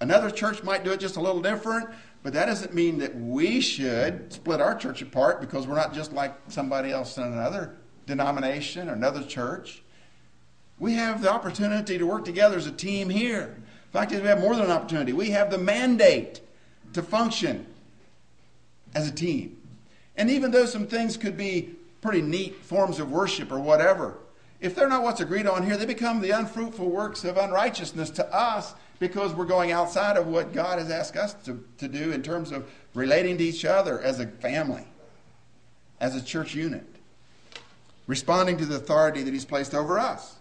Another 0.00 0.30
church 0.30 0.62
might 0.62 0.84
do 0.84 0.92
it 0.92 1.00
just 1.00 1.16
a 1.16 1.20
little 1.20 1.40
different, 1.40 1.88
but 2.22 2.32
that 2.32 2.46
doesn't 2.46 2.74
mean 2.74 2.98
that 2.98 3.16
we 3.16 3.60
should 3.60 4.32
split 4.32 4.60
our 4.60 4.74
church 4.74 5.02
apart 5.02 5.40
because 5.40 5.66
we're 5.66 5.76
not 5.76 5.94
just 5.94 6.12
like 6.12 6.34
somebody 6.48 6.90
else 6.90 7.16
in 7.16 7.24
another 7.24 7.76
denomination 8.06 8.88
or 8.88 8.92
another 8.92 9.22
church. 9.22 9.82
We 10.78 10.94
have 10.94 11.22
the 11.22 11.30
opportunity 11.30 11.98
to 11.98 12.06
work 12.06 12.24
together 12.24 12.56
as 12.56 12.66
a 12.66 12.72
team 12.72 13.08
here. 13.08 13.56
In 13.56 13.92
fact, 13.92 14.12
we 14.12 14.18
have 14.18 14.40
more 14.40 14.54
than 14.54 14.66
an 14.66 14.70
opportunity. 14.70 15.12
We 15.12 15.30
have 15.30 15.50
the 15.50 15.58
mandate 15.58 16.40
to 16.92 17.02
function 17.02 17.66
as 18.94 19.08
a 19.08 19.12
team. 19.12 19.56
And 20.16 20.30
even 20.30 20.50
though 20.50 20.66
some 20.66 20.86
things 20.86 21.16
could 21.16 21.36
be 21.36 21.74
pretty 22.00 22.22
neat 22.22 22.56
forms 22.64 22.98
of 22.98 23.10
worship 23.10 23.52
or 23.52 23.58
whatever, 23.58 24.18
if 24.60 24.74
they're 24.74 24.88
not 24.88 25.02
what's 25.02 25.20
agreed 25.20 25.46
on 25.46 25.64
here, 25.64 25.76
they 25.76 25.86
become 25.86 26.20
the 26.20 26.30
unfruitful 26.30 26.88
works 26.88 27.24
of 27.24 27.36
unrighteousness 27.36 28.10
to 28.10 28.34
us 28.34 28.74
because 28.98 29.34
we're 29.34 29.44
going 29.44 29.72
outside 29.72 30.16
of 30.16 30.26
what 30.26 30.52
God 30.52 30.78
has 30.78 30.90
asked 30.90 31.16
us 31.16 31.34
to, 31.44 31.62
to 31.78 31.88
do 31.88 32.12
in 32.12 32.22
terms 32.22 32.52
of 32.52 32.70
relating 32.94 33.36
to 33.38 33.44
each 33.44 33.64
other 33.64 34.00
as 34.00 34.20
a 34.20 34.26
family, 34.26 34.86
as 36.00 36.16
a 36.16 36.24
church 36.24 36.54
unit, 36.54 36.95
responding 38.06 38.56
to 38.58 38.66
the 38.66 38.76
authority 38.76 39.22
that 39.22 39.32
He's 39.32 39.44
placed 39.44 39.74
over 39.74 39.98
us. 39.98 40.36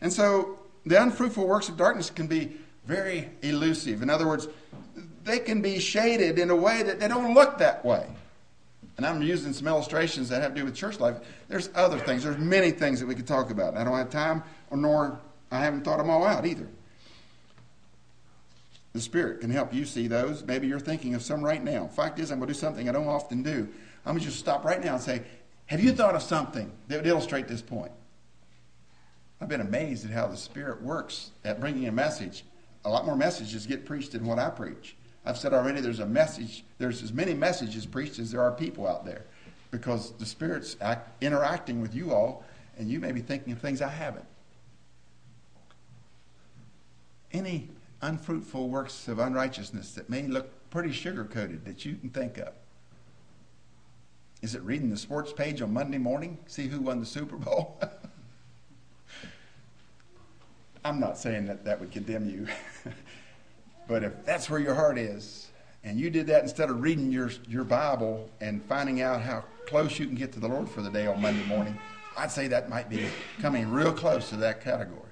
And 0.00 0.12
so 0.12 0.58
the 0.86 1.00
unfruitful 1.00 1.46
works 1.46 1.68
of 1.68 1.76
darkness 1.76 2.10
can 2.10 2.26
be 2.26 2.56
very 2.86 3.30
elusive. 3.42 4.02
In 4.02 4.10
other 4.10 4.26
words, 4.26 4.48
they 5.24 5.38
can 5.38 5.62
be 5.62 5.78
shaded 5.78 6.38
in 6.38 6.50
a 6.50 6.56
way 6.56 6.82
that 6.82 7.00
they 7.00 7.08
don't 7.08 7.34
look 7.34 7.58
that 7.58 7.84
way. 7.84 8.06
And 8.96 9.04
I'm 9.04 9.22
using 9.22 9.52
some 9.52 9.66
illustrations 9.66 10.28
that 10.28 10.42
have 10.42 10.54
to 10.54 10.60
do 10.60 10.64
with 10.64 10.74
church 10.74 11.00
life. 11.00 11.16
There's 11.48 11.70
other 11.74 11.98
things. 11.98 12.22
There's 12.22 12.38
many 12.38 12.70
things 12.70 13.00
that 13.00 13.06
we 13.06 13.14
could 13.14 13.26
talk 13.26 13.50
about. 13.50 13.76
I 13.76 13.82
don't 13.82 13.96
have 13.96 14.10
time, 14.10 14.44
or 14.70 14.76
nor 14.76 15.18
I 15.50 15.60
haven't 15.60 15.82
thought 15.82 15.98
them 15.98 16.10
all 16.10 16.24
out 16.24 16.46
either. 16.46 16.68
The 18.92 19.00
Spirit 19.00 19.40
can 19.40 19.50
help 19.50 19.74
you 19.74 19.84
see 19.84 20.06
those. 20.06 20.44
Maybe 20.44 20.68
you're 20.68 20.78
thinking 20.78 21.14
of 21.14 21.22
some 21.22 21.44
right 21.44 21.62
now. 21.62 21.88
Fact 21.88 22.20
is, 22.20 22.30
I'm 22.30 22.38
going 22.38 22.46
to 22.46 22.54
do 22.54 22.58
something 22.60 22.88
I 22.88 22.92
don't 22.92 23.08
often 23.08 23.42
do. 23.42 23.68
I'm 24.06 24.12
going 24.12 24.20
to 24.20 24.24
just 24.24 24.38
stop 24.38 24.64
right 24.64 24.82
now 24.84 24.94
and 24.94 25.02
say, 25.02 25.22
Have 25.66 25.82
you 25.82 25.92
thought 25.92 26.14
of 26.14 26.22
something 26.22 26.70
that 26.88 26.96
would 26.96 27.06
illustrate 27.06 27.48
this 27.48 27.62
point? 27.62 27.92
I've 29.40 29.48
been 29.48 29.60
amazed 29.60 30.04
at 30.04 30.10
how 30.10 30.26
the 30.26 30.36
Spirit 30.36 30.82
works 30.82 31.30
at 31.44 31.60
bringing 31.60 31.86
a 31.88 31.92
message. 31.92 32.44
A 32.84 32.88
lot 32.88 33.06
more 33.06 33.16
messages 33.16 33.66
get 33.66 33.84
preached 33.84 34.12
than 34.12 34.24
what 34.24 34.38
I 34.38 34.50
preach. 34.50 34.96
I've 35.24 35.38
said 35.38 35.54
already 35.54 35.80
there's 35.80 36.00
a 36.00 36.06
message, 36.06 36.64
there's 36.78 37.02
as 37.02 37.12
many 37.12 37.34
messages 37.34 37.86
preached 37.86 38.18
as 38.18 38.30
there 38.30 38.42
are 38.42 38.52
people 38.52 38.86
out 38.86 39.04
there 39.04 39.24
because 39.70 40.12
the 40.12 40.26
Spirit's 40.26 40.76
act, 40.80 41.22
interacting 41.22 41.80
with 41.80 41.94
you 41.94 42.12
all, 42.12 42.44
and 42.78 42.88
you 42.88 43.00
may 43.00 43.10
be 43.10 43.20
thinking 43.20 43.52
of 43.52 43.58
things 43.58 43.82
I 43.82 43.88
haven't. 43.88 44.26
Any 47.32 47.68
unfruitful 48.00 48.68
works 48.68 49.08
of 49.08 49.18
unrighteousness 49.18 49.92
that 49.94 50.08
may 50.08 50.22
look 50.22 50.50
pretty 50.70 50.92
sugar 50.92 51.24
coated 51.24 51.64
that 51.64 51.84
you 51.84 51.96
can 51.96 52.10
think 52.10 52.38
of? 52.38 52.52
Is 54.44 54.54
it 54.54 54.60
reading 54.60 54.90
the 54.90 54.96
sports 54.98 55.32
page 55.32 55.62
on 55.62 55.72
Monday 55.72 55.96
morning? 55.96 56.36
See 56.48 56.68
who 56.68 56.78
won 56.78 57.00
the 57.00 57.06
Super 57.06 57.38
Bowl? 57.38 57.80
I'm 60.84 61.00
not 61.00 61.16
saying 61.16 61.46
that 61.46 61.64
that 61.64 61.80
would 61.80 61.90
condemn 61.90 62.28
you. 62.28 62.46
But 63.86 64.02
if 64.02 64.24
that's 64.24 64.48
where 64.48 64.60
your 64.60 64.74
heart 64.74 64.96
is, 64.96 65.48
and 65.82 66.00
you 66.00 66.08
did 66.08 66.26
that 66.28 66.42
instead 66.42 66.70
of 66.70 66.80
reading 66.80 67.12
your, 67.12 67.30
your 67.46 67.64
Bible 67.64 68.30
and 68.40 68.64
finding 68.64 69.02
out 69.02 69.20
how 69.20 69.44
close 69.66 69.98
you 69.98 70.06
can 70.06 70.14
get 70.14 70.32
to 70.32 70.40
the 70.40 70.48
Lord 70.48 70.70
for 70.70 70.80
the 70.80 70.88
day 70.88 71.06
on 71.06 71.20
Monday 71.20 71.44
morning, 71.44 71.78
I'd 72.16 72.30
say 72.30 72.48
that 72.48 72.70
might 72.70 72.88
be 72.88 73.06
coming 73.42 73.70
real 73.70 73.92
close 73.92 74.30
to 74.30 74.36
that 74.36 74.62
category. 74.62 75.02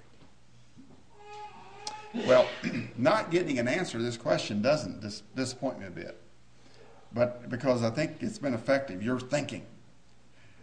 Well, 2.26 2.48
not 2.96 3.30
getting 3.30 3.58
an 3.58 3.68
answer 3.68 3.98
to 3.98 4.04
this 4.04 4.16
question 4.16 4.62
doesn't 4.62 5.02
dis- 5.02 5.22
disappoint 5.36 5.80
me 5.80 5.86
a 5.86 5.90
bit. 5.90 6.21
But 7.14 7.48
because 7.48 7.82
I 7.82 7.90
think 7.90 8.16
it's 8.20 8.38
been 8.38 8.54
effective, 8.54 9.02
you're 9.02 9.20
thinking. 9.20 9.66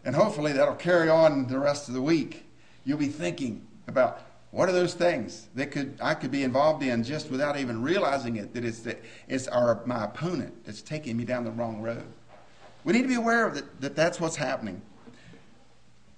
And 0.03 0.15
hopefully 0.15 0.53
that'll 0.53 0.75
carry 0.75 1.09
on 1.09 1.47
the 1.47 1.59
rest 1.59 1.87
of 1.87 1.93
the 1.93 2.01
week. 2.01 2.45
You'll 2.85 2.97
be 2.97 3.07
thinking 3.07 3.67
about 3.87 4.21
what 4.51 4.67
are 4.67 4.71
those 4.71 4.95
things 4.95 5.47
that 5.55 5.71
could 5.71 5.97
I 6.01 6.15
could 6.15 6.31
be 6.31 6.43
involved 6.43 6.81
in 6.81 7.03
just 7.03 7.29
without 7.29 7.57
even 7.57 7.83
realizing 7.83 8.37
it? 8.37 8.53
That 8.53 8.65
it's 8.65 8.79
the, 8.79 8.97
it's 9.27 9.47
our 9.47 9.81
my 9.85 10.05
opponent 10.05 10.65
that's 10.65 10.81
taking 10.81 11.17
me 11.17 11.25
down 11.25 11.43
the 11.43 11.51
wrong 11.51 11.81
road. 11.81 12.05
We 12.83 12.93
need 12.93 13.03
to 13.03 13.07
be 13.07 13.15
aware 13.15 13.45
of 13.45 13.55
that. 13.55 13.81
That 13.81 13.95
that's 13.95 14.19
what's 14.19 14.37
happening. 14.37 14.81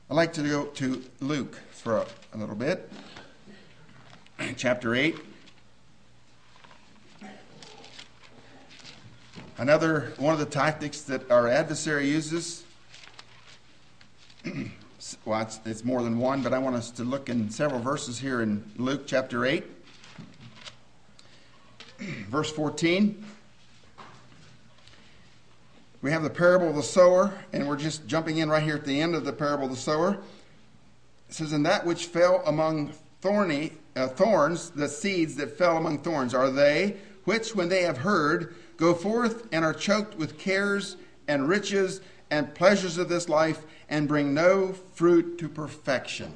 I'd 0.10 0.16
like 0.16 0.34
to 0.34 0.44
go 0.44 0.66
to 0.66 1.04
Luke 1.20 1.58
for 1.72 1.98
a, 1.98 2.06
a 2.34 2.38
little 2.38 2.56
bit, 2.56 2.90
chapter 4.56 4.96
eight. 4.96 5.18
Another 9.62 10.12
one 10.18 10.34
of 10.34 10.40
the 10.40 10.48
tactics 10.48 11.02
that 11.02 11.30
our 11.30 11.48
adversary 11.48 12.10
uses 12.10 12.64
well, 15.24 15.40
it's, 15.40 15.60
it's, 15.68 15.84
more 15.84 16.02
than 16.02 16.18
one, 16.18 16.42
but 16.42 16.52
I 16.52 16.58
want 16.58 16.76
us 16.76 16.90
to 16.90 17.04
look 17.04 17.30
in 17.30 17.48
several 17.52 17.80
verses 17.80 18.18
here 18.18 18.42
in 18.42 18.64
Luke 18.78 19.04
chapter 19.06 19.46
8, 19.46 19.64
verse 22.28 22.52
14. 22.52 23.24
We 26.02 26.10
have 26.10 26.24
the 26.24 26.32
parable 26.32 26.70
of 26.70 26.76
the 26.76 26.82
sower, 26.82 27.32
and 27.54 27.68
we're 27.68 27.78
just 27.78 28.08
jumping 28.08 28.38
in 28.38 28.50
right 28.50 28.64
here 28.64 28.78
at 28.78 28.86
the 28.86 29.00
end 29.00 29.14
of 29.14 29.26
the 29.26 29.34
parable 29.34 29.66
of 29.66 29.70
the 29.70 29.78
sower. 29.78 30.18
It 31.30 31.36
says, 31.36 31.54
And 31.54 31.68
that 31.68 31.86
which 31.86 32.08
fell 32.08 32.42
among 32.48 32.94
thorny 33.22 33.74
uh, 33.96 34.08
thorns, 34.08 34.72
the 34.72 34.90
seeds 34.90 35.36
that 35.36 35.56
fell 35.56 35.78
among 35.78 36.00
thorns, 36.00 36.34
are 36.34 36.50
they 36.50 36.98
which, 37.26 37.56
when 37.56 37.70
they 37.70 37.84
have 37.84 38.00
heard, 38.00 38.56
go 38.82 38.96
forth 38.96 39.48
and 39.52 39.64
are 39.64 39.76
choked 39.76 40.18
with 40.18 40.40
cares 40.40 40.98
and 41.28 41.48
riches 41.48 42.02
and 42.32 42.56
pleasures 42.56 42.98
of 42.98 43.08
this 43.10 43.30
life 43.30 43.64
and 43.90 44.08
bring 44.08 44.34
no 44.34 44.74
fruit 44.96 45.38
to 45.38 45.48
perfection. 45.48 46.34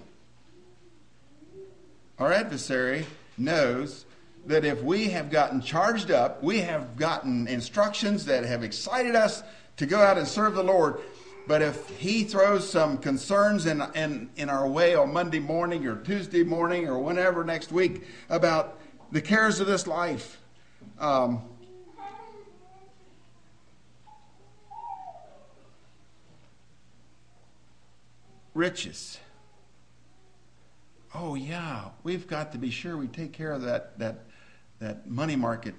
Our 2.20 2.32
adversary 2.32 3.08
knows 3.36 4.06
that 4.46 4.64
if 4.64 4.84
we 4.84 5.10
have 5.10 5.32
gotten 5.32 5.60
charged 5.60 6.12
up, 6.12 6.43
we 6.43 6.60
have 6.60 6.96
gotten 6.98 7.48
instructions 7.48 8.26
that 8.26 8.46
have 8.46 8.62
excited 8.62 9.16
us 9.16 9.41
to 9.78 9.88
go 9.88 10.00
out 10.00 10.20
and 10.20 10.28
serve 10.28 10.54
the 10.54 10.64
Lord. 10.64 11.00
But 11.48 11.64
if 11.64 11.89
he 11.98 12.26
throws 12.26 12.70
some 12.70 13.00
concerns 13.00 13.66
in, 13.66 13.82
in, 13.96 14.30
in 14.36 14.50
our 14.52 14.68
way 14.68 14.93
on 14.93 15.12
Monday 15.12 15.39
morning 15.39 15.88
or 15.88 15.96
Tuesday 15.96 16.43
morning 16.43 16.88
or 16.88 17.00
whenever 17.00 17.43
next 17.43 17.72
week 17.72 18.04
about 18.30 18.80
the 19.12 19.22
cares 19.22 19.60
of 19.60 19.66
this 19.66 19.88
life, 19.88 20.39
um, 21.00 21.41
riches. 28.56 29.20
Oh 31.14 31.36
yeah, 31.36 31.89
we've 32.03 32.26
got 32.28 32.51
to 32.53 32.58
be 32.58 32.72
sure 32.72 32.97
we 32.97 33.08
take 33.08 33.32
care 33.32 33.51
of 33.51 33.62
that 33.62 33.99
that 33.99 34.26
that 34.80 35.08
money 35.08 35.36
market 35.36 35.76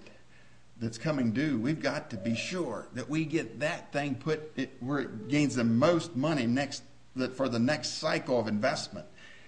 that's 0.79 0.99
coming 0.99 1.33
due. 1.33 1.59
We've 1.59 1.81
got 1.81 2.11
to 2.11 2.17
be 2.17 2.37
sure 2.37 2.87
that 2.95 3.09
we 3.09 3.25
get 3.25 3.61
that 3.61 3.93
thing 3.93 4.15
put 4.15 4.53
it, 4.57 4.77
where 4.81 5.01
it 5.01 5.29
gains 5.29 5.57
the 5.57 5.65
most 5.65 6.15
money 6.15 6.47
next 6.47 6.83
for 7.35 7.49
the 7.49 7.59
next 7.59 7.99
cycle 7.99 8.39
of 8.39 8.47
investment. 8.47 9.07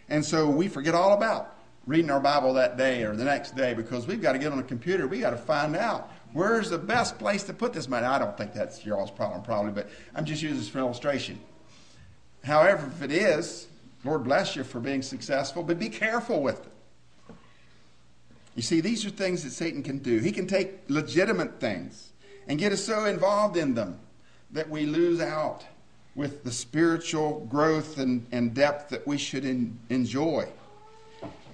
And 0.09 0.25
so 0.25 0.49
we 0.49 0.69
forget 0.69 0.95
all 0.95 1.13
about 1.13 1.55
reading 1.87 2.11
our 2.11 2.21
Bible 2.21 2.55
that 2.55 2.77
day 2.77 3.03
or 3.03 3.15
the 3.15 3.25
next 3.25 3.57
day 3.57 3.75
because 3.75 4.07
we've 4.07 4.23
got 4.23 4.33
to 4.33 4.39
get 4.39 4.53
on 4.53 4.59
a 4.59 4.63
computer. 4.63 5.07
We've 5.07 5.21
got 5.21 5.31
to 5.31 5.37
find 5.37 5.77
out 5.77 6.11
where's 6.33 6.71
the 6.71 6.79
best 6.79 7.19
place 7.19 7.43
to 7.45 7.53
put 7.53 7.73
this 7.73 7.89
money. 7.89 8.07
I 8.07 8.19
don't 8.19 8.37
think 8.37 8.53
that's 8.53 8.85
your 8.85 8.99
all's 8.99 9.11
problem, 9.11 9.43
probably, 9.43 9.73
but 9.73 9.89
I'm 10.15 10.25
just 10.25 10.43
using 10.43 10.59
this 10.59 10.69
for 10.69 10.79
illustration. 10.79 11.39
However, 12.45 12.87
if 12.87 13.03
it 13.03 13.13
is, 13.13 13.67
Lord 14.05 14.25
bless 14.25 14.57
you 14.57 14.65
for 14.65 14.81
being 14.81 15.03
successful, 15.03 15.63
but 15.63 15.79
be 15.79 15.89
careful 15.89 16.43
with 16.43 16.61
it. 16.61 16.73
You 18.55 18.63
see, 18.63 18.81
these 18.81 19.07
are 19.07 19.11
things 19.11 19.45
that 19.45 19.51
Satan 19.51 19.83
can 19.83 19.99
do. 19.99 20.19
He 20.19 20.33
can 20.33 20.47
take 20.47 20.81
legitimate 20.89 21.61
things 21.61 22.11
and 22.49 22.59
get 22.59 22.73
us 22.73 22.83
so 22.83 23.05
involved 23.05 23.57
in 23.57 23.75
them 23.75 24.01
that 24.51 24.69
we 24.69 24.87
lose 24.87 25.21
out 25.21 25.65
with 26.15 26.43
the 26.43 26.51
spiritual 26.51 27.47
growth 27.49 27.99
and, 27.99 28.27
and 28.33 28.55
depth 28.55 28.89
that 28.91 29.07
we 29.07 29.17
should 29.17 29.45
in, 29.45 29.79
enjoy. 29.91 30.49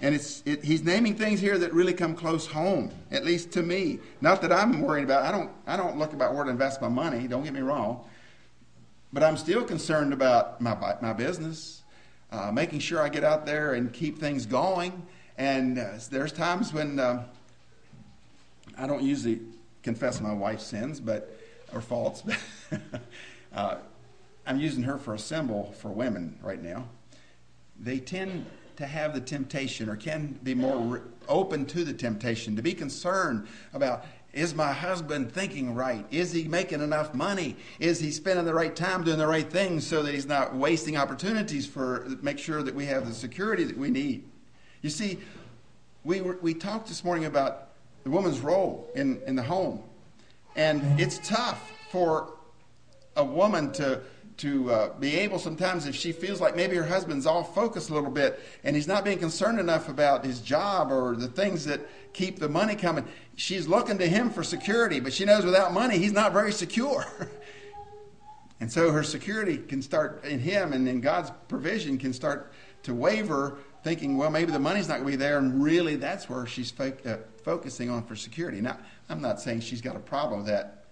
And 0.01 0.15
it's, 0.15 0.43
it, 0.47 0.65
he's 0.65 0.83
naming 0.83 1.15
things 1.15 1.41
here 1.41 1.59
that 1.59 1.73
really 1.73 1.93
come 1.93 2.15
close 2.15 2.47
home, 2.47 2.91
at 3.11 3.25
least 3.25 3.53
to 3.53 3.63
me. 3.63 3.99
Not 4.21 4.41
that 4.43 4.53
I'm 4.53 4.81
worried 4.81 5.05
about. 5.05 5.23
I 5.23 5.31
don't, 5.31 5.51
I 5.67 5.77
don't 5.77 5.99
look 5.99 6.13
about 6.13 6.35
where 6.35 6.45
to 6.45 6.51
invest 6.51 6.81
my 6.81 6.89
money. 6.89 7.27
Don't 7.29 7.45
get 7.45 7.53
me 7.53 7.61
wrong. 7.61 8.05
But 9.15 9.23
I'm 9.23 9.37
still 9.37 9.63
concerned 9.63 10.13
about 10.13 10.61
my, 10.61 10.77
my 11.01 11.13
business, 11.13 11.85
uh, 12.33 12.51
making 12.51 12.81
sure 12.81 13.01
I 13.01 13.09
get 13.09 13.23
out 13.23 13.47
there 13.47 13.75
and 13.75 13.93
keep 13.93 14.19
things 14.19 14.45
going. 14.45 15.07
And 15.39 15.79
uh, 15.79 15.93
there's 16.11 16.33
times 16.33 16.73
when 16.73 16.99
uh, 16.99 17.23
I 18.77 18.89
don't 18.89 19.05
usually 19.05 19.39
confess 19.85 20.21
my 20.21 20.33
wife's 20.33 20.65
sins, 20.65 20.99
but 20.99 21.33
or 21.73 21.81
faults. 21.81 22.25
uh, 23.55 23.77
I'm 24.49 24.59
using 24.59 24.83
her 24.83 24.99
for 24.99 25.15
a 25.15 25.19
symbol 25.19 25.73
for 25.79 25.91
women 25.91 26.37
right 26.43 26.61
now. 26.61 26.89
They 27.79 28.01
tend 28.01 28.47
to 28.79 28.87
have 28.87 29.15
the 29.15 29.21
temptation 29.21 29.89
or 29.89 29.95
can 29.95 30.41
be 30.43 30.57
more 30.57 30.77
re- 30.77 31.01
open 31.29 31.67
to 31.67 31.85
the 31.85 31.93
temptation 31.93 32.57
to 32.57 32.63
be 32.63 32.75
concerned 32.75 33.47
about 33.75 34.07
is 34.35 34.55
my 34.55 34.73
husband 34.73 35.33
thinking 35.33 35.75
right? 35.75 36.05
Is 36.11 36.33
he 36.33 36.45
making 36.45 36.81
enough 36.81 37.15
money? 37.15 37.57
Is 37.79 38.01
he 38.01 38.11
spending 38.11 38.45
the 38.45 38.55
right 38.55 38.75
time 38.75 39.05
doing 39.05 39.19
the 39.19 39.27
right 39.27 39.49
things 39.49 39.87
so 39.87 40.03
that 40.03 40.13
he's 40.13 40.27
not 40.27 40.55
wasting 40.55 40.97
opportunities 40.97 41.67
for 41.67 42.07
make 42.21 42.39
sure 42.39 42.63
that 42.63 42.75
we 42.75 42.87
have 42.87 43.07
the 43.07 43.15
security 43.15 43.65
that 43.65 43.79
we 43.79 43.91
need? 43.91 44.25
You 44.83 44.91
see, 44.91 45.21
we, 46.03 46.21
were, 46.21 46.39
we 46.43 46.53
talked 46.53 46.89
this 46.89 47.05
morning 47.05 47.25
about 47.25 47.69
the 48.03 48.11
woman's 48.11 48.41
role 48.41 48.91
in, 48.95 49.21
in 49.27 49.37
the 49.37 49.43
home. 49.43 49.83
And 50.57 51.01
it's 51.01 51.19
tough 51.27 51.73
for 51.91 52.35
a 53.17 53.25
woman 53.25 53.73
to 53.73 54.01
to 54.37 54.71
uh, 54.71 54.99
be 54.99 55.15
able 55.17 55.39
sometimes 55.39 55.87
if 55.87 55.95
she 55.95 56.11
feels 56.11 56.41
like 56.41 56.57
maybe 56.57 56.75
her 56.77 56.87
husband's 56.87 57.27
off 57.27 57.55
focus 57.55 57.89
a 57.89 57.95
little 57.95 58.11
bit 58.11 58.41
and 58.65 58.75
he's 58.75 58.89
not 58.89 59.05
being 59.05 59.19
concerned 59.19 59.61
enough 59.61 59.89
about 59.89 60.25
his 60.25 60.41
job 60.41 60.91
or 60.91 61.15
the 61.15 61.29
things 61.29 61.65
that 61.65 61.81
keep 62.13 62.39
the 62.39 62.49
money 62.49 62.75
coming 62.75 63.07
she's 63.37 63.69
looking 63.69 63.97
to 63.99 64.07
him 64.07 64.31
for 64.31 64.43
security 64.43 64.99
but 64.99 65.13
she 65.13 65.25
knows 65.25 65.45
without 65.45 65.73
money 65.73 65.99
he's 65.99 66.13
not 66.13 66.33
very 66.33 66.53
secure. 66.53 67.07
And 68.61 68.73
so 68.73 68.93
her 68.93 69.03
security 69.03 69.59
can 69.59 69.83
start 69.83 70.25
in 70.25 70.39
him 70.39 70.73
and 70.73 70.87
then 70.87 71.01
god's 71.01 71.31
provision 71.49 71.99
can 71.99 72.15
start 72.15 72.53
to 72.85 72.95
waver 72.95 73.59
thinking 73.83 74.17
well 74.17 74.31
maybe 74.31 74.53
the 74.53 74.59
money's 74.59 74.89
not 74.89 75.01
going 75.01 75.07
to 75.07 75.11
be 75.11 75.17
there 75.17 75.39
and 75.39 75.63
really 75.63 75.97
that's 75.97 76.31
where 76.31 76.47
she's 76.47 76.71
fo- 76.71 76.97
uh, 77.05 77.17
focusing 77.43 77.91
on 77.91 78.05
for 78.05 78.17
security. 78.17 78.63
Now 78.63 78.79
i'm 79.11 79.21
not 79.21 79.41
saying 79.41 79.61
she's 79.61 79.83
got 79.83 79.97
a 79.97 80.01
problem 80.01 80.39
with 80.39 80.47
that 80.47 80.85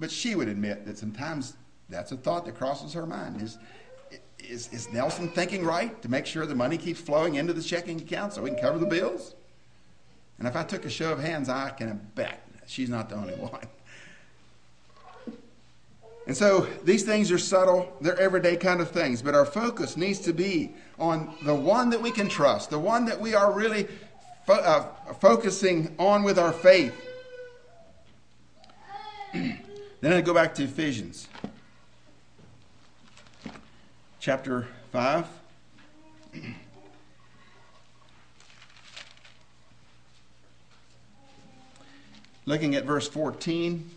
but 0.00 0.10
she 0.10 0.34
would 0.34 0.48
admit 0.48 0.84
that 0.84 0.98
sometimes 0.98 1.54
that's 1.90 2.12
a 2.12 2.16
thought 2.16 2.44
that 2.46 2.56
crosses 2.56 2.92
her 2.92 3.06
mind. 3.06 3.42
Is, 3.42 3.58
is, 4.38 4.72
is 4.72 4.92
Nelson 4.92 5.28
thinking 5.28 5.64
right 5.64 6.00
to 6.02 6.08
make 6.08 6.26
sure 6.26 6.46
the 6.46 6.54
money 6.54 6.78
keeps 6.78 7.00
flowing 7.00 7.34
into 7.34 7.52
the 7.52 7.62
checking 7.62 8.00
account 8.00 8.32
so 8.32 8.42
we 8.42 8.50
can 8.50 8.60
cover 8.60 8.78
the 8.78 8.86
bills? 8.86 9.34
And 10.38 10.48
if 10.48 10.56
I 10.56 10.62
took 10.62 10.84
a 10.84 10.90
show 10.90 11.12
of 11.12 11.18
hands, 11.18 11.48
I 11.48 11.70
can 11.70 12.00
bet 12.14 12.40
she's 12.66 12.88
not 12.88 13.08
the 13.08 13.16
only 13.16 13.34
one. 13.36 13.66
And 16.26 16.36
so 16.36 16.68
these 16.84 17.02
things 17.02 17.32
are 17.32 17.38
subtle, 17.38 17.92
they're 18.00 18.18
everyday 18.18 18.56
kind 18.56 18.80
of 18.80 18.90
things, 18.90 19.20
but 19.20 19.34
our 19.34 19.44
focus 19.44 19.96
needs 19.96 20.20
to 20.20 20.32
be 20.32 20.72
on 20.98 21.34
the 21.42 21.54
one 21.54 21.90
that 21.90 22.00
we 22.00 22.10
can 22.10 22.28
trust, 22.28 22.70
the 22.70 22.78
one 22.78 23.04
that 23.06 23.20
we 23.20 23.34
are 23.34 23.52
really 23.52 23.88
fo- 24.46 24.52
uh, 24.54 25.14
focusing 25.14 25.94
on 25.98 26.22
with 26.22 26.38
our 26.38 26.52
faith. 26.52 26.94
then 29.32 30.12
I 30.12 30.20
go 30.20 30.32
back 30.32 30.54
to 30.56 30.64
Ephesians 30.64 31.26
chapter 34.20 34.68
5. 34.92 35.26
Looking 42.44 42.74
at 42.74 42.84
verse 42.84 43.08
14. 43.08 43.90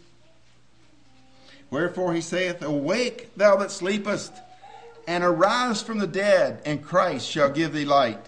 Wherefore 1.70 2.14
he 2.14 2.22
saith, 2.22 2.62
Awake, 2.62 3.36
thou 3.36 3.58
that 3.58 3.70
sleepest, 3.70 4.32
and 5.08 5.26
arise 5.26 5.82
from 5.82 5.98
the 5.98 6.08
dead, 6.08 6.62
and 6.66 6.82
Christ 6.82 7.30
shall 7.30 7.50
give 7.50 7.74
thee 7.74 7.84
light. 7.84 8.26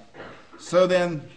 So 0.59 0.87
then, 0.87 1.29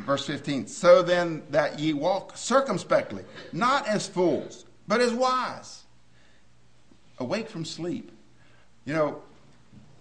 verse 0.00 0.26
15, 0.26 0.66
so 0.66 1.02
then 1.02 1.44
that 1.50 1.78
ye 1.78 1.92
walk 1.92 2.36
circumspectly, 2.36 3.24
not 3.52 3.86
as 3.86 4.08
fools, 4.08 4.64
but 4.88 5.00
as 5.00 5.12
wise. 5.12 5.84
Awake 7.18 7.48
from 7.48 7.64
sleep. 7.64 8.10
You 8.84 8.94
know, 8.94 9.22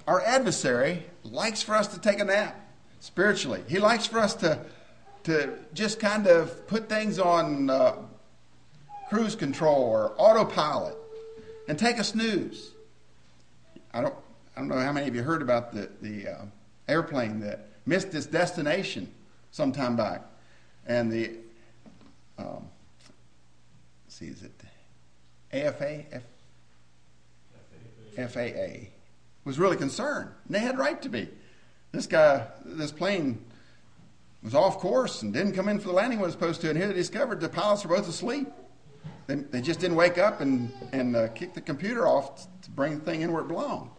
our 0.07 0.21
adversary 0.21 1.05
likes 1.23 1.61
for 1.61 1.75
us 1.75 1.87
to 1.87 1.99
take 1.99 2.19
a 2.19 2.25
nap 2.25 2.59
spiritually. 2.99 3.63
He 3.67 3.79
likes 3.79 4.05
for 4.05 4.19
us 4.19 4.33
to, 4.35 4.59
to 5.23 5.57
just 5.73 5.99
kind 5.99 6.27
of 6.27 6.67
put 6.67 6.87
things 6.89 7.19
on 7.19 7.69
uh, 7.69 7.95
cruise 9.09 9.35
control 9.35 9.83
or 9.83 10.13
autopilot 10.17 10.95
and 11.67 11.77
take 11.77 11.97
a 11.97 12.03
snooze. 12.03 12.71
I 13.93 14.01
don't, 14.01 14.15
I 14.55 14.59
don't 14.59 14.69
know 14.69 14.79
how 14.79 14.91
many 14.91 15.07
of 15.07 15.15
you 15.15 15.23
heard 15.23 15.41
about 15.41 15.73
the, 15.73 15.89
the 16.01 16.27
uh, 16.27 16.45
airplane 16.87 17.39
that 17.41 17.67
missed 17.85 18.13
its 18.13 18.25
destination 18.25 19.11
some 19.51 19.71
time 19.71 19.95
back. 19.95 20.21
And 20.85 21.11
the, 21.11 21.31
um, 22.37 22.67
see, 24.07 24.27
is 24.27 24.43
it 24.43 24.51
AFA? 25.51 26.03
F- 26.11 26.23
FAA 28.31 28.94
was 29.45 29.59
really 29.59 29.77
concerned. 29.77 30.29
And 30.45 30.55
they 30.55 30.59
had 30.59 30.77
right 30.77 31.01
to 31.03 31.09
be. 31.09 31.29
This 31.91 32.07
guy, 32.07 32.47
this 32.65 32.91
plane 32.91 33.45
was 34.43 34.53
off 34.53 34.79
course 34.79 35.21
and 35.21 35.33
didn't 35.33 35.53
come 35.53 35.69
in 35.69 35.79
for 35.79 35.87
the 35.87 35.93
landing 35.93 36.19
when 36.19 36.25
it 36.25 36.27
was 36.27 36.33
supposed 36.33 36.61
to. 36.61 36.69
And 36.69 36.77
here 36.77 36.87
they 36.87 36.93
discovered 36.93 37.39
the 37.39 37.47
pilots 37.47 37.85
were 37.85 37.95
both 37.95 38.09
asleep. 38.09 38.47
They, 39.27 39.35
they 39.35 39.61
just 39.61 39.79
didn't 39.79 39.95
wake 39.95 40.17
up 40.17 40.41
and, 40.41 40.71
and 40.91 41.15
uh, 41.15 41.29
kick 41.29 41.53
the 41.53 41.61
computer 41.61 42.07
off 42.07 42.47
to 42.63 42.71
bring 42.71 42.99
the 42.99 43.05
thing 43.05 43.21
in 43.21 43.31
where 43.31 43.41
it 43.41 43.47
belonged. 43.47 43.89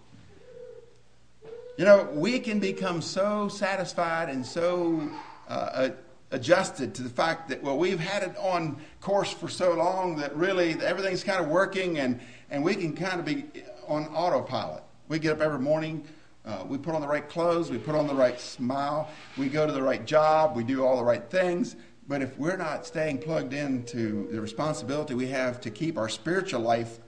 You 1.78 1.84
know, 1.84 2.08
we 2.12 2.38
can 2.38 2.58
become 2.58 3.02
so 3.02 3.48
satisfied 3.48 4.28
and 4.28 4.46
so 4.46 5.08
uh, 5.48 5.90
adjusted 6.30 6.94
to 6.94 7.02
the 7.02 7.08
fact 7.08 7.48
that, 7.48 7.62
well, 7.62 7.76
we've 7.76 8.00
had 8.00 8.22
it 8.22 8.36
on 8.38 8.80
course 9.00 9.32
for 9.32 9.48
so 9.48 9.74
long 9.74 10.16
that 10.16 10.34
really 10.36 10.72
everything's 10.80 11.22
kind 11.22 11.40
of 11.40 11.48
working 11.48 11.98
and, 11.98 12.20
and 12.50 12.64
we 12.64 12.74
can 12.74 12.94
kind 12.94 13.20
of 13.20 13.26
be 13.26 13.44
on 13.88 14.06
autopilot. 14.06 14.82
We 15.08 15.20
get 15.20 15.32
up 15.34 15.40
every 15.40 15.60
morning, 15.60 16.04
uh, 16.44 16.64
we 16.66 16.78
put 16.78 16.96
on 16.96 17.00
the 17.00 17.06
right 17.06 17.28
clothes, 17.28 17.70
we 17.70 17.78
put 17.78 17.94
on 17.94 18.08
the 18.08 18.14
right 18.14 18.40
smile, 18.40 19.08
we 19.36 19.48
go 19.48 19.64
to 19.64 19.72
the 19.72 19.82
right 19.82 20.04
job, 20.04 20.56
we 20.56 20.64
do 20.64 20.84
all 20.84 20.96
the 20.96 21.04
right 21.04 21.22
things. 21.30 21.76
But 22.08 22.22
if 22.22 22.36
we're 22.38 22.56
not 22.56 22.84
staying 22.84 23.18
plugged 23.18 23.52
into 23.52 24.28
the 24.32 24.40
responsibility 24.40 25.14
we 25.14 25.28
have 25.28 25.60
to 25.60 25.70
keep 25.70 25.96
our 25.96 26.08
spiritual 26.08 26.60
life 26.60 26.98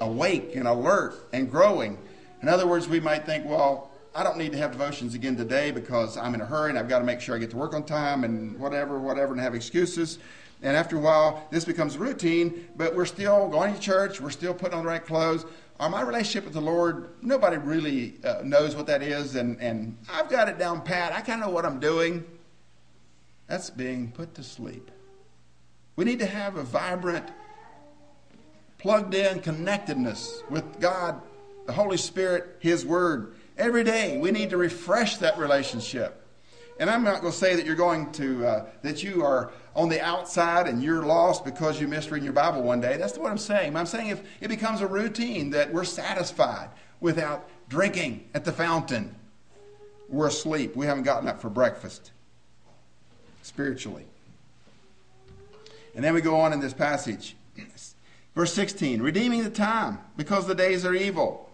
awake 0.00 0.56
and 0.56 0.66
alert 0.66 1.14
and 1.34 1.50
growing, 1.50 1.98
in 2.40 2.48
other 2.48 2.66
words, 2.66 2.88
we 2.88 3.00
might 3.00 3.26
think, 3.26 3.44
well, 3.44 3.90
I 4.14 4.22
don't 4.22 4.38
need 4.38 4.52
to 4.52 4.58
have 4.58 4.72
devotions 4.72 5.14
again 5.14 5.36
today 5.36 5.72
because 5.72 6.16
I'm 6.16 6.34
in 6.34 6.40
a 6.40 6.46
hurry 6.46 6.70
and 6.70 6.78
I've 6.78 6.88
got 6.88 7.00
to 7.00 7.04
make 7.04 7.20
sure 7.20 7.36
I 7.36 7.38
get 7.38 7.50
to 7.50 7.56
work 7.58 7.74
on 7.74 7.84
time 7.84 8.24
and 8.24 8.58
whatever, 8.58 8.98
whatever, 8.98 9.32
and 9.32 9.42
have 9.42 9.54
excuses. 9.54 10.18
And 10.62 10.76
after 10.76 10.96
a 10.96 11.00
while, 11.00 11.46
this 11.50 11.64
becomes 11.64 11.98
routine, 11.98 12.68
but 12.76 12.94
we're 12.94 13.04
still 13.04 13.48
going 13.48 13.74
to 13.74 13.80
church, 13.80 14.20
we're 14.22 14.30
still 14.30 14.54
putting 14.54 14.78
on 14.78 14.84
the 14.84 14.88
right 14.88 15.04
clothes, 15.04 15.44
uh, 15.82 15.88
my 15.88 16.00
relationship 16.00 16.44
with 16.44 16.52
the 16.52 16.60
Lord, 16.60 17.08
nobody 17.22 17.56
really 17.56 18.14
uh, 18.22 18.42
knows 18.44 18.76
what 18.76 18.86
that 18.86 19.02
is, 19.02 19.34
and, 19.34 19.60
and 19.60 19.98
I've 20.08 20.28
got 20.28 20.48
it 20.48 20.56
down 20.56 20.82
pat. 20.82 21.12
I 21.12 21.20
kind 21.22 21.42
of 21.42 21.48
know 21.48 21.52
what 21.52 21.66
I'm 21.66 21.80
doing. 21.80 22.24
That's 23.48 23.68
being 23.68 24.12
put 24.12 24.32
to 24.36 24.44
sleep. 24.44 24.92
We 25.96 26.04
need 26.04 26.20
to 26.20 26.26
have 26.26 26.56
a 26.56 26.62
vibrant, 26.62 27.26
plugged 28.78 29.14
in 29.14 29.40
connectedness 29.40 30.44
with 30.48 30.78
God, 30.78 31.20
the 31.66 31.72
Holy 31.72 31.96
Spirit, 31.96 32.58
His 32.60 32.86
Word. 32.86 33.34
Every 33.58 33.82
day, 33.82 34.18
we 34.18 34.30
need 34.30 34.50
to 34.50 34.56
refresh 34.56 35.16
that 35.16 35.36
relationship. 35.36 36.24
And 36.78 36.90
I'm 36.90 37.02
not 37.02 37.22
going 37.22 37.32
to 37.32 37.38
say 37.38 37.56
that 37.56 37.66
you're 37.66 37.74
going 37.74 38.12
to, 38.12 38.46
uh, 38.46 38.66
that 38.82 39.02
you 39.02 39.24
are 39.24 39.50
on 39.74 39.88
the 39.88 40.00
outside 40.00 40.66
and 40.66 40.82
you're 40.82 41.02
lost 41.02 41.44
because 41.44 41.80
you 41.80 41.88
missed 41.88 42.10
reading 42.10 42.24
your 42.24 42.32
Bible 42.32 42.62
one 42.62 42.80
day. 42.80 42.96
That's 42.96 43.16
what 43.16 43.30
I'm 43.30 43.38
saying. 43.38 43.74
I'm 43.76 43.86
saying 43.86 44.08
if 44.08 44.22
it 44.40 44.48
becomes 44.48 44.80
a 44.80 44.86
routine 44.86 45.50
that 45.50 45.72
we're 45.72 45.84
satisfied 45.84 46.68
without 47.00 47.48
drinking 47.68 48.28
at 48.34 48.44
the 48.44 48.52
fountain, 48.52 49.14
we're 50.08 50.28
asleep. 50.28 50.76
We 50.76 50.86
haven't 50.86 51.04
gotten 51.04 51.28
up 51.28 51.40
for 51.40 51.48
breakfast 51.48 52.12
spiritually. 53.42 54.04
And 55.94 56.04
then 56.04 56.14
we 56.14 56.20
go 56.20 56.40
on 56.40 56.52
in 56.52 56.60
this 56.60 56.74
passage. 56.74 57.36
Verse 58.34 58.52
16, 58.54 59.02
redeeming 59.02 59.44
the 59.44 59.50
time 59.50 59.98
because 60.16 60.46
the 60.46 60.54
days 60.54 60.84
are 60.86 60.94
evil. 60.94 61.50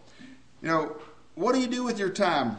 You 0.62 0.68
know, 0.68 0.96
what 1.34 1.54
do 1.54 1.60
you 1.60 1.66
do 1.66 1.84
with 1.84 1.98
your 1.98 2.10
time? 2.10 2.56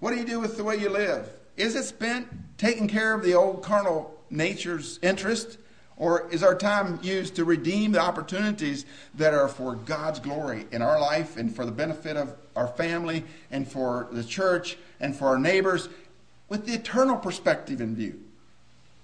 What 0.00 0.10
do 0.10 0.16
you 0.16 0.24
do 0.24 0.40
with 0.40 0.56
the 0.56 0.64
way 0.64 0.76
you 0.76 0.88
live? 0.88 1.28
Is 1.56 1.74
it 1.74 1.84
spent 1.84 2.28
taking 2.56 2.88
care 2.88 3.14
of 3.14 3.22
the 3.22 3.34
old 3.34 3.62
carnal 3.62 4.17
nature's 4.30 4.98
interest? 5.02 5.58
Or 5.96 6.30
is 6.30 6.44
our 6.44 6.54
time 6.54 7.00
used 7.02 7.34
to 7.36 7.44
redeem 7.44 7.90
the 7.90 8.00
opportunities 8.00 8.86
that 9.14 9.34
are 9.34 9.48
for 9.48 9.74
God's 9.74 10.20
glory 10.20 10.66
in 10.70 10.80
our 10.80 11.00
life 11.00 11.36
and 11.36 11.54
for 11.54 11.64
the 11.64 11.72
benefit 11.72 12.16
of 12.16 12.36
our 12.54 12.68
family 12.68 13.24
and 13.50 13.66
for 13.66 14.08
the 14.12 14.22
church 14.22 14.78
and 15.00 15.14
for 15.14 15.26
our 15.26 15.38
neighbors 15.38 15.88
with 16.48 16.66
the 16.66 16.74
eternal 16.74 17.16
perspective 17.16 17.80
in 17.80 17.96
view? 17.96 18.20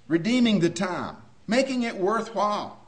Redeeming 0.07 0.61
the 0.61 0.71
time, 0.71 1.17
making 1.49 1.83
it 1.83 1.97
worthwhile. 1.97 2.79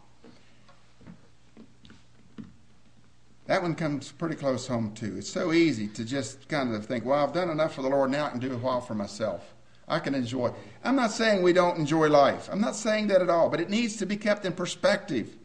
That 3.47 3.63
one 3.63 3.75
comes 3.75 4.13
pretty 4.13 4.37
close 4.37 4.69
home 4.69 4.93
too. 4.95 5.17
It's 5.19 5.31
so 5.31 5.53
easy 5.53 5.89
to 5.89 6.05
just 6.05 6.49
kind 6.49 6.75
of 6.75 6.87
think, 6.87 7.05
well, 7.05 7.25
I've 7.25 7.33
done 7.33 7.51
enough 7.51 7.75
for 7.75 7.83
the 7.83 7.89
Lord, 7.89 8.11
now 8.11 8.27
I 8.27 8.31
can 8.31 8.41
do 8.41 8.53
a 8.53 8.59
while 8.59 8.81
for 8.81 8.95
myself. 8.95 9.56
I 9.89 9.99
can 10.01 10.15
enjoy. 10.15 10.53
I'm 10.83 10.97
not 10.97 11.13
saying 11.13 11.43
we 11.43 11.53
don't 11.53 11.79
enjoy 11.79 12.09
life. 12.09 12.49
I'm 12.51 12.61
not 12.61 12.75
saying 12.75 13.09
that 13.09 13.23
at 13.23 13.31
all, 13.31 13.49
but 13.49 13.61
it 13.61 13.71
needs 13.71 13.97
to 13.99 14.07
be 14.07 14.17
kept 14.17 14.45
in 14.45 14.53
perspective. 14.53 15.37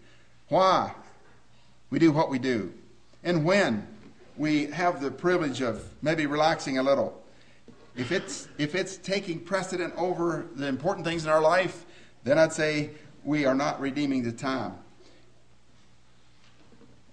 Why? 0.47 0.93
We 1.89 1.99
do 1.99 2.11
what 2.11 2.29
we 2.29 2.39
do. 2.39 2.73
And 3.23 3.45
when 3.45 3.87
we 4.37 4.67
have 4.67 5.01
the 5.01 5.11
privilege 5.11 5.61
of 5.61 5.83
maybe 6.01 6.25
relaxing 6.25 6.77
a 6.79 6.83
little, 6.83 7.21
if 7.95 8.11
it's 8.11 8.47
if 8.57 8.73
it's 8.73 8.97
taking 8.97 9.39
precedent 9.39 9.93
over 9.97 10.47
the 10.55 10.67
important 10.67 11.05
things 11.05 11.25
in 11.25 11.29
our 11.29 11.41
life, 11.41 11.85
then 12.23 12.39
I'd 12.39 12.53
say 12.53 12.91
we 13.23 13.45
are 13.45 13.53
not 13.53 13.79
redeeming 13.79 14.23
the 14.23 14.31
time. 14.31 14.75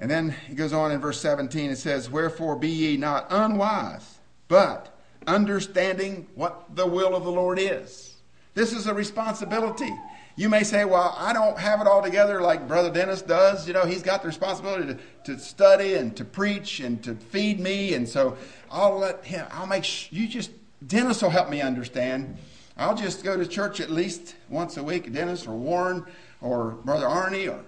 And 0.01 0.11
then 0.11 0.35
he 0.47 0.55
goes 0.55 0.73
on 0.73 0.93
in 0.93 1.01
verse 1.01 1.21
17, 1.21 1.71
it 1.71 1.77
says, 1.77 2.09
Wherefore 2.09 2.55
be 2.57 2.69
ye 2.69 2.97
not 2.97 3.27
unwise, 3.31 4.19
but 4.47 4.98
understanding 5.29 6.27
what 6.35 6.75
the 6.75 6.87
will 6.87 7.15
of 7.15 7.25
the 7.25 7.31
Lord 7.31 7.59
is. 7.61 8.17
This 8.55 8.73
is 8.73 8.87
a 8.87 8.95
responsibility. 8.95 9.93
You 10.35 10.49
may 10.49 10.65
say, 10.65 10.85
Well, 10.85 11.15
I 11.17 11.33
don't 11.33 11.59
have 11.59 11.81
it 11.81 11.87
all 11.87 12.03
together 12.03 12.41
like 12.41 12.67
Brother 12.67 12.91
Dennis 12.91 13.23
does. 13.23 13.69
You 13.69 13.75
know, 13.75 13.85
he's 13.85 14.03
got 14.03 14.23
the 14.23 14.29
responsibility 14.29 14.95
to, 14.95 14.99
to 15.35 15.39
study 15.39 15.95
and 15.95 16.17
to 16.17 16.25
preach 16.25 16.81
and 16.81 17.03
to 17.05 17.15
feed 17.15 17.61
me. 17.61 17.95
And 17.95 18.09
so 18.09 18.37
I'll 18.71 18.99
let 18.99 19.25
him, 19.25 19.47
I'll 19.53 19.67
make 19.67 19.85
sure, 19.85 20.17
you 20.17 20.27
just, 20.27 20.51
Dennis 20.87 21.23
will 21.23 21.31
help 21.31 21.51
me 21.51 21.61
understand. 21.61 22.37
I'll 22.77 22.97
just 22.97 23.23
go 23.23 23.37
to 23.37 23.47
church 23.47 23.81
at 23.81 23.91
least 23.91 24.35
once 24.49 24.77
a 24.77 24.83
week, 24.83 25.13
Dennis 25.13 25.47
or 25.47 25.57
Warren 25.57 26.05
or 26.41 26.71
Brother 26.85 27.07
Arnie 27.07 27.53
or, 27.53 27.63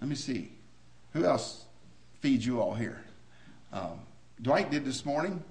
let 0.00 0.08
me 0.08 0.16
see. 0.16 0.52
Who 1.12 1.24
else 1.24 1.64
feeds 2.20 2.46
you 2.46 2.60
all 2.60 2.74
here? 2.74 3.04
Um, 3.72 4.00
Dwight 4.40 4.70
did 4.70 4.84
this 4.84 5.04
morning. 5.04 5.42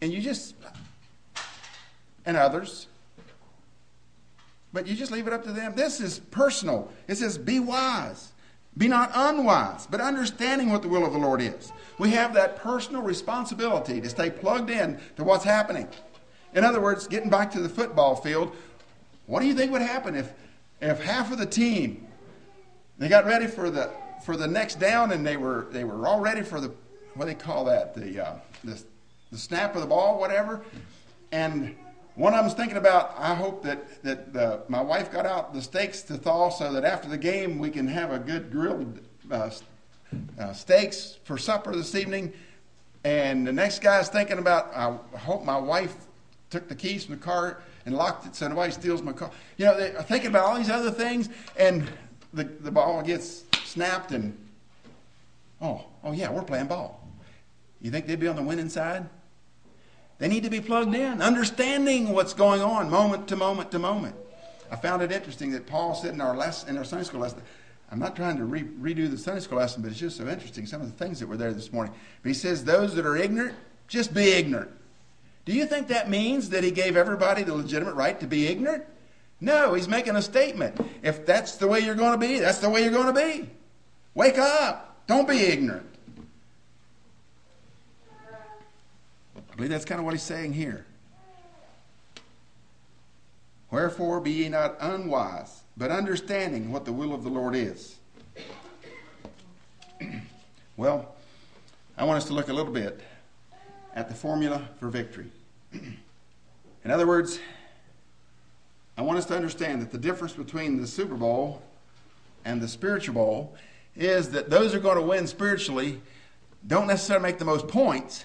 And 0.00 0.12
you 0.12 0.20
just, 0.20 0.54
and 2.26 2.36
others. 2.36 2.86
But 4.72 4.86
you 4.86 4.94
just 4.94 5.12
leave 5.12 5.26
it 5.26 5.32
up 5.32 5.44
to 5.44 5.52
them. 5.52 5.74
This 5.74 6.00
is 6.00 6.18
personal. 6.18 6.90
It 7.06 7.16
says, 7.16 7.38
be 7.38 7.60
wise. 7.60 8.32
Be 8.76 8.88
not 8.88 9.12
unwise, 9.14 9.86
but 9.86 10.00
understanding 10.00 10.72
what 10.72 10.82
the 10.82 10.88
will 10.88 11.06
of 11.06 11.12
the 11.12 11.18
Lord 11.18 11.40
is. 11.40 11.72
We 11.98 12.10
have 12.10 12.34
that 12.34 12.56
personal 12.56 13.02
responsibility 13.02 14.00
to 14.00 14.08
stay 14.08 14.30
plugged 14.30 14.68
in 14.68 14.98
to 15.16 15.22
what's 15.22 15.44
happening. 15.44 15.86
In 16.54 16.64
other 16.64 16.80
words, 16.80 17.06
getting 17.06 17.30
back 17.30 17.52
to 17.52 17.60
the 17.60 17.68
football 17.68 18.16
field, 18.16 18.54
what 19.26 19.40
do 19.40 19.46
you 19.46 19.54
think 19.54 19.70
would 19.70 19.80
happen 19.82 20.16
if, 20.16 20.32
if 20.80 21.00
half 21.00 21.30
of 21.30 21.38
the 21.38 21.46
team 21.46 22.04
they 22.98 23.08
got 23.08 23.24
ready 23.24 23.46
for 23.46 23.70
the 23.70 23.90
for 24.24 24.36
the 24.36 24.46
next 24.46 24.76
down, 24.76 25.12
and 25.12 25.26
they 25.26 25.36
were 25.36 25.66
they 25.70 25.84
were 25.84 26.06
all 26.06 26.20
ready 26.20 26.42
for 26.42 26.60
the 26.60 26.72
what 27.14 27.26
do 27.26 27.32
they 27.32 27.34
call 27.34 27.64
that 27.64 27.94
the 27.94 28.24
uh, 28.24 28.34
the, 28.62 28.82
the 29.34 29.40
snap 29.40 29.74
of 29.74 29.80
the 29.80 29.86
ball, 29.88 30.18
whatever. 30.18 30.62
And 31.32 31.74
one 32.14 32.34
of 32.34 32.44
them's 32.44 32.54
thinking 32.54 32.76
about 32.76 33.16
I 33.18 33.34
hope 33.34 33.64
that 33.64 34.02
that 34.04 34.70
my 34.70 34.80
wife 34.80 35.10
got 35.10 35.26
out 35.26 35.52
the 35.52 35.60
steaks 35.60 36.02
to 36.02 36.16
thaw 36.16 36.50
so 36.50 36.72
that 36.72 36.84
after 36.84 37.08
the 37.08 37.18
game 37.18 37.58
we 37.58 37.70
can 37.70 37.88
have 37.88 38.12
a 38.12 38.18
good 38.18 38.52
grilled 38.52 39.00
uh, 39.30 39.50
uh, 40.38 40.52
steaks 40.52 41.18
for 41.24 41.36
supper 41.36 41.74
this 41.74 41.94
evening. 41.96 42.32
And 43.02 43.46
the 43.46 43.52
next 43.52 43.82
guy's 43.82 44.08
thinking 44.08 44.38
about 44.38 44.72
I 44.74 44.96
hope 45.18 45.44
my 45.44 45.58
wife 45.58 45.94
took 46.50 46.68
the 46.68 46.76
keys 46.76 47.06
from 47.06 47.16
the 47.16 47.20
car 47.20 47.60
and 47.84 47.96
locked 47.96 48.26
it 48.26 48.36
so 48.36 48.46
nobody 48.46 48.72
steals 48.72 49.02
my 49.02 49.12
car. 49.12 49.32
You 49.56 49.66
know, 49.66 49.76
they're 49.76 50.02
thinking 50.02 50.30
about 50.30 50.44
all 50.44 50.56
these 50.56 50.70
other 50.70 50.92
things, 50.92 51.28
and 51.58 51.90
the, 52.32 52.44
the 52.44 52.70
ball 52.70 53.02
gets 53.02 53.44
snapped 53.64 54.12
and, 54.12 54.38
oh, 55.60 55.84
oh 56.02 56.12
yeah, 56.12 56.30
we're 56.30 56.44
playing 56.44 56.66
ball. 56.66 57.04
You 57.82 57.90
think 57.90 58.06
they'd 58.06 58.20
be 58.20 58.28
on 58.28 58.36
the 58.36 58.42
winning 58.42 58.70
side? 58.70 59.06
They 60.18 60.28
need 60.28 60.44
to 60.44 60.50
be 60.50 60.60
plugged 60.60 60.94
in, 60.94 61.20
understanding 61.20 62.10
what's 62.10 62.34
going 62.34 62.62
on 62.62 62.90
moment 62.90 63.28
to 63.28 63.36
moment 63.36 63.70
to 63.72 63.78
moment. 63.78 64.16
I 64.70 64.76
found 64.76 65.02
it 65.02 65.12
interesting 65.12 65.52
that 65.52 65.66
Paul 65.66 65.94
said 65.94 66.14
in 66.14 66.20
our 66.20 66.36
lesson, 66.36 66.70
in 66.70 66.78
our 66.78 66.84
Sunday 66.84 67.04
school 67.04 67.20
lesson, 67.20 67.42
I'm 67.90 67.98
not 67.98 68.16
trying 68.16 68.38
to 68.38 68.44
re- 68.44 68.62
redo 68.62 69.10
the 69.10 69.18
Sunday 69.18 69.40
school 69.40 69.58
lesson, 69.58 69.82
but 69.82 69.90
it's 69.90 70.00
just 70.00 70.16
so 70.16 70.26
interesting, 70.26 70.66
some 70.66 70.80
of 70.80 70.86
the 70.86 71.04
things 71.04 71.20
that 71.20 71.26
were 71.26 71.36
there 71.36 71.52
this 71.52 71.72
morning. 71.72 71.94
But 72.22 72.28
he 72.28 72.34
says, 72.34 72.64
those 72.64 72.94
that 72.94 73.06
are 73.06 73.16
ignorant, 73.16 73.54
just 73.88 74.14
be 74.14 74.32
ignorant. 74.32 74.70
Do 75.44 75.52
you 75.52 75.66
think 75.66 75.88
that 75.88 76.08
means 76.08 76.50
that 76.50 76.64
he 76.64 76.70
gave 76.70 76.96
everybody 76.96 77.42
the 77.42 77.54
legitimate 77.54 77.94
right 77.94 78.18
to 78.20 78.26
be 78.26 78.46
ignorant? 78.46 78.84
No, 79.40 79.74
he's 79.74 79.88
making 79.88 80.16
a 80.16 80.22
statement. 80.22 80.80
If 81.02 81.26
that's 81.26 81.56
the 81.56 81.68
way 81.68 81.80
you're 81.80 81.94
going 81.94 82.18
to 82.18 82.26
be, 82.26 82.38
that's 82.38 82.58
the 82.58 82.70
way 82.70 82.82
you're 82.82 82.92
going 82.92 83.14
to 83.14 83.20
be. 83.20 83.50
Wake 84.14 84.38
up. 84.38 85.06
Don't 85.06 85.28
be 85.28 85.38
ignorant. 85.38 85.86
I 89.54 89.56
believe 89.56 89.70
that's 89.70 89.84
kind 89.84 90.00
of 90.00 90.04
what 90.04 90.14
he's 90.14 90.22
saying 90.24 90.52
here. 90.52 90.84
Wherefore 93.70 94.20
be 94.20 94.32
ye 94.32 94.48
not 94.48 94.76
unwise, 94.80 95.62
but 95.76 95.92
understanding 95.92 96.72
what 96.72 96.84
the 96.84 96.92
will 96.92 97.14
of 97.14 97.22
the 97.22 97.30
Lord 97.30 97.54
is. 97.54 97.94
well, 100.76 101.14
I 101.96 102.02
want 102.02 102.16
us 102.16 102.24
to 102.24 102.32
look 102.32 102.48
a 102.48 102.52
little 102.52 102.72
bit 102.72 103.00
at 103.94 104.08
the 104.08 104.14
formula 104.14 104.68
for 104.80 104.88
victory. 104.88 105.30
In 105.72 106.90
other 106.90 107.06
words, 107.06 107.38
I 108.98 109.02
want 109.02 109.18
us 109.18 109.26
to 109.26 109.36
understand 109.36 109.82
that 109.82 109.92
the 109.92 109.98
difference 109.98 110.32
between 110.32 110.80
the 110.80 110.86
Super 110.88 111.14
Bowl 111.14 111.62
and 112.44 112.60
the 112.60 112.66
spiritual 112.66 113.14
bowl 113.14 113.54
is 113.94 114.30
that 114.30 114.50
those 114.50 114.72
who 114.72 114.78
are 114.78 114.82
going 114.82 114.96
to 114.96 115.02
win 115.02 115.28
spiritually 115.28 116.00
don't 116.66 116.88
necessarily 116.88 117.22
make 117.22 117.38
the 117.38 117.44
most 117.44 117.68
points, 117.68 118.24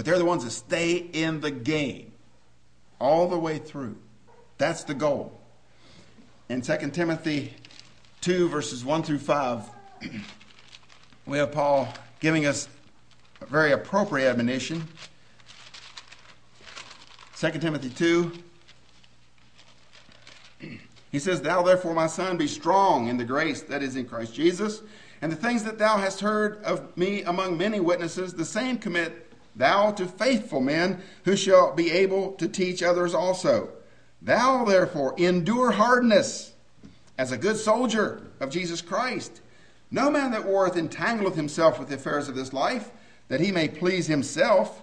but 0.00 0.06
they're 0.06 0.16
the 0.16 0.24
ones 0.24 0.44
that 0.44 0.50
stay 0.50 0.94
in 0.96 1.42
the 1.42 1.50
game 1.50 2.10
all 2.98 3.28
the 3.28 3.38
way 3.38 3.58
through. 3.58 3.98
That's 4.56 4.84
the 4.84 4.94
goal. 4.94 5.38
In 6.48 6.62
2 6.62 6.90
Timothy 6.90 7.52
2, 8.22 8.48
verses 8.48 8.82
1 8.82 9.02
through 9.02 9.18
5, 9.18 9.62
we 11.26 11.36
have 11.36 11.52
Paul 11.52 11.86
giving 12.18 12.46
us 12.46 12.66
a 13.42 13.44
very 13.44 13.72
appropriate 13.72 14.30
admonition. 14.30 14.88
2 17.36 17.50
Timothy 17.58 17.90
2, 17.90 18.32
he 21.12 21.18
says, 21.18 21.42
Thou 21.42 21.60
therefore, 21.60 21.92
my 21.92 22.06
son, 22.06 22.38
be 22.38 22.46
strong 22.46 23.08
in 23.08 23.18
the 23.18 23.24
grace 23.26 23.60
that 23.64 23.82
is 23.82 23.96
in 23.96 24.06
Christ 24.06 24.32
Jesus. 24.32 24.80
And 25.20 25.30
the 25.30 25.36
things 25.36 25.62
that 25.64 25.76
thou 25.76 25.98
hast 25.98 26.20
heard 26.20 26.64
of 26.64 26.96
me 26.96 27.22
among 27.24 27.58
many 27.58 27.80
witnesses, 27.80 28.32
the 28.32 28.46
same 28.46 28.78
commit 28.78 29.29
thou 29.56 29.92
to 29.92 30.06
faithful 30.06 30.60
men 30.60 31.00
who 31.24 31.36
shall 31.36 31.74
be 31.74 31.90
able 31.90 32.32
to 32.32 32.48
teach 32.48 32.82
others 32.82 33.14
also. 33.14 33.70
Thou 34.22 34.64
therefore 34.64 35.14
endure 35.18 35.72
hardness 35.72 36.52
as 37.18 37.32
a 37.32 37.38
good 37.38 37.56
soldier 37.56 38.22
of 38.38 38.50
Jesus 38.50 38.80
Christ. 38.80 39.40
No 39.90 40.10
man 40.10 40.30
that 40.30 40.46
warreth 40.46 40.76
entangleth 40.76 41.34
himself 41.34 41.78
with 41.78 41.88
the 41.88 41.96
affairs 41.96 42.28
of 42.28 42.34
this 42.34 42.52
life, 42.52 42.90
that 43.28 43.40
he 43.40 43.52
may 43.52 43.68
please 43.68 44.06
himself. 44.06 44.82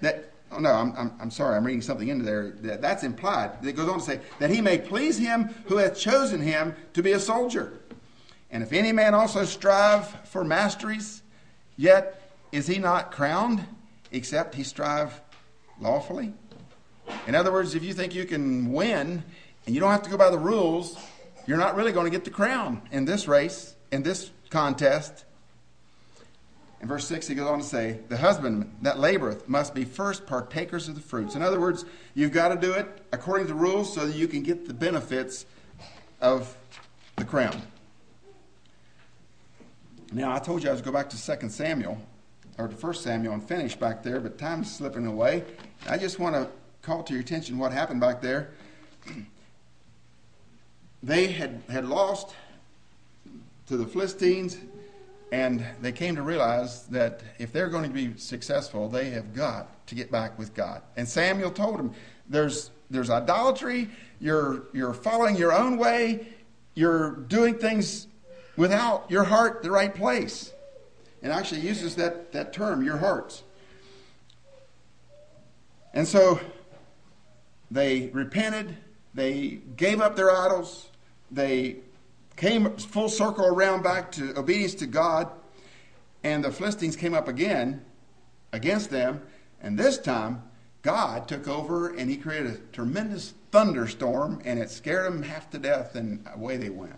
That 0.00 0.30
Oh, 0.52 0.58
no, 0.58 0.72
I'm, 0.72 0.92
I'm, 0.96 1.12
I'm, 1.20 1.30
sorry, 1.30 1.56
I'm 1.56 1.64
reading 1.64 1.82
something 1.82 2.08
into 2.08 2.24
there. 2.24 2.50
That, 2.62 2.82
that's 2.82 3.04
implied. 3.04 3.64
It 3.64 3.76
goes 3.76 3.88
on 3.88 4.00
to 4.00 4.04
say, 4.04 4.20
that 4.40 4.50
he 4.50 4.60
may 4.60 4.78
please 4.78 5.16
him 5.16 5.44
who 5.66 5.76
hath 5.76 5.96
chosen 5.96 6.40
him 6.40 6.74
to 6.94 7.02
be 7.02 7.12
a 7.12 7.20
soldier. 7.20 7.78
And 8.50 8.62
if 8.62 8.72
any 8.72 8.90
man 8.90 9.14
also 9.14 9.44
strive 9.44 10.08
for 10.28 10.42
masteries, 10.42 11.22
yet 11.76 12.19
is 12.52 12.66
he 12.66 12.78
not 12.78 13.12
crowned, 13.12 13.64
except 14.12 14.54
he 14.54 14.64
strive 14.64 15.20
lawfully? 15.80 16.32
In 17.26 17.34
other 17.34 17.52
words, 17.52 17.74
if 17.74 17.82
you 17.82 17.94
think 17.94 18.14
you 18.14 18.24
can 18.24 18.72
win 18.72 19.22
and 19.66 19.74
you 19.74 19.80
don't 19.80 19.90
have 19.90 20.02
to 20.02 20.10
go 20.10 20.16
by 20.16 20.30
the 20.30 20.38
rules, 20.38 20.96
you're 21.46 21.58
not 21.58 21.76
really 21.76 21.92
going 21.92 22.06
to 22.06 22.10
get 22.10 22.24
the 22.24 22.30
crown 22.30 22.82
in 22.92 23.04
this 23.04 23.28
race, 23.28 23.74
in 23.92 24.02
this 24.02 24.30
contest. 24.50 25.24
In 26.80 26.88
verse 26.88 27.06
6, 27.06 27.28
he 27.28 27.34
goes 27.34 27.48
on 27.48 27.58
to 27.58 27.64
say, 27.64 27.98
The 28.08 28.16
husband 28.16 28.74
that 28.82 28.96
laboreth 28.96 29.48
must 29.48 29.74
be 29.74 29.84
first 29.84 30.26
partakers 30.26 30.88
of 30.88 30.94
the 30.94 31.00
fruits. 31.00 31.34
In 31.34 31.42
other 31.42 31.60
words, 31.60 31.84
you've 32.14 32.32
got 32.32 32.48
to 32.48 32.56
do 32.56 32.72
it 32.72 32.86
according 33.12 33.46
to 33.48 33.52
the 33.52 33.58
rules 33.58 33.92
so 33.92 34.06
that 34.06 34.16
you 34.16 34.28
can 34.28 34.42
get 34.42 34.66
the 34.66 34.74
benefits 34.74 35.44
of 36.20 36.56
the 37.16 37.24
crown. 37.24 37.60
Now, 40.12 40.34
I 40.34 40.38
told 40.38 40.62
you 40.62 40.70
I 40.70 40.72
was 40.72 40.80
going 40.80 40.92
to 40.94 40.98
go 40.98 41.04
back 41.04 41.10
to 41.38 41.38
2 41.38 41.48
Samuel, 41.50 42.00
or 42.60 42.68
to 42.68 42.76
1 42.76 42.94
Samuel, 42.94 43.34
and 43.34 43.42
finish 43.42 43.74
back 43.74 44.02
there, 44.02 44.20
but 44.20 44.38
time's 44.38 44.70
slipping 44.70 45.06
away. 45.06 45.44
I 45.88 45.96
just 45.96 46.18
want 46.18 46.34
to 46.34 46.48
call 46.82 47.02
to 47.04 47.12
your 47.14 47.22
attention 47.22 47.58
what 47.58 47.72
happened 47.72 48.00
back 48.00 48.20
there. 48.20 48.50
They 51.02 51.28
had, 51.28 51.62
had 51.70 51.86
lost 51.86 52.34
to 53.68 53.78
the 53.78 53.86
Philistines, 53.86 54.58
and 55.32 55.64
they 55.80 55.92
came 55.92 56.14
to 56.16 56.20
realize 56.20 56.82
that 56.88 57.22
if 57.38 57.54
they're 57.54 57.70
going 57.70 57.84
to 57.84 57.94
be 57.94 58.18
successful, 58.18 58.86
they 58.86 59.08
have 59.08 59.34
got 59.34 59.86
to 59.86 59.94
get 59.94 60.12
back 60.12 60.38
with 60.38 60.52
God. 60.52 60.82
And 60.98 61.08
Samuel 61.08 61.52
told 61.52 61.78
them, 61.78 61.94
there's, 62.28 62.70
there's 62.90 63.08
idolatry, 63.08 63.88
you're, 64.20 64.64
you're 64.74 64.92
following 64.92 65.36
your 65.36 65.54
own 65.54 65.78
way, 65.78 66.26
you're 66.74 67.12
doing 67.12 67.56
things 67.56 68.06
without 68.58 69.10
your 69.10 69.24
heart 69.24 69.62
the 69.62 69.70
right 69.70 69.94
place. 69.94 70.52
And 71.22 71.32
actually 71.32 71.60
uses 71.60 71.96
that, 71.96 72.32
that 72.32 72.52
term, 72.52 72.84
your 72.84 72.96
hearts. 72.96 73.42
And 75.92 76.06
so 76.06 76.40
they 77.70 78.08
repented, 78.12 78.76
they 79.14 79.60
gave 79.76 80.00
up 80.00 80.16
their 80.16 80.30
idols, 80.30 80.88
they 81.30 81.76
came 82.36 82.76
full 82.76 83.08
circle 83.08 83.44
around 83.46 83.82
back 83.82 84.12
to 84.12 84.38
obedience 84.38 84.74
to 84.76 84.86
God, 84.86 85.28
and 86.22 86.44
the 86.44 86.52
Philistines 86.52 86.96
came 86.96 87.14
up 87.14 87.28
again 87.28 87.84
against 88.52 88.90
them, 88.90 89.22
and 89.60 89.78
this 89.78 89.98
time 89.98 90.42
God 90.82 91.28
took 91.28 91.46
over 91.48 91.94
and 91.94 92.08
he 92.08 92.16
created 92.16 92.52
a 92.52 92.58
tremendous 92.72 93.34
thunderstorm, 93.50 94.40
and 94.44 94.58
it 94.58 94.70
scared 94.70 95.12
them 95.12 95.22
half 95.22 95.50
to 95.50 95.58
death, 95.58 95.94
and 95.96 96.26
away 96.34 96.56
they 96.56 96.70
went. 96.70 96.96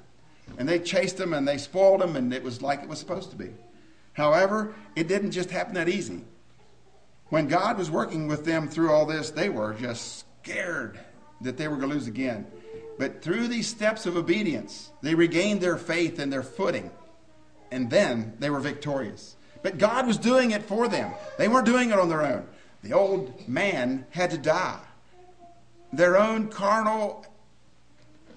And 0.59 0.69
they 0.69 0.79
chased 0.79 1.17
them 1.17 1.33
and 1.33 1.49
they 1.49 1.59
spoiled 1.59 2.01
them, 2.01 2.17
and 2.17 2.33
it 2.33 2.43
was 2.43 2.63
like 2.63 2.83
it 2.83 2.89
was 2.89 2.99
supposed 2.99 3.31
to 3.31 3.37
be. 3.37 3.51
However, 4.13 4.75
it 4.95 5.09
didn't 5.09 5.31
just 5.33 5.51
happen 5.51 5.75
that 5.75 5.89
easy. 5.89 6.25
When 7.29 7.49
God 7.49 7.79
was 7.79 7.91
working 7.91 8.29
with 8.29 8.45
them 8.45 8.69
through 8.69 8.93
all 8.93 9.07
this, 9.07 9.31
they 9.31 9.49
were 9.49 9.73
just 9.75 10.25
scared 10.43 11.01
that 11.41 11.57
they 11.57 11.67
were 11.67 11.77
going 11.77 11.89
to 11.89 11.95
lose 11.95 12.07
again. 12.07 12.47
But 12.99 13.23
through 13.23 13.49
these 13.49 13.67
steps 13.67 14.05
of 14.07 14.17
obedience, 14.17 14.91
they 15.01 15.15
regained 15.15 15.61
their 15.61 15.79
faith 15.79 16.19
and 16.19 16.33
their 16.33 16.43
footing. 16.43 16.91
And 17.71 17.89
then 17.89 18.35
they 18.39 18.51
were 18.51 18.61
victorious. 18.61 19.37
But 19.63 19.79
God 19.79 20.07
was 20.07 20.19
doing 20.19 20.51
it 20.51 20.63
for 20.63 20.89
them. 20.89 21.13
They 21.39 21.49
weren't 21.49 21.65
doing 21.65 21.91
it 21.91 21.99
on 21.99 22.09
their 22.09 22.23
own. 22.23 22.47
The 22.83 22.93
old 22.93 23.49
man 23.49 24.07
had 24.11 24.31
to 24.33 24.39
die. 24.39 24.81
Their 25.93 26.19
own 26.19 26.49
carnal 26.49 27.25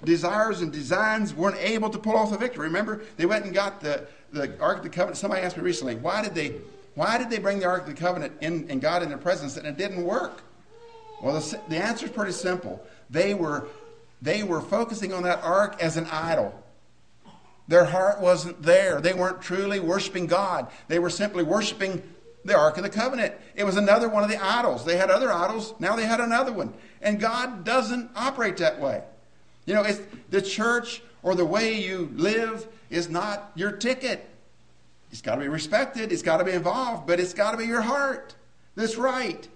desires 0.04 0.62
and 0.62 0.72
designs 0.72 1.34
weren't 1.34 1.58
able 1.60 1.90
to 1.90 1.98
pull 1.98 2.16
off 2.16 2.32
the 2.32 2.38
victory. 2.38 2.68
Remember, 2.68 3.02
they 3.18 3.26
went 3.26 3.46
and 3.46 3.54
got 3.54 3.82
the, 3.82 4.08
the 4.36 4.60
Ark 4.60 4.78
of 4.78 4.84
the 4.84 4.90
Covenant. 4.90 5.18
Somebody 5.18 5.42
asked 5.42 5.58
me 5.58 5.64
recently, 5.64 5.96
why 5.96 6.22
did 6.22 6.36
they 6.36 6.56
why 6.96 7.18
did 7.18 7.30
they 7.30 7.40
bring 7.40 7.60
the 7.60 7.66
Ark 7.66 7.82
of 7.82 7.88
the 7.88 7.94
Covenant 7.94 8.34
in, 8.42 8.68
and 8.70 8.82
God 8.82 9.04
in 9.04 9.10
their 9.10 9.18
presence 9.18 9.58
and 9.58 9.68
it 9.68 9.78
didn't 9.78 10.04
work? 10.04 10.44
Well, 11.22 11.40
the, 11.40 11.60
the 11.68 11.78
answer 11.78 12.06
is 12.06 12.12
pretty 12.12 12.32
simple. 12.32 12.86
They 13.10 13.34
were, 13.34 13.68
they 14.22 14.44
were 14.44 14.62
focusing 14.62 15.14
on 15.14 15.24
that 15.24 15.44
ark 15.44 15.82
as 15.82 15.98
an 15.98 16.06
idol. 16.12 16.64
Their 17.68 17.86
heart 17.86 18.22
wasn't 18.22 18.62
there. 18.62 19.02
They 19.02 19.14
weren't 19.14 19.42
truly 19.42 19.80
worshiping 19.80 20.28
God. 20.28 20.68
They 20.88 21.00
were 21.00 21.10
simply 21.10 21.44
worshiping 21.44 22.04
the 22.44 22.56
Ark 22.56 22.78
of 22.78 22.84
the 22.84 22.90
Covenant. 22.90 23.34
It 23.56 23.64
was 23.64 23.76
another 23.76 24.08
one 24.08 24.24
of 24.24 24.30
the 24.30 24.44
idols. 24.44 24.86
They 24.86 24.98
had 24.98 25.10
other 25.10 25.32
idols. 25.32 25.74
Now 25.80 25.96
they 25.96 26.06
had 26.06 26.20
another 26.20 26.54
one. 26.54 26.74
And 27.02 27.20
God 27.20 27.66
doesn't 27.66 28.12
operate 28.16 28.58
that 28.58 28.80
way. 28.80 29.04
You 29.66 29.74
know, 29.74 29.82
it's, 29.82 30.00
the 30.30 30.44
church 30.44 31.02
or 31.26 31.34
the 31.34 31.44
way 31.44 31.74
you 31.74 32.10
live 32.14 32.68
is 32.92 33.10
not 33.10 33.52
your 33.56 33.72
ticket. 33.72 34.30
It's 35.12 35.22
got 35.22 35.36
to 35.36 35.42
be 35.42 35.48
respected, 35.48 36.12
it's 36.12 36.22
got 36.22 36.38
to 36.38 36.44
be 36.44 36.52
involved, 36.52 37.08
but 37.08 37.20
it's 37.20 37.34
got 37.34 37.52
to 37.52 37.58
be 37.58 37.66
your 37.66 37.82
heart 37.82 38.36
that's 38.76 38.96
right, 38.96 39.48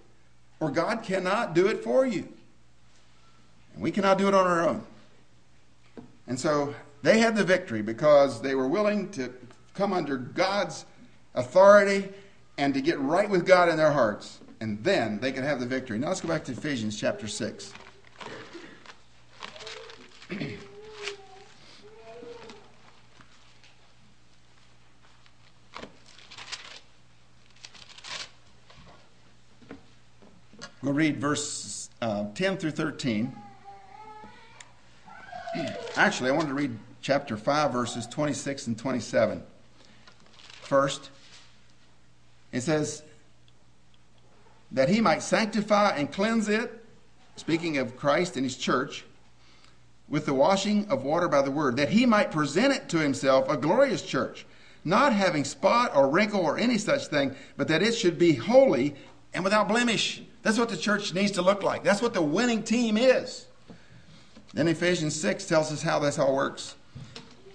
or 0.60 0.72
God 0.72 1.04
cannot 1.04 1.54
do 1.54 1.68
it 1.68 1.84
for 1.84 2.08
you. 2.08 2.28
And 3.74 3.84
we 3.84 3.92
cannot 3.92 4.18
do 4.18 4.28
it 4.28 4.34
on 4.34 4.48
our 4.48 4.68
own. 4.68 4.84
And 6.26 6.40
so 6.40 6.74
they 7.04 7.20
had 7.20 7.36
the 7.36 7.44
victory 7.44 7.84
because 7.84 8.42
they 8.42 8.56
were 8.56 8.68
willing 8.68 9.12
to 9.12 9.32
come 9.76 9.94
under 9.94 10.18
God's 10.18 10.86
authority 11.36 12.10
and 12.58 12.74
to 12.74 12.82
get 12.82 13.00
right 13.00 13.30
with 13.30 13.46
God 13.46 13.70
in 13.70 13.78
their 13.78 13.92
hearts. 13.92 14.40
And 14.60 14.84
then 14.84 15.20
they 15.20 15.32
could 15.32 15.44
have 15.44 15.60
the 15.60 15.68
victory. 15.68 16.00
Now 16.00 16.08
let's 16.08 16.22
go 16.22 16.30
back 16.30 16.46
to 16.46 16.52
Ephesians 16.52 17.00
chapter 17.00 17.28
6. 17.28 17.74
We'll 30.82 30.94
read 30.94 31.18
verse 31.18 31.90
uh, 32.02 32.28
10 32.36 32.58
through 32.58 32.72
13. 32.72 33.36
Actually, 35.98 36.30
I 36.30 36.34
wanted 36.34 36.50
to 36.50 36.54
read 36.54 36.78
chapter 37.02 37.36
5, 37.36 37.74
verses 37.74 38.08
26 38.08 38.68
and 38.68 38.78
27. 38.78 39.44
First, 40.62 41.10
it 42.54 42.62
says, 42.62 43.04
that 44.72 44.88
he 44.88 45.02
might 45.02 45.22
sanctify 45.22 45.98
and 45.98 46.12
cleanse 46.12 46.48
it, 46.48 46.86
speaking 47.36 47.78
of 47.78 47.98
Christ 47.98 48.38
and 48.38 48.46
his 48.46 48.56
church, 48.56 49.04
with 50.08 50.26
the 50.26 50.34
washing 50.34 50.88
of 50.90 51.04
water 51.04 51.28
by 51.28 51.42
the 51.42 51.52
word, 51.52 51.76
that 51.78 51.90
he 51.90 52.06
might 52.06 52.32
present 52.32 52.74
it 52.74 52.88
to 52.90 53.00
himself 53.00 53.50
a 53.50 53.58
glorious 53.58 54.02
church, 54.02 54.46
not 54.86 55.12
having 55.12 55.44
spot 55.44 55.96
or 55.96 56.10
wrinkle 56.10 56.42
or 56.42 56.58
any 56.58 56.78
such 56.78 57.08
thing, 57.08 57.36
but 57.58 57.68
that 57.68 57.84
it 57.84 57.94
should 57.94 58.18
be 58.18 58.34
holy 58.34 58.96
and 59.34 59.44
without 59.44 59.68
blemish. 59.68 60.22
That's 60.50 60.58
what 60.58 60.70
the 60.70 60.78
church 60.78 61.14
needs 61.14 61.34
to 61.34 61.44
look 61.44 61.62
like. 61.62 61.84
That's 61.84 62.02
what 62.02 62.16
the 62.16 62.24
winning 62.24 62.64
team 62.64 62.98
is. 62.98 63.46
Then 64.52 64.68
Ephesians 64.68 65.14
6 65.22 65.46
tells 65.46 65.72
us 65.72 65.84
how 65.84 66.00
this 66.00 66.18
all 66.18 66.36
works. 66.36 66.74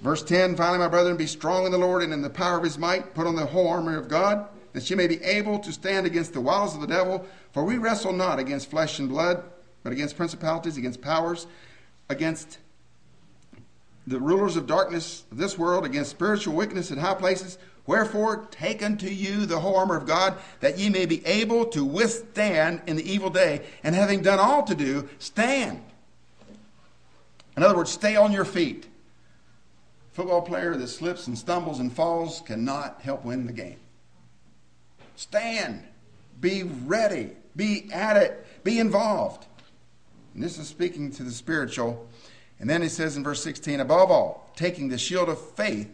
Verse 0.00 0.22
10 0.22 0.54
Finally, 0.54 0.78
my 0.78 0.86
brethren, 0.86 1.16
be 1.16 1.26
strong 1.26 1.66
in 1.66 1.72
the 1.72 1.78
Lord 1.78 2.04
and 2.04 2.12
in 2.12 2.22
the 2.22 2.30
power 2.30 2.56
of 2.56 2.62
his 2.62 2.78
might. 2.78 3.12
Put 3.12 3.26
on 3.26 3.34
the 3.34 3.46
whole 3.46 3.66
armor 3.66 3.98
of 3.98 4.06
God, 4.06 4.46
that 4.74 4.88
ye 4.88 4.94
may 4.94 5.08
be 5.08 5.20
able 5.24 5.58
to 5.58 5.72
stand 5.72 6.06
against 6.06 6.34
the 6.34 6.40
wiles 6.40 6.76
of 6.76 6.82
the 6.82 6.86
devil. 6.86 7.26
For 7.50 7.64
we 7.64 7.78
wrestle 7.78 8.12
not 8.12 8.38
against 8.38 8.70
flesh 8.70 9.00
and 9.00 9.08
blood, 9.08 9.42
but 9.82 9.92
against 9.92 10.16
principalities, 10.16 10.76
against 10.76 11.02
powers, 11.02 11.48
against 12.08 12.58
the 14.06 14.20
rulers 14.20 14.54
of 14.54 14.68
darkness 14.68 15.24
of 15.32 15.38
this 15.38 15.58
world, 15.58 15.84
against 15.84 16.12
spiritual 16.12 16.54
wickedness 16.54 16.92
in 16.92 16.98
high 16.98 17.14
places. 17.14 17.58
Wherefore, 17.86 18.46
take 18.50 18.82
unto 18.82 19.06
you 19.06 19.44
the 19.44 19.60
whole 19.60 19.76
armor 19.76 19.96
of 19.96 20.06
God, 20.06 20.38
that 20.60 20.78
ye 20.78 20.88
may 20.88 21.04
be 21.04 21.24
able 21.26 21.66
to 21.66 21.84
withstand 21.84 22.80
in 22.86 22.96
the 22.96 23.10
evil 23.10 23.30
day, 23.30 23.62
and 23.82 23.94
having 23.94 24.22
done 24.22 24.38
all 24.38 24.62
to 24.62 24.74
do, 24.74 25.08
stand. 25.18 25.82
In 27.56 27.62
other 27.62 27.76
words, 27.76 27.90
stay 27.90 28.16
on 28.16 28.32
your 28.32 28.46
feet. 28.46 28.86
Football 30.12 30.42
player 30.42 30.74
that 30.76 30.88
slips 30.88 31.26
and 31.26 31.36
stumbles 31.36 31.80
and 31.80 31.92
falls 31.92 32.40
cannot 32.46 33.02
help 33.02 33.24
win 33.24 33.46
the 33.46 33.52
game. 33.52 33.80
Stand. 35.16 35.82
Be 36.40 36.62
ready. 36.62 37.32
Be 37.54 37.90
at 37.92 38.16
it. 38.16 38.46
Be 38.64 38.78
involved. 38.78 39.46
And 40.32 40.42
this 40.42 40.58
is 40.58 40.68
speaking 40.68 41.10
to 41.12 41.22
the 41.22 41.30
spiritual. 41.30 42.08
And 42.58 42.70
then 42.70 42.80
he 42.80 42.88
says 42.88 43.16
in 43.16 43.24
verse 43.24 43.42
16, 43.42 43.80
above 43.80 44.10
all, 44.10 44.50
taking 44.56 44.88
the 44.88 44.98
shield 44.98 45.28
of 45.28 45.38
faith 45.52 45.90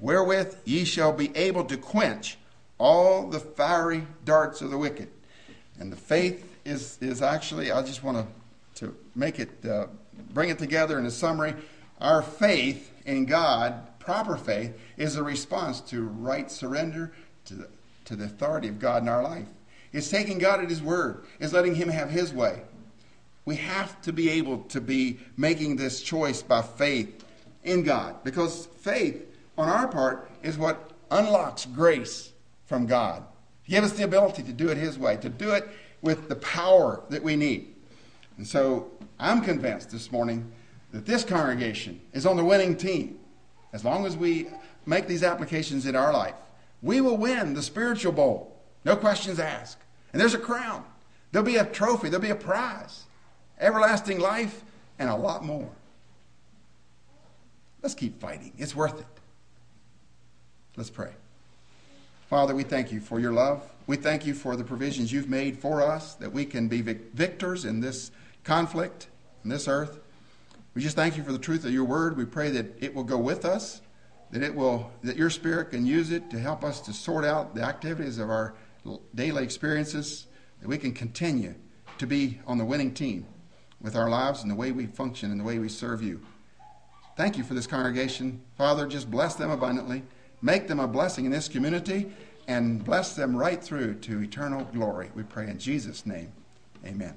wherewith 0.00 0.56
ye 0.64 0.84
shall 0.84 1.12
be 1.12 1.34
able 1.36 1.64
to 1.64 1.76
quench 1.76 2.38
all 2.78 3.28
the 3.28 3.40
fiery 3.40 4.06
darts 4.24 4.60
of 4.60 4.70
the 4.70 4.78
wicked. 4.78 5.08
And 5.78 5.92
the 5.92 5.96
faith 5.96 6.46
is, 6.64 6.98
is 7.00 7.22
actually, 7.22 7.70
I 7.70 7.82
just 7.82 8.02
want 8.02 8.26
to, 8.74 8.86
to 8.86 8.96
make 9.14 9.38
it, 9.38 9.64
uh, 9.64 9.86
bring 10.32 10.50
it 10.50 10.58
together 10.58 10.98
in 10.98 11.06
a 11.06 11.10
summary. 11.10 11.54
Our 12.00 12.22
faith 12.22 12.92
in 13.06 13.24
God, 13.26 13.98
proper 13.98 14.36
faith, 14.36 14.78
is 14.96 15.16
a 15.16 15.22
response 15.22 15.80
to 15.82 16.02
right 16.02 16.50
surrender 16.50 17.12
to 17.46 17.54
the, 17.54 17.68
to 18.06 18.16
the 18.16 18.24
authority 18.24 18.68
of 18.68 18.78
God 18.78 19.02
in 19.02 19.08
our 19.08 19.22
life. 19.22 19.46
It's 19.92 20.10
taking 20.10 20.38
God 20.38 20.60
at 20.60 20.68
His 20.68 20.82
word, 20.82 21.24
it's 21.40 21.52
letting 21.52 21.74
Him 21.74 21.88
have 21.88 22.10
His 22.10 22.32
way. 22.32 22.62
We 23.44 23.56
have 23.56 24.00
to 24.02 24.12
be 24.12 24.28
able 24.30 24.58
to 24.64 24.80
be 24.80 25.20
making 25.36 25.76
this 25.76 26.02
choice 26.02 26.42
by 26.42 26.62
faith 26.62 27.24
in 27.62 27.84
God 27.84 28.24
because 28.24 28.66
faith 28.66 29.24
on 29.58 29.68
our 29.68 29.88
part 29.88 30.30
is 30.42 30.58
what 30.58 30.90
unlocks 31.10 31.66
grace 31.66 32.32
from 32.66 32.86
God. 32.86 33.22
Give 33.68 33.84
us 33.84 33.92
the 33.92 34.04
ability 34.04 34.42
to 34.44 34.52
do 34.52 34.68
it 34.68 34.76
His 34.76 34.98
way, 34.98 35.16
to 35.16 35.28
do 35.28 35.52
it 35.52 35.68
with 36.02 36.28
the 36.28 36.36
power 36.36 37.02
that 37.08 37.22
we 37.22 37.36
need. 37.36 37.74
And 38.36 38.46
so 38.46 38.90
I'm 39.18 39.40
convinced 39.42 39.90
this 39.90 40.12
morning 40.12 40.50
that 40.92 41.06
this 41.06 41.24
congregation 41.24 42.00
is 42.12 42.26
on 42.26 42.36
the 42.36 42.44
winning 42.44 42.76
team. 42.76 43.18
As 43.72 43.84
long 43.84 44.06
as 44.06 44.16
we 44.16 44.48
make 44.84 45.06
these 45.06 45.22
applications 45.22 45.86
in 45.86 45.96
our 45.96 46.12
life, 46.12 46.34
we 46.82 47.00
will 47.00 47.16
win 47.16 47.54
the 47.54 47.62
spiritual 47.62 48.12
bowl. 48.12 48.56
No 48.84 48.96
questions 48.96 49.40
asked. 49.40 49.78
And 50.12 50.20
there's 50.20 50.34
a 50.34 50.38
crown. 50.38 50.84
There'll 51.32 51.46
be 51.46 51.56
a 51.56 51.64
trophy. 51.64 52.08
There'll 52.08 52.22
be 52.22 52.30
a 52.30 52.36
prize. 52.36 53.04
Everlasting 53.58 54.20
life 54.20 54.62
and 54.98 55.10
a 55.10 55.16
lot 55.16 55.44
more. 55.44 55.70
Let's 57.82 57.94
keep 57.94 58.20
fighting. 58.20 58.52
It's 58.58 58.74
worth 58.74 59.00
it. 59.00 59.15
Let's 60.76 60.90
pray. 60.90 61.12
Father, 62.28 62.54
we 62.54 62.62
thank 62.62 62.92
you 62.92 63.00
for 63.00 63.18
your 63.18 63.32
love. 63.32 63.62
We 63.86 63.96
thank 63.96 64.26
you 64.26 64.34
for 64.34 64.56
the 64.56 64.64
provisions 64.64 65.10
you've 65.10 65.30
made 65.30 65.58
for 65.58 65.80
us 65.80 66.14
that 66.16 66.32
we 66.32 66.44
can 66.44 66.68
be 66.68 66.82
victors 66.82 67.64
in 67.64 67.80
this 67.80 68.10
conflict, 68.44 69.08
in 69.42 69.48
this 69.48 69.68
earth. 69.68 70.00
We 70.74 70.82
just 70.82 70.96
thank 70.96 71.16
you 71.16 71.22
for 71.22 71.32
the 71.32 71.38
truth 71.38 71.64
of 71.64 71.72
your 71.72 71.84
word. 71.84 72.18
We 72.18 72.26
pray 72.26 72.50
that 72.50 72.82
it 72.82 72.94
will 72.94 73.04
go 73.04 73.16
with 73.16 73.46
us, 73.46 73.80
that 74.32 74.42
it 74.42 74.54
will 74.54 74.90
that 75.02 75.16
your 75.16 75.30
spirit 75.30 75.70
can 75.70 75.86
use 75.86 76.10
it 76.10 76.30
to 76.30 76.38
help 76.38 76.62
us 76.62 76.80
to 76.82 76.92
sort 76.92 77.24
out 77.24 77.54
the 77.54 77.62
activities 77.62 78.18
of 78.18 78.28
our 78.28 78.54
daily 79.14 79.42
experiences, 79.44 80.26
that 80.60 80.68
we 80.68 80.76
can 80.76 80.92
continue 80.92 81.54
to 81.96 82.06
be 82.06 82.40
on 82.46 82.58
the 82.58 82.64
winning 82.64 82.92
team 82.92 83.24
with 83.80 83.96
our 83.96 84.10
lives 84.10 84.42
and 84.42 84.50
the 84.50 84.54
way 84.54 84.72
we 84.72 84.84
function 84.84 85.30
and 85.30 85.40
the 85.40 85.44
way 85.44 85.58
we 85.58 85.70
serve 85.70 86.02
you. 86.02 86.20
Thank 87.16 87.38
you 87.38 87.44
for 87.44 87.54
this 87.54 87.66
congregation. 87.66 88.42
Father, 88.58 88.86
just 88.86 89.10
bless 89.10 89.36
them 89.36 89.50
abundantly. 89.50 90.02
Make 90.46 90.68
them 90.68 90.78
a 90.78 90.86
blessing 90.86 91.24
in 91.24 91.32
this 91.32 91.48
community 91.48 92.06
and 92.46 92.84
bless 92.84 93.16
them 93.16 93.36
right 93.36 93.60
through 93.60 93.94
to 93.94 94.22
eternal 94.22 94.62
glory. 94.72 95.10
We 95.12 95.24
pray 95.24 95.50
in 95.50 95.58
Jesus' 95.58 96.06
name. 96.06 96.30
Amen. 96.86 97.14